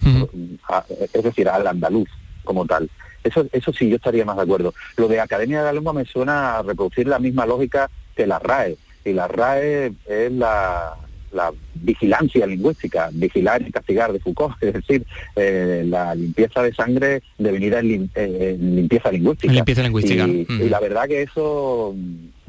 es 1.14 1.24
decir, 1.24 1.49
al 1.49 1.66
andaluz 1.66 2.09
como 2.43 2.66
tal. 2.66 2.89
Eso, 3.24 3.45
eso 3.51 3.72
sí, 3.72 3.89
yo 3.89 3.95
estaría 3.95 4.26
más 4.26 4.36
de 4.36 4.43
acuerdo. 4.43 4.74
Lo 4.97 5.07
de 5.07 5.20
Academia 5.20 5.59
de 5.59 5.66
la 5.66 5.74
Lengua 5.74 5.93
me 5.93 6.05
suena 6.05 6.57
a 6.57 6.61
reproducir 6.61 7.07
la 7.07 7.20
misma 7.20 7.45
lógica 7.45 7.89
que 8.16 8.28
la 8.28 8.39
RAE, 8.39 8.78
y 9.06 9.14
la 9.14 9.28
RAE 9.28 9.93
es 10.08 10.32
la, 10.32 10.95
la 11.32 11.51
vigilancia 11.76 12.45
lingüística, 12.45 13.10
vigilar 13.12 13.62
y 13.62 13.72
castigar 13.72 14.14
de 14.14 14.20
Foucault, 14.20 14.56
es 14.62 14.74
decir, 14.74 15.06
eh, 15.36 15.84
la 15.86 16.16
limpieza 16.16 16.62
de 16.62 16.74
sangre 16.74 17.24
devenida 17.38 17.80
en, 17.80 18.10
eh, 18.16 18.58
limpieza 18.60 19.12
lingüística. 19.12 19.54
Limpieza 19.54 19.84
lingüística. 19.84 20.28
Y, 20.28 20.45
y 20.49 20.70
la 20.70 20.80
verdad 20.80 21.08
que 21.08 21.24
eso 21.24 21.95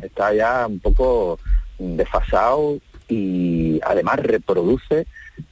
está 0.02 0.34
ya 0.34 0.66
un 0.66 0.80
poco 0.80 1.38
desfasado 1.78 2.78
y 3.08 3.80
además 3.84 4.20
reproduce 4.20 5.06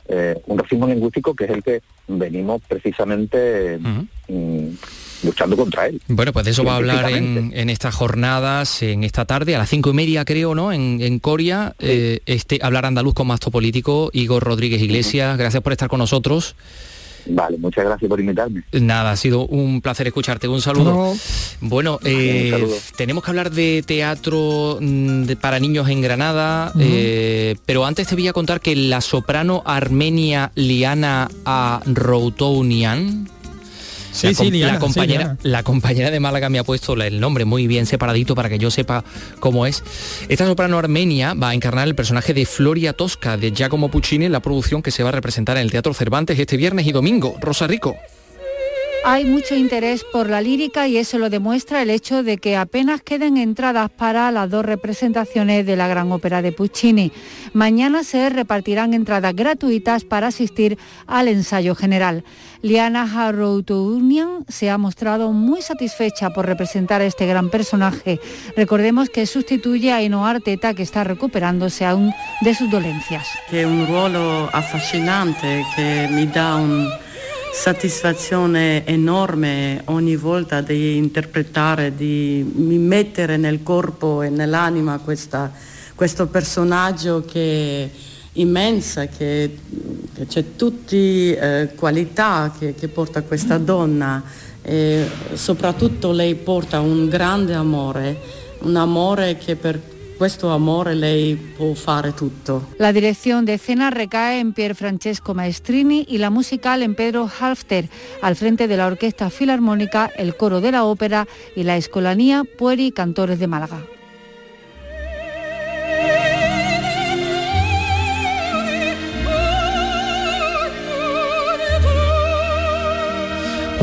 eh, 0.09 0.40
un 0.46 0.59
racismo 0.59 0.86
lingüístico 0.86 1.34
que 1.34 1.44
es 1.44 1.50
el 1.50 1.62
que 1.62 1.82
venimos 2.07 2.62
precisamente 2.68 3.78
mm, 4.28 4.68
luchando 5.23 5.57
contra 5.57 5.87
él. 5.87 6.01
Bueno, 6.09 6.33
pues 6.33 6.45
de 6.45 6.51
eso 6.51 6.64
va 6.64 6.75
a 6.75 6.77
hablar 6.77 7.11
en, 7.11 7.53
en, 7.55 7.70
estas 7.70 7.95
jornadas, 7.95 8.83
en 8.83 9.05
esta 9.05 9.25
tarde, 9.25 9.55
a 9.55 9.59
las 9.59 9.68
cinco 9.68 9.91
y 9.91 9.95
media 9.95 10.25
creo, 10.25 10.55
¿no? 10.55 10.73
En, 10.73 11.01
en 11.01 11.18
Coria, 11.18 11.75
eh, 11.79 12.20
este 12.27 12.59
hablar 12.62 12.87
andaluz 12.87 13.14
con 13.14 13.27
masto 13.27 13.51
político, 13.51 14.11
Igor 14.12 14.43
Rodríguez 14.43 14.83
Iglesias, 14.83 15.37
gracias 15.39 15.62
por 15.62 15.73
estar 15.73 15.89
con 15.89 15.99
nosotros. 15.99 16.55
Vale, 17.27 17.57
muchas 17.59 17.85
gracias 17.85 18.09
por 18.09 18.18
invitarme. 18.20 18.62
Nada, 18.73 19.12
ha 19.12 19.16
sido 19.16 19.47
un 19.47 19.81
placer 19.81 20.07
escucharte. 20.07 20.49
Un 20.49 20.61
saludo. 20.61 21.14
Bueno, 21.61 21.99
eh, 22.05 22.66
tenemos 22.97 23.23
que 23.25 23.31
hablar 23.31 23.51
de 23.51 23.85
teatro 23.87 24.79
mm, 24.81 25.23
de, 25.23 25.37
para 25.37 25.61
niños 25.61 25.89
en 25.89 26.01
Granada, 26.01 26.73
eh, 26.79 27.55
pero 27.64 27.85
antes 27.85 28.09
te 28.09 28.14
voy 28.14 28.29
a 28.29 28.33
contar 28.33 28.61
que 28.61 28.75
la 28.75 29.01
soprano 29.01 29.62
armenia 29.64 30.53
Liana 30.55 31.29
Aroutounian 31.45 33.29
Sí, 34.12 34.34
sí, 34.34 34.50
la, 34.50 34.78
compañera, 34.78 35.36
la 35.42 35.62
compañera 35.62 36.10
de 36.10 36.20
Málaga 36.20 36.50
me 36.50 36.58
ha 36.58 36.64
puesto 36.64 36.92
el 36.94 37.18
nombre 37.18 37.44
muy 37.44 37.66
bien 37.66 37.86
separadito 37.86 38.34
para 38.34 38.48
que 38.48 38.58
yo 38.58 38.70
sepa 38.70 39.04
cómo 39.40 39.66
es. 39.66 39.82
Esta 40.28 40.46
soprano 40.46 40.78
armenia 40.78 41.34
va 41.34 41.50
a 41.50 41.54
encarnar 41.54 41.88
el 41.88 41.94
personaje 41.94 42.34
de 42.34 42.46
Floria 42.46 42.92
Tosca 42.92 43.36
de 43.36 43.52
Giacomo 43.52 43.90
Puccini 43.90 44.26
en 44.26 44.32
la 44.32 44.40
producción 44.40 44.82
que 44.82 44.90
se 44.90 45.02
va 45.02 45.08
a 45.08 45.12
representar 45.12 45.56
en 45.56 45.62
el 45.62 45.70
Teatro 45.70 45.94
Cervantes 45.94 46.38
este 46.38 46.56
viernes 46.56 46.86
y 46.86 46.92
domingo. 46.92 47.36
Rosa 47.40 47.66
Rico. 47.66 47.96
Hay 49.05 49.24
mucho 49.24 49.57
interés 49.57 50.05
por 50.05 50.30
la 50.30 50.40
lírica 50.40 50.86
y 50.86 50.96
eso 50.96 51.18
lo 51.18 51.28
demuestra 51.28 51.82
el 51.82 51.90
hecho 51.90 52.22
de 52.22 52.38
que 52.38 52.57
apenas 52.57 53.03
queden 53.03 53.36
entradas 53.36 53.90
para 53.90 54.30
las 54.30 54.48
dos 54.48 54.64
representaciones 54.64 55.66
de 55.66 55.74
la 55.74 55.88
gran 55.88 56.12
ópera 56.12 56.40
de 56.40 56.53
Puccini. 56.53 57.11
Mañana 57.53 58.05
se 58.05 58.30
repartirán 58.30 58.94
entradas 58.94 59.34
gratuitas 59.34 60.05
para 60.05 60.28
asistir 60.28 60.78
al 61.09 61.26
ensayo 61.26 61.74
general. 61.74 62.22
Liana 62.62 63.03
Harroutunian 63.03 64.44
se 64.48 64.70
ha 64.70 64.78
mostrado 64.78 65.32
muy 65.32 65.62
satisfecha 65.62 66.30
por 66.30 66.46
representar 66.46 67.00
a 67.00 67.07
este 67.07 67.26
gran 67.26 67.50
personaje. 67.50 68.20
Recordemos 68.57 69.11
que 69.11 69.26
sustituye 69.26 69.92
a 69.92 70.00
Eno 70.00 70.24
Arteta, 70.24 70.74
que 70.74 70.84
está 70.84 71.03
recuperándose 71.03 71.84
aún 71.84 72.14
de 72.40 72.55
sus 72.55 72.70
dolencias. 72.70 73.26
Un 73.53 73.84
ruolo 73.88 74.48
affascinante 74.53 75.64
que 75.74 76.09
me 76.09 76.26
da 76.26 76.55
un 76.55 76.88
soddisfazione 77.53 78.84
enorme 78.86 79.82
ogni 79.84 80.16
volta 80.16 80.62
di 80.62 80.96
interpretare, 80.96 81.94
di 81.94 82.42
mettere 82.55 83.36
nel 83.36 83.62
corpo 83.62 84.22
e 84.22 84.30
nell'anima 84.30 84.98
questa, 84.98 85.53
questo 85.94 86.26
personaggio 86.28 87.22
che 87.24 87.90
immensa, 88.32 89.07
che, 89.07 89.59
che 90.14 90.26
c'è 90.26 90.57
tutte 90.57 90.96
eh, 90.96 91.74
qualità 91.74 92.55
che, 92.59 92.74
che 92.74 92.88
porta 92.88 93.22
questa 93.22 93.59
donna. 93.59 94.22
E 94.62 95.07
soprattutto 95.34 96.11
lei 96.11 96.34
porta 96.36 96.80
un 96.80 97.09
grande 97.09 97.53
amore, 97.53 98.18
un 98.61 98.76
amore 98.76 99.36
che 99.36 99.57
per 99.57 99.78
La 102.79 102.93
dirección 102.93 103.45
de 103.45 103.55
escena 103.55 103.91
recae 103.91 104.39
en 104.39 104.53
Pier 104.53 104.75
Francesco 104.75 105.35
Maestrini 105.35 106.05
y 106.09 106.18
la 106.18 106.31
musical 106.31 106.83
en 106.83 106.95
Pedro 106.95 107.29
Halfter, 107.41 107.89
al 108.23 108.37
frente 108.37 108.68
de 108.68 108.77
la 108.77 108.87
Orquesta 108.87 109.31
Filarmónica, 109.31 110.11
el 110.16 110.37
Coro 110.37 110.61
de 110.61 110.73
la 110.73 110.85
Ópera 110.85 111.27
y 111.57 111.64
la 111.64 111.77
Escolanía 111.77 112.45
Pueri 112.45 112.93
Cantores 112.93 113.39
de 113.39 113.49
Málaga. 113.49 113.85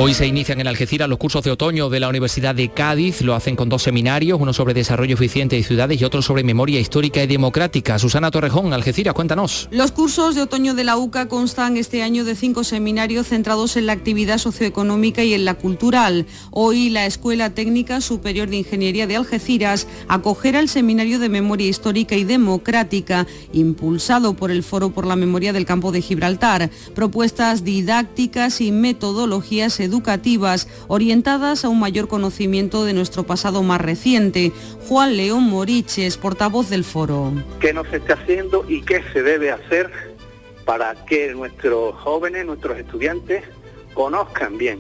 Hoy 0.02 0.14
se 0.14 0.26
inician 0.26 0.62
en 0.62 0.68
Algeciras 0.68 1.10
los 1.10 1.18
cursos 1.18 1.43
de 1.43 1.52
otoño 1.52 1.89
de 1.89 2.00
la 2.00 2.08
Universidad 2.08 2.56
de 2.56 2.70
Cádiz. 2.70 3.22
Lo 3.22 3.36
hacen 3.36 3.58
con 3.58 3.68
dos 3.68 3.84
seminarios, 3.84 4.39
uno 4.39 4.54
sobre 4.54 4.74
desarrollo 4.74 5.16
eficiente 5.16 5.58
de 5.58 5.64
ciudades 5.64 6.00
y 6.00 6.06
otro 6.06 6.22
sobre 6.22 6.41
memoria 6.41 6.80
histórica 6.80 7.22
y 7.22 7.28
democrática. 7.28 8.00
Susana 8.00 8.32
Torrejón, 8.32 8.72
Algeciras, 8.72 9.14
cuéntanos. 9.14 9.68
Los 9.72 9.91
cursos 9.91 10.36
de 10.36 10.41
otoño 10.41 10.74
de 10.74 10.86
la 10.86 10.95
UCA 10.95 11.28
constan 11.28 11.76
este 11.76 12.02
año 12.02 12.24
de 12.24 12.38
cinco 12.38 12.64
seminarios 12.64 13.28
centrados 13.28 13.76
en 13.76 13.88
la 13.88 13.91
actividad 13.91 14.38
socioeconómica 14.38 15.22
y 15.26 15.34
en 15.34 15.43
la 15.43 15.56
cultural. 15.56 16.26
Hoy 16.52 16.89
la 16.89 17.06
Escuela 17.06 17.50
Técnica 17.50 18.00
Superior 18.00 18.47
de 18.47 18.56
Ingeniería 18.56 19.06
de 19.06 19.18
Algeciras 19.18 19.86
acogerá 20.08 20.62
el 20.62 20.70
seminario 20.70 21.20
de 21.20 21.28
memoria 21.28 21.68
histórica 21.68 22.16
y 22.16 22.24
democrática, 22.24 23.28
impulsado 23.52 24.34
por 24.34 24.50
el 24.50 24.64
Foro 24.64 24.91
por 24.91 25.06
la 25.06 25.18
Memoria 25.18 25.52
del 25.52 25.66
Campo 25.66 25.91
de 25.91 26.02
Gibraltar. 26.02 26.70
Propuestas 26.95 27.66
didácticas 27.66 28.62
y 28.62 28.72
metodologías 28.72 29.82
educativas 29.82 29.89
orientadas 30.88 31.66
a 31.66 31.70
un 31.70 31.80
mayor 31.80 32.08
conocimiento 32.08 32.86
de 32.86 32.94
nuestro 32.94 33.24
pasado 33.24 33.64
más 33.64 33.82
reciente. 33.82 34.52
Juan 34.88 35.18
León 35.18 35.44
Moriches, 35.44 36.18
portavoz 36.18 36.70
del 36.70 36.84
foro. 36.84 37.34
¿Qué 37.60 37.74
no 37.74 37.84
se 37.86 37.98
está 37.98 38.14
haciendo 38.14 38.66
y 38.68 38.82
qué 38.82 39.04
se 39.14 39.24
debe 39.24 39.52
hacer 39.52 39.92
para 40.66 40.94
que 41.06 41.34
nuestros 41.34 41.96
jóvenes, 41.96 42.46
nuestros 42.46 42.78
estudiantes, 42.78 43.44
conozcan 43.94 44.58
bien 44.58 44.80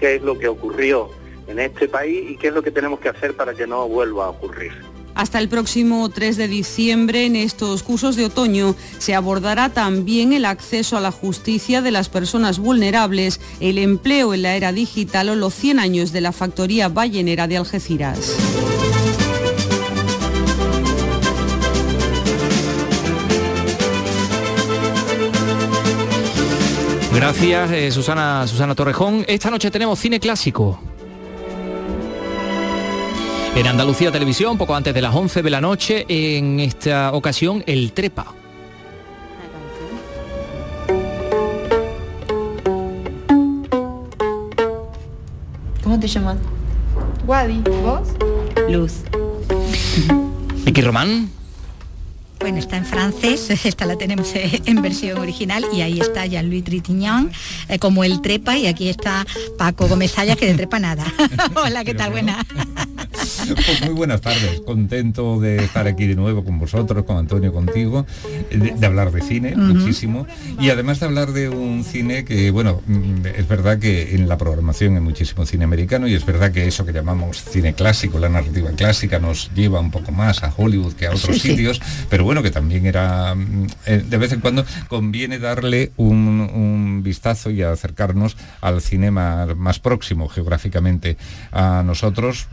qué 0.00 0.16
es 0.16 0.22
lo 0.22 0.38
que 0.38 0.48
ocurrió 0.48 1.10
en 1.46 1.58
este 1.58 1.88
país 1.88 2.30
y 2.30 2.36
qué 2.36 2.48
es 2.48 2.54
lo 2.54 2.62
que 2.62 2.70
tenemos 2.70 3.00
que 3.00 3.08
hacer 3.08 3.34
para 3.34 3.54
que 3.54 3.66
no 3.66 3.88
vuelva 3.88 4.26
a 4.26 4.30
ocurrir? 4.30 4.72
Hasta 5.16 5.38
el 5.38 5.48
próximo 5.48 6.10
3 6.10 6.36
de 6.36 6.46
diciembre 6.46 7.24
en 7.24 7.36
estos 7.36 7.82
cursos 7.82 8.16
de 8.16 8.26
otoño 8.26 8.76
se 8.98 9.14
abordará 9.14 9.70
también 9.70 10.34
el 10.34 10.44
acceso 10.44 10.98
a 10.98 11.00
la 11.00 11.10
justicia 11.10 11.80
de 11.80 11.90
las 11.90 12.10
personas 12.10 12.58
vulnerables, 12.58 13.40
el 13.58 13.78
empleo 13.78 14.34
en 14.34 14.42
la 14.42 14.56
era 14.56 14.72
digital 14.72 15.30
o 15.30 15.34
los 15.34 15.54
100 15.54 15.78
años 15.78 16.12
de 16.12 16.20
la 16.20 16.32
factoría 16.32 16.90
ballenera 16.90 17.48
de 17.48 17.56
Algeciras. 17.56 18.36
Gracias, 27.14 27.70
eh, 27.70 27.90
Susana, 27.90 28.46
Susana 28.46 28.74
Torrejón. 28.74 29.24
Esta 29.26 29.50
noche 29.50 29.70
tenemos 29.70 29.98
cine 29.98 30.20
clásico. 30.20 30.78
En 33.56 33.66
Andalucía 33.66 34.12
Televisión, 34.12 34.58
poco 34.58 34.76
antes 34.76 34.92
de 34.92 35.00
las 35.00 35.14
11 35.14 35.42
de 35.42 35.48
la 35.48 35.62
noche, 35.62 36.04
en 36.08 36.60
esta 36.60 37.12
ocasión, 37.14 37.64
El 37.66 37.92
Trepa. 37.92 38.34
¿Cómo 45.82 45.98
te 45.98 46.06
llamas? 46.06 46.36
Wadi, 47.26 47.62
¿vos? 47.82 48.08
Luz. 48.68 49.04
Vicky 50.66 50.82
Román. 50.82 51.35
Bueno, 52.38 52.58
está 52.58 52.76
en 52.76 52.84
francés, 52.84 53.50
esta 53.64 53.86
la 53.86 53.96
tenemos 53.96 54.34
eh, 54.34 54.62
en 54.66 54.80
versión 54.82 55.18
original 55.18 55.64
y 55.72 55.80
ahí 55.80 56.00
está 56.00 56.26
Jean-Louis 56.26 56.64
Trintignant 56.64 57.32
eh, 57.68 57.78
como 57.78 58.04
el 58.04 58.20
trepa 58.20 58.56
y 58.56 58.66
aquí 58.66 58.88
está 58.88 59.26
Paco 59.58 59.88
Gómez 59.88 60.12
Sayas 60.12 60.36
que 60.36 60.46
de 60.46 60.54
trepa 60.54 60.78
nada. 60.78 61.04
Hola, 61.54 61.84
¿qué 61.84 61.94
tal? 61.94 62.10
Buena. 62.12 62.44
Pues 63.46 63.80
muy 63.84 63.94
buenas 63.94 64.20
tardes, 64.20 64.60
contento 64.60 65.40
de 65.40 65.56
estar 65.64 65.86
aquí 65.86 66.06
de 66.06 66.14
nuevo 66.14 66.44
con 66.44 66.58
vosotros, 66.58 67.04
con 67.04 67.16
Antonio, 67.16 67.52
contigo, 67.52 68.06
de, 68.50 68.72
de 68.72 68.86
hablar 68.86 69.10
de 69.12 69.20
cine 69.22 69.54
muchísimo 69.56 70.26
y 70.60 70.70
además 70.70 71.00
de 71.00 71.06
hablar 71.06 71.32
de 71.32 71.48
un 71.48 71.84
cine 71.84 72.24
que, 72.24 72.50
bueno, 72.50 72.82
mm, 72.86 73.26
es 73.26 73.48
verdad 73.48 73.78
que 73.78 74.14
en 74.14 74.28
la 74.28 74.36
programación 74.36 74.94
hay 74.94 75.00
muchísimo 75.00 75.44
cine 75.46 75.64
americano 75.64 76.06
y 76.08 76.14
es 76.14 76.24
verdad 76.26 76.52
que 76.52 76.66
eso 76.66 76.84
que 76.84 76.92
llamamos 76.92 77.42
cine 77.42 77.74
clásico, 77.74 78.18
la 78.18 78.28
narrativa 78.28 78.70
clásica, 78.72 79.18
nos 79.18 79.50
lleva 79.54 79.80
un 79.80 79.90
poco 79.90 80.12
más 80.12 80.42
a 80.42 80.52
Hollywood 80.56 80.94
que 80.94 81.06
a 81.06 81.10
otros 81.10 81.36
Sí, 81.36 81.40
sí. 81.40 81.48
sitios, 81.50 81.80
pero 82.10 82.24
bueno, 82.26 82.42
que 82.42 82.50
también 82.50 82.86
era, 82.86 83.34
mm, 83.34 83.66
eh, 83.86 84.04
de 84.06 84.18
vez 84.18 84.32
en 84.32 84.40
cuando 84.40 84.64
conviene 84.88 85.38
darle 85.38 85.92
un, 85.96 86.40
un 86.40 87.02
vistazo 87.02 87.50
y 87.50 87.62
acercarnos 87.62 88.36
al 88.60 88.80
cine 88.80 89.10
más, 89.10 89.56
más 89.56 89.78
próximo 89.78 90.28
geográficamente 90.28 91.16
a 91.52 91.82
nosotros, 91.86 92.48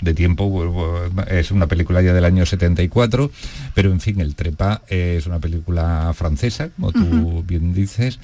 de 0.00 0.14
tiempo, 0.14 1.10
es 1.28 1.50
una 1.50 1.66
película 1.66 2.02
ya 2.02 2.12
del 2.12 2.24
año 2.24 2.44
74, 2.44 3.30
pero 3.74 3.90
en 3.90 4.00
fin, 4.00 4.20
El 4.20 4.34
Trepa 4.34 4.82
es 4.88 5.26
una 5.26 5.40
película 5.40 6.12
francesa, 6.14 6.70
como 6.76 6.92
tú 6.92 7.44
bien 7.46 7.72
dices, 7.74 8.18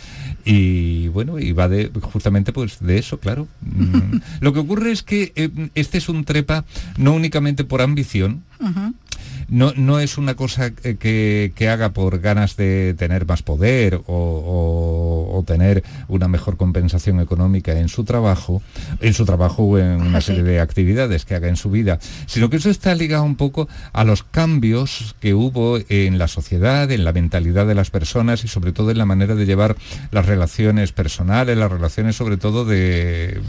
y 0.44 1.08
bueno, 1.08 1.38
y 1.38 1.52
va 1.52 1.68
de 1.68 1.90
justamente 2.00 2.52
pues 2.52 2.78
de 2.80 2.98
eso, 2.98 3.18
claro. 3.18 3.48
Lo 4.40 4.52
que 4.52 4.60
ocurre 4.60 4.92
es 4.92 5.02
que 5.02 5.32
eh, 5.36 5.70
este 5.74 5.98
es 5.98 6.08
un 6.08 6.24
Trepa 6.24 6.64
no 6.96 7.12
únicamente 7.12 7.64
por 7.64 7.82
ambición, 7.82 8.42
no, 9.50 9.72
no 9.76 10.00
es 10.00 10.16
una 10.16 10.34
cosa 10.34 10.70
que, 10.70 11.52
que 11.54 11.68
haga 11.68 11.92
por 11.92 12.20
ganas 12.20 12.56
de 12.56 12.94
tener 12.96 13.26
más 13.26 13.42
poder 13.42 14.00
o, 14.06 15.44
tener 15.46 15.82
una 16.06 16.28
mejor 16.28 16.58
compensación 16.58 17.18
económica 17.18 17.72
en 17.72 17.88
su 17.88 18.04
trabajo, 18.04 18.62
en 19.00 19.14
su 19.14 19.24
trabajo 19.24 19.64
o 19.64 19.78
en 19.78 20.02
una 20.02 20.20
serie 20.20 20.42
de 20.42 20.60
actividades 20.60 21.24
que 21.24 21.34
haga 21.34 21.48
en 21.48 21.56
su 21.56 21.70
vida, 21.70 21.98
sino 22.26 22.50
que 22.50 22.58
eso 22.58 22.68
está 22.68 22.94
ligado 22.94 23.24
un 23.24 23.36
poco 23.36 23.66
a 23.94 24.04
los 24.04 24.22
cambios 24.22 25.16
que 25.18 25.32
hubo 25.32 25.78
en 25.88 26.18
la 26.18 26.28
sociedad, 26.28 26.90
en 26.92 27.04
la 27.04 27.14
mentalidad 27.14 27.66
de 27.66 27.74
las 27.74 27.90
personas 27.90 28.44
y 28.44 28.48
sobre 28.48 28.72
todo 28.72 28.90
en 28.90 28.98
la 28.98 29.06
manera 29.06 29.34
de 29.34 29.46
llevar 29.46 29.76
las 30.12 30.26
relaciones 30.26 30.92
personales, 30.92 31.56
las 31.56 31.72
relaciones 31.72 32.16
sobre 32.16 32.36
todo 32.36 32.66
de 32.66 33.40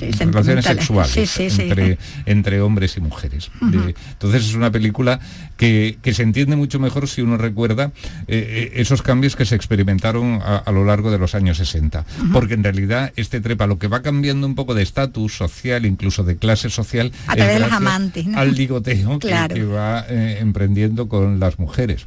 relaciones 0.00 0.64
sexuales 0.64 1.38
entre, 1.38 1.98
entre, 2.26 2.60
hombres 2.60 2.96
y 2.96 3.00
mujeres. 3.00 3.50
entonces 3.60 4.44
es 4.46 4.54
una 4.54 4.70
película 4.70 5.20
que, 5.56 5.98
se 6.12 6.22
entiende 6.22 6.56
mucho 6.56 6.78
mejor 6.78 7.08
si 7.08 7.22
uno 7.22 7.36
recuerda 7.36 7.92
eh, 8.28 8.70
eh, 8.76 8.80
esos 8.80 9.02
cambios 9.02 9.36
que 9.36 9.44
se 9.44 9.54
experimentaron 9.54 10.40
a, 10.42 10.70
lo 10.70 10.84
largo 10.84 11.10
de 11.10 11.18
los 11.18 11.34
años 11.34 11.58
60. 11.58 12.04
Porque 12.32 12.54
en 12.54 12.62
realidad 12.62 13.12
este 13.16 13.40
trepa 13.40 13.66
lo 13.66 13.78
que 13.78 13.88
va 13.88 14.02
cambiando 14.02 14.46
un 14.46 14.54
poco 14.54 14.74
de 14.74 14.82
estatus 14.82 15.36
social, 15.36 15.86
incluso 15.86 16.24
de 16.24 16.36
clase 16.36 16.70
social, 16.70 17.12
a 17.26 17.34
través 17.34 17.54
de 17.54 17.60
los 17.60 17.72
amantes, 17.72 18.26
al 18.34 18.54
ligoteo 18.54 19.18
que, 19.18 19.64
va 19.64 20.04
eh, 20.08 20.38
emprendiendo 20.40 21.08
con 21.08 21.40
las 21.40 21.58
mujeres. 21.58 22.06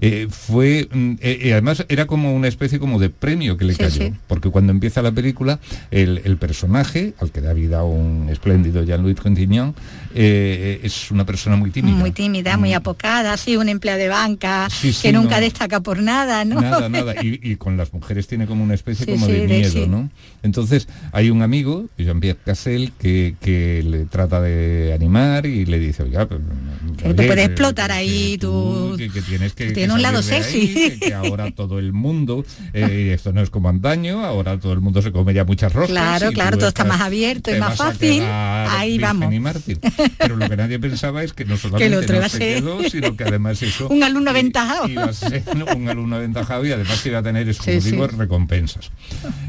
Eh, 0.00 0.28
fue 0.30 0.88
mm, 0.92 1.14
eh, 1.20 1.50
además 1.52 1.84
era 1.88 2.06
como 2.06 2.34
una 2.34 2.46
especie 2.46 2.78
como 2.78 3.00
de 3.00 3.10
premio 3.10 3.56
que 3.56 3.64
le 3.64 3.74
cayó 3.74 4.12
porque 4.28 4.48
cuando 4.50 4.70
empieza 4.72 5.02
la 5.02 5.10
película 5.10 5.58
el, 5.90 6.36
personaje 6.38 7.14
al 7.18 7.32
que 7.32 7.40
da 7.40 7.52
vida 7.52 7.82
un 7.82 8.28
espléndido 8.30 8.84
Jean-Louis 8.84 9.16
Trintignant 9.16 9.76
eh, 10.14 10.80
es 10.82 11.10
una 11.10 11.26
persona 11.26 11.56
muy 11.56 11.70
tímida. 11.70 11.96
Muy 11.96 12.12
tímida 12.12 12.56
muy 12.56 12.72
mm. 12.72 12.76
apocada 12.76 13.32
así 13.32 13.56
un 13.56 13.68
empleado 13.68 13.98
de 13.98 14.08
banca 14.08 14.68
que 15.02 15.12
nunca 15.12 15.40
destaca 15.40 15.80
por 15.80 16.00
nada 16.00 16.44
no 16.44 16.60
nada 16.60 16.88
nada. 16.88 17.14
Y, 17.26 17.56
con 17.56 17.76
las 17.76 17.92
mujeres 17.92 18.26
tiene 18.26 18.46
como 18.46 18.62
una 18.62 18.74
especie 18.74 19.06
como 19.06 19.26
de 19.26 19.46
miedo 19.46 19.86
no 19.86 20.10
entonces 20.42 20.88
hay 21.12 21.30
un 21.30 21.42
amigo 21.42 21.86
Jean-Pierre 21.98 22.38
Cassel 22.44 22.92
que, 22.98 23.34
que, 23.40 23.82
le 23.82 24.04
trata 24.04 24.40
de 24.40 24.92
animar 24.94 25.46
y 25.46 25.64
le 25.66 25.78
dice 25.78 26.02
oiga 26.04 26.26
pues, 26.28 26.40
te 26.96 27.14
puedes 27.14 27.46
explotar 27.46 27.90
ahí 27.90 28.36
tú, 28.38 28.94
que, 28.96 29.08
tienes 29.22 29.54
tiene 29.56 29.92
un 29.92 30.02
lado 30.02 30.22
sexy. 30.22 30.98
que, 31.00 31.14
ahora 31.14 31.50
todo 31.50 31.78
el 31.78 31.92
mundo, 31.92 32.44
eh, 32.72 33.12
esto 33.14 33.32
no 33.32 33.40
es 33.40 33.50
como 33.50 33.68
antaño, 33.68 34.24
ahora 34.24 34.58
todo 34.58 34.72
el 34.72 34.80
mundo 34.80 35.02
se 35.02 35.12
come 35.12 35.34
ya 35.34 35.44
muchas 35.44 35.72
rosas. 35.72 35.90
Claro, 35.90 36.32
claro, 36.32 36.58
todo 36.58 36.68
está 36.68 36.84
más 36.84 37.00
abierto 37.00 37.54
y 37.54 37.58
más 37.58 37.76
fácil. 37.76 38.22
Ahí 38.26 38.98
vamos. 38.98 39.32
Pero 40.18 40.36
lo 40.36 40.48
que 40.48 40.56
nadie 40.56 40.78
pensaba 40.78 41.22
es 41.22 41.32
que 41.32 41.44
no 41.44 41.56
solamente 41.56 42.20
no 42.20 42.28
se 42.28 42.38
quedó, 42.38 42.82
sino 42.88 43.16
que 43.16 43.24
además 43.24 43.62
eso... 43.62 43.88
un 43.90 44.02
alumno 44.02 44.30
aventajado. 44.30 44.88
Iba 44.88 45.04
a 45.04 45.12
ser 45.12 45.42
un 45.76 45.88
alumno 45.88 46.16
aventajado 46.16 46.66
y 46.66 46.72
además 46.72 47.04
iba 47.06 47.18
a 47.18 47.22
tener, 47.22 47.56
como 47.56 47.80
digo, 47.80 48.06
recompensas. 48.08 48.90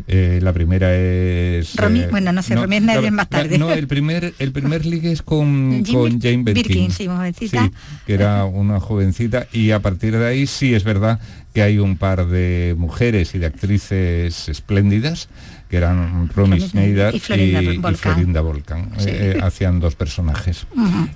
Eh, 0.08 0.39
la 0.41 0.53
primera 0.53 0.95
es... 0.95 1.76
Romy, 1.76 2.01
eh, 2.01 2.08
bueno, 2.10 2.32
no 2.32 2.41
sé, 2.41 2.55
Romy 2.55 2.78
es 2.78 2.84
nadie 2.84 3.12
más 3.12 3.30
tarde. 3.30 3.58
No, 3.58 3.72
el 3.72 3.88
primer, 3.88 4.34
el 4.39 4.51
primer 4.51 4.86
ligue 4.86 5.12
es 5.12 5.22
con, 5.22 5.84
con 5.84 6.22
Jane 6.22 6.43
Birkin. 6.43 6.91
sí, 6.91 7.08
jovencita. 7.08 7.72
que 8.05 8.14
era 8.14 8.45
una 8.45 8.80
jovencita 8.80 9.47
y 9.51 9.72
a 9.72 9.80
partir 9.82 9.97
de 9.98 10.26
ahí 10.26 10.48
sí 10.48 10.74
es 10.74 10.84
verdad 10.84 11.20
que 11.54 11.62
hay 11.62 11.80
un 11.80 11.98
par 11.98 12.28
de 12.28 12.76
mujeres 12.78 13.34
y 13.36 13.39
de 13.39 13.48
actrices 13.48 14.48
espléndidas 14.48 15.30
que 15.70 15.78
eran 15.78 16.30
Romy 16.30 16.62
Schneider 16.62 17.14
y 17.14 17.20
Florinda, 17.20 18.41
Volcan. 18.41 18.91
Eh, 19.00 19.36
eh, 19.36 19.39
hacían 19.41 19.80
dos 19.80 19.95
personajes. 19.95 20.66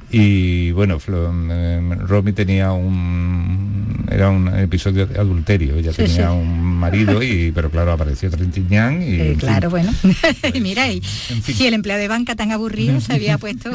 Y 0.09 0.71
bueno, 0.71 0.97
eh, 1.07 1.95
Romy 1.99 2.33
tenía 2.33 2.73
un 2.73 4.05
era 4.09 4.29
un 4.29 4.47
episodio 4.49 5.07
de 5.07 5.17
adulterio, 5.17 5.75
ella 5.75 5.93
tenía 5.93 6.31
un 6.31 6.61
marido 6.61 7.23
y 7.23 7.51
pero 7.55 7.69
claro 7.69 7.93
apareció 7.93 8.29
Trintignán 8.29 9.01
y 9.01 9.35
claro, 9.35 9.69
bueno. 9.69 9.93
Mira, 10.61 10.91
y 10.91 11.01
si 11.01 11.65
el 11.65 11.73
empleado 11.73 12.01
de 12.01 12.07
banca 12.09 12.35
tan 12.35 12.51
aburrido 12.51 12.99
se 12.99 13.13
había 13.13 13.37
puesto 13.37 13.69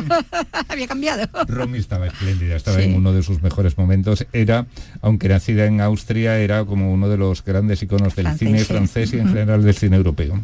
había 0.69 0.87
cambiado. 0.87 1.27
Romy 1.49 1.79
estaba 1.79 2.07
espléndida, 2.07 2.57
estaba 2.57 2.83
en 2.83 2.95
uno 2.95 3.13
de 3.13 3.23
sus 3.23 3.43
mejores 3.43 3.79
momentos, 3.79 4.27
era 4.33 4.67
aunque 5.03 5.29
nacida 5.29 5.67
en 5.67 5.81
Austria 5.81 6.39
era 6.39 6.65
como 6.65 6.93
uno 6.93 7.09
de 7.09 7.17
los 7.17 7.45
grandes 7.45 7.83
iconos 7.83 8.15
del 8.17 8.37
cine 8.39 8.65
francés 8.65 9.13
y 9.13 9.19
en 9.19 9.29
general 9.29 9.63
del 9.63 9.75
cine 9.75 9.97
europeo. 9.97 10.41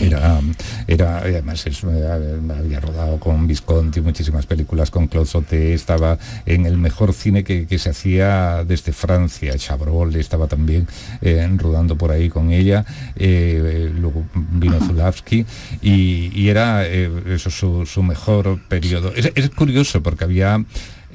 Era, 0.00 0.40
era, 0.86 1.18
además 1.18 1.64
eh, 1.66 2.40
había 2.58 2.80
rodado 2.80 3.20
con 3.20 3.46
Visconti 3.46 4.00
muchísimas 4.00 4.46
películas 4.46 4.90
con 4.90 5.06
Claude 5.06 5.28
Sauté, 5.28 5.74
estaba 5.74 6.18
en 6.46 6.66
el 6.66 6.78
mejor 6.78 7.12
cine 7.12 7.44
que, 7.44 7.78
se 7.78 7.90
hacía 7.90 8.64
desde 8.64 8.92
Francia, 8.92 9.56
Chabrol 9.58 10.16
estaba 10.16 10.46
también 10.46 10.88
eh, 11.20 11.46
rodando 11.56 11.96
por 11.96 12.10
ahí 12.10 12.30
con 12.30 12.52
ella, 12.52 12.86
eh, 13.16 13.92
luego 13.94 14.24
vino 14.32 14.80
Zulavsky 14.80 15.44
y, 15.82 16.46
era 16.48 16.86
eso 16.86 17.50
su, 17.50 18.02
mejor 18.02 18.60
periodo. 18.68 19.12
es 19.14 19.50
curioso 19.50 20.00
porque 20.02 20.24
había 20.24 20.64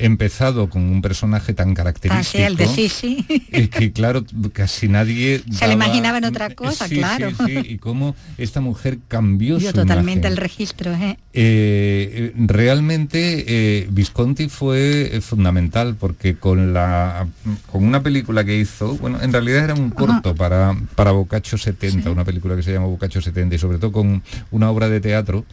empezado 0.06 0.70
con 0.70 0.84
un 0.84 1.02
personaje 1.02 1.54
tan 1.54 1.74
característico. 1.74 2.44
el 2.44 2.56
de 2.56 2.68
sí, 2.68 3.26
que 3.72 3.92
claro, 3.92 4.24
casi 4.54 4.88
nadie... 4.88 5.44
Se 5.52 5.68
le 5.68 5.74
imaginaba 5.74 6.18
en 6.18 6.26
otra 6.26 6.50
cosa, 6.52 6.88
claro. 6.88 7.30
y 7.48 7.78
cómo 7.78 8.16
esta 8.38 8.62
mujer 8.62 9.00
cambió 9.08 9.60
su 9.60 9.72
totalmente 9.74 10.28
el 10.28 10.38
registro. 10.38 10.94
¿eh? 10.94 11.18
Eh, 11.34 12.34
realmente 12.36 13.46
eh, 13.48 13.88
Visconti 13.90 14.50
fue 14.50 15.20
fundamental 15.22 15.96
porque 15.96 16.36
con, 16.36 16.74
la, 16.74 17.28
con 17.72 17.84
una 17.84 18.02
película 18.04 18.44
que 18.44 18.58
hizo, 18.58 18.96
bueno, 18.98 19.22
en 19.22 19.32
realidad 19.32 19.66
era 19.66 19.74
un 19.74 19.90
corto 19.90 20.36
para, 20.36 20.76
para 20.96 21.12
Boccaccio 21.12 21.58
70, 21.58 22.10
una 22.12 22.26
película 22.26 22.56
que 22.56 22.64
se 22.64 22.74
llama 22.74 22.88
Boccaccio 22.88 23.22
70 23.22 23.56
y 23.56 23.60
sobre 23.60 23.78
todo 23.78 23.92
con 23.92 24.24
una 24.52 24.70
obra 24.70 24.90
de 24.90 25.00
teatro 25.00 25.46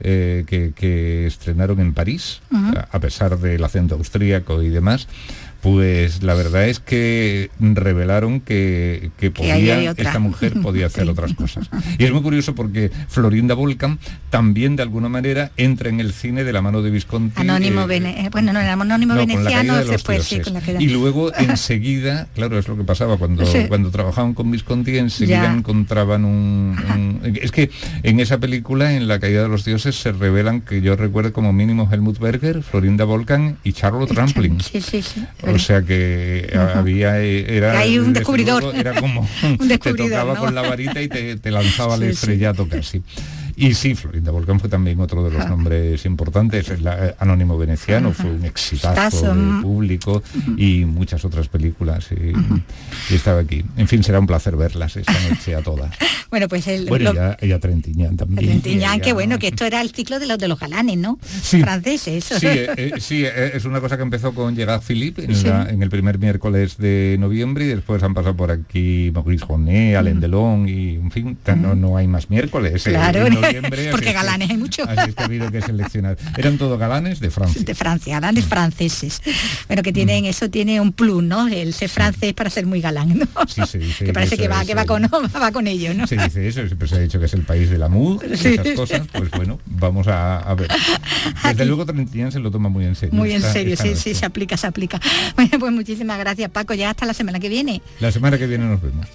eh, 0.00 0.44
que, 0.46 1.26
estrenaron 1.26 1.80
en 1.80 1.94
París, 1.94 2.40
a 2.90 3.00
pesar 3.00 3.38
del 3.38 3.62
acento 3.64 3.94
austríaco 3.94 4.62
y 4.62 4.68
demás, 4.68 5.08
pues 5.66 6.22
la 6.22 6.34
verdad 6.34 6.68
es 6.68 6.78
que 6.78 7.50
revelaron 7.58 8.38
que, 8.38 9.10
podía, 9.34 9.90
esta 9.90 10.20
mujer 10.20 10.60
podía 10.62 10.86
hacer 10.86 11.08
otras 11.08 11.34
cosas. 11.34 11.68
Y 11.98 12.04
es 12.04 12.12
muy 12.12 12.22
curioso 12.22 12.54
porque 12.54 12.92
Florinda 13.08 13.54
Volcan 13.54 13.98
también 14.30 14.76
de 14.76 14.84
alguna 14.84 15.08
manera 15.08 15.50
entra 15.56 15.88
en 15.88 15.98
el 15.98 16.12
cine 16.12 16.44
de 16.44 16.52
la 16.52 16.62
mano 16.62 16.82
de 16.82 16.90
Visconti. 16.90 17.40
Anónimo, 17.40 17.90
eh, 17.90 17.96
eh, 17.96 18.28
bueno, 18.30 18.52
no, 18.52 18.60
anónimo 18.60 19.16
veneciano 19.16 19.74
Y 20.78 20.86
luego 20.86 21.34
enseguida, 21.34 22.28
claro, 22.36 22.60
es 22.60 22.68
lo 22.68 22.76
que 22.76 22.84
pasaba 22.84 23.16
cuando, 23.16 23.44
cuando 23.66 23.90
trabajaban 23.90 24.34
con 24.34 24.48
Visconti, 24.52 24.98
enseguida 24.98 25.52
encontraban 25.52 26.24
un, 26.24 27.20
Es 27.42 27.50
que 27.50 27.72
en 28.04 28.20
esa 28.20 28.38
película, 28.38 28.92
en 28.92 29.08
La 29.08 29.18
caída 29.18 29.42
de 29.42 29.48
los 29.48 29.64
dioses, 29.64 29.96
se 29.96 30.12
revelan 30.12 30.60
que 30.60 30.80
yo 30.80 30.94
recuerdo 30.94 31.32
como 31.32 31.52
mínimo 31.52 31.88
Helmut 31.90 32.20
Berger, 32.20 32.62
Florinda 32.62 33.04
Volcan 33.04 33.56
y 33.64 33.72
Charlotte 33.72 34.12
Rampling. 34.12 34.60
Sí, 34.60 34.80
sí, 34.80 35.02
sí. 35.02 35.24
O 35.42 35.55
sea 35.58 35.82
que 35.82 36.50
había 36.74 37.18
era 37.18 37.78
Hay 37.78 37.98
un 37.98 38.12
descubridor. 38.12 38.74
era 38.74 38.94
como 39.00 39.28
un 39.58 39.68
te 39.68 39.78
tocaba 39.78 40.36
con 40.36 40.54
la 40.54 40.62
varita 40.62 41.00
y 41.02 41.08
te, 41.08 41.50
lanzaba 41.50 41.94
al 41.94 42.02
estrellato 42.04 42.68
casi. 42.68 43.02
Y 43.58 43.72
sí, 43.72 43.94
Florinda 43.94 44.30
Volcán 44.30 44.60
fue 44.60 44.68
también 44.68 45.00
otro 45.00 45.24
de 45.24 45.30
los 45.30 45.48
nombres 45.48 46.04
importantes. 46.04 46.68
El 46.68 46.86
eh, 46.86 47.14
Anónimo 47.18 47.56
Veneciano 47.56 48.12
fue 48.12 48.30
un 48.30 48.44
exitazo 48.44 49.34
de 49.34 49.62
público 49.62 50.22
y 50.58 50.84
muchas 50.84 51.24
otras 51.24 51.48
películas. 51.48 52.10
Y, 52.12 53.14
estaba 53.14 53.40
aquí. 53.40 53.64
En 53.78 53.88
fin, 53.88 54.04
será 54.04 54.20
un 54.20 54.26
placer 54.26 54.56
verlas 54.56 54.96
esta 54.96 55.14
noche 55.30 55.54
a 55.54 55.62
todas. 55.62 55.90
bueno, 56.30 56.48
pues 56.48 56.68
el... 56.68 56.86
Bueno, 56.86 57.12
ella, 57.40 57.58
Trentiñán 57.58 58.18
también. 58.18 58.46
Trentiñán, 58.46 59.00
que 59.00 59.14
bueno, 59.14 59.38
que 59.38 59.48
esto 59.48 59.64
era 59.64 59.80
el 59.80 59.90
ciclo 59.90 60.18
de 60.18 60.26
los 60.26 60.38
de 60.38 60.48
los 60.48 60.60
galanes, 60.60 60.98
¿no? 60.98 61.18
Sí, 61.22 61.62
Franceses. 61.62 62.24
Sí, 62.24 62.46
eh, 62.46 62.74
eh, 62.76 62.92
sí, 62.98 63.24
es 63.24 63.64
una 63.64 63.80
cosa 63.80 63.96
que 63.96 64.02
empezó 64.02 64.34
con 64.34 64.54
Gerard 64.54 64.82
Philippe 64.82 65.24
en, 65.24 65.82
el 65.82 65.88
primer 65.88 66.18
miércoles 66.18 66.76
de 66.76 67.16
noviembre 67.18 67.64
y 67.64 67.68
después 67.68 68.02
han 68.02 68.12
pasado 68.12 68.36
por 68.36 68.50
aquí 68.50 69.10
Maurice 69.14 69.46
Jonet, 69.46 69.96
Alain 69.96 70.20
Delon 70.20 70.68
y, 70.68 70.96
en 70.96 71.10
fin, 71.10 71.38
no, 71.56 71.74
no 71.74 71.96
hay 71.96 72.06
más 72.06 72.28
miércoles. 72.28 72.84
Claro. 72.84 73.26
Porque 73.90 74.12
galanes 74.12 74.50
hay 74.50 74.56
muchos. 74.56 74.88
Así 74.88 75.12
que 75.12 75.22
ha 75.22 75.26
habido 75.26 75.50
que 75.50 75.62
seleccionar. 75.62 76.16
Eran 76.36 76.58
todos 76.58 76.78
galanes 76.78 77.20
de 77.20 77.30
Francia. 77.30 77.62
De 77.62 77.74
Francia, 77.74 78.14
galanes 78.14 78.44
franceses. 78.44 79.22
Bueno, 79.66 79.82
que 79.82 79.92
tienen, 79.92 80.24
mm. 80.24 80.28
eso 80.28 80.50
tiene 80.50 80.80
un 80.80 80.92
plus, 80.92 81.22
¿no? 81.22 81.48
El 81.48 81.74
ser 81.74 81.88
francés 81.88 82.32
para 82.34 82.50
ser 82.50 82.66
muy 82.66 82.80
galán, 82.80 83.18
¿no? 83.18 83.26
Sí, 83.46 83.62
se 83.66 83.78
dice 83.78 84.04
que 84.04 84.12
parece 84.12 84.36
que 84.36 84.48
va, 84.48 84.64
que 84.64 84.74
va 84.74 84.84
con, 84.84 85.02
va 85.42 85.52
con 85.52 85.66
ello, 85.66 85.94
¿no? 85.94 86.06
Se 86.06 86.16
dice 86.16 86.46
eso, 86.46 86.66
siempre 86.66 86.88
se 86.88 86.96
ha 86.96 86.98
dicho 86.98 87.18
que 87.18 87.26
es 87.26 87.34
el 87.34 87.42
país 87.42 87.70
de 87.70 87.78
la 87.78 87.88
mood, 87.88 88.22
esas 88.24 88.66
cosas, 88.74 89.02
pues 89.12 89.30
bueno, 89.30 89.58
vamos 89.66 90.06
a, 90.08 90.54
ver. 90.54 90.68
Desde 91.44 91.64
luego 91.64 91.84
Trentillán 91.86 92.32
se 92.32 92.38
lo 92.38 92.50
toma 92.50 92.68
muy 92.68 92.84
en 92.84 92.94
serio. 92.94 93.14
Muy 93.14 93.32
en 93.32 93.42
serio, 93.42 93.76
sí, 93.76 93.94
sí, 93.96 94.14
se 94.14 94.26
aplica, 94.26 94.56
se 94.56 94.66
aplica. 94.66 95.00
Bueno, 95.36 95.58
pues 95.58 95.72
muchísimas 95.72 96.18
gracias, 96.18 96.50
Paco. 96.50 96.74
Ya 96.74 96.90
hasta 96.90 97.04
la 97.04 97.12
semana 97.12 97.38
que 97.38 97.48
viene. 97.48 97.82
La 98.00 98.10
semana 98.10 98.38
que 98.38 98.46
viene 98.46 98.64
nos 98.64 98.80
vemos. 98.80 99.06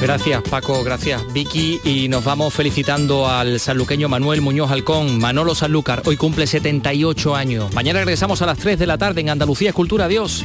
Gracias 0.00 0.42
Paco, 0.42 0.84
gracias 0.84 1.20
Vicky 1.32 1.80
y 1.82 2.08
nos 2.08 2.24
vamos 2.24 2.54
felicitando 2.54 3.28
al 3.28 3.58
sanluqueño 3.58 4.08
Manuel 4.08 4.40
Muñoz 4.40 4.70
Halcón, 4.70 5.18
Manolo 5.18 5.56
Sanlúcar, 5.56 6.02
hoy 6.06 6.16
cumple 6.16 6.46
78 6.46 7.34
años. 7.34 7.74
Mañana 7.74 7.98
regresamos 7.98 8.40
a 8.40 8.46
las 8.46 8.58
3 8.58 8.78
de 8.78 8.86
la 8.86 8.96
tarde 8.96 9.20
en 9.22 9.30
Andalucía 9.30 9.70
Escultura, 9.70 10.04
adiós. 10.04 10.44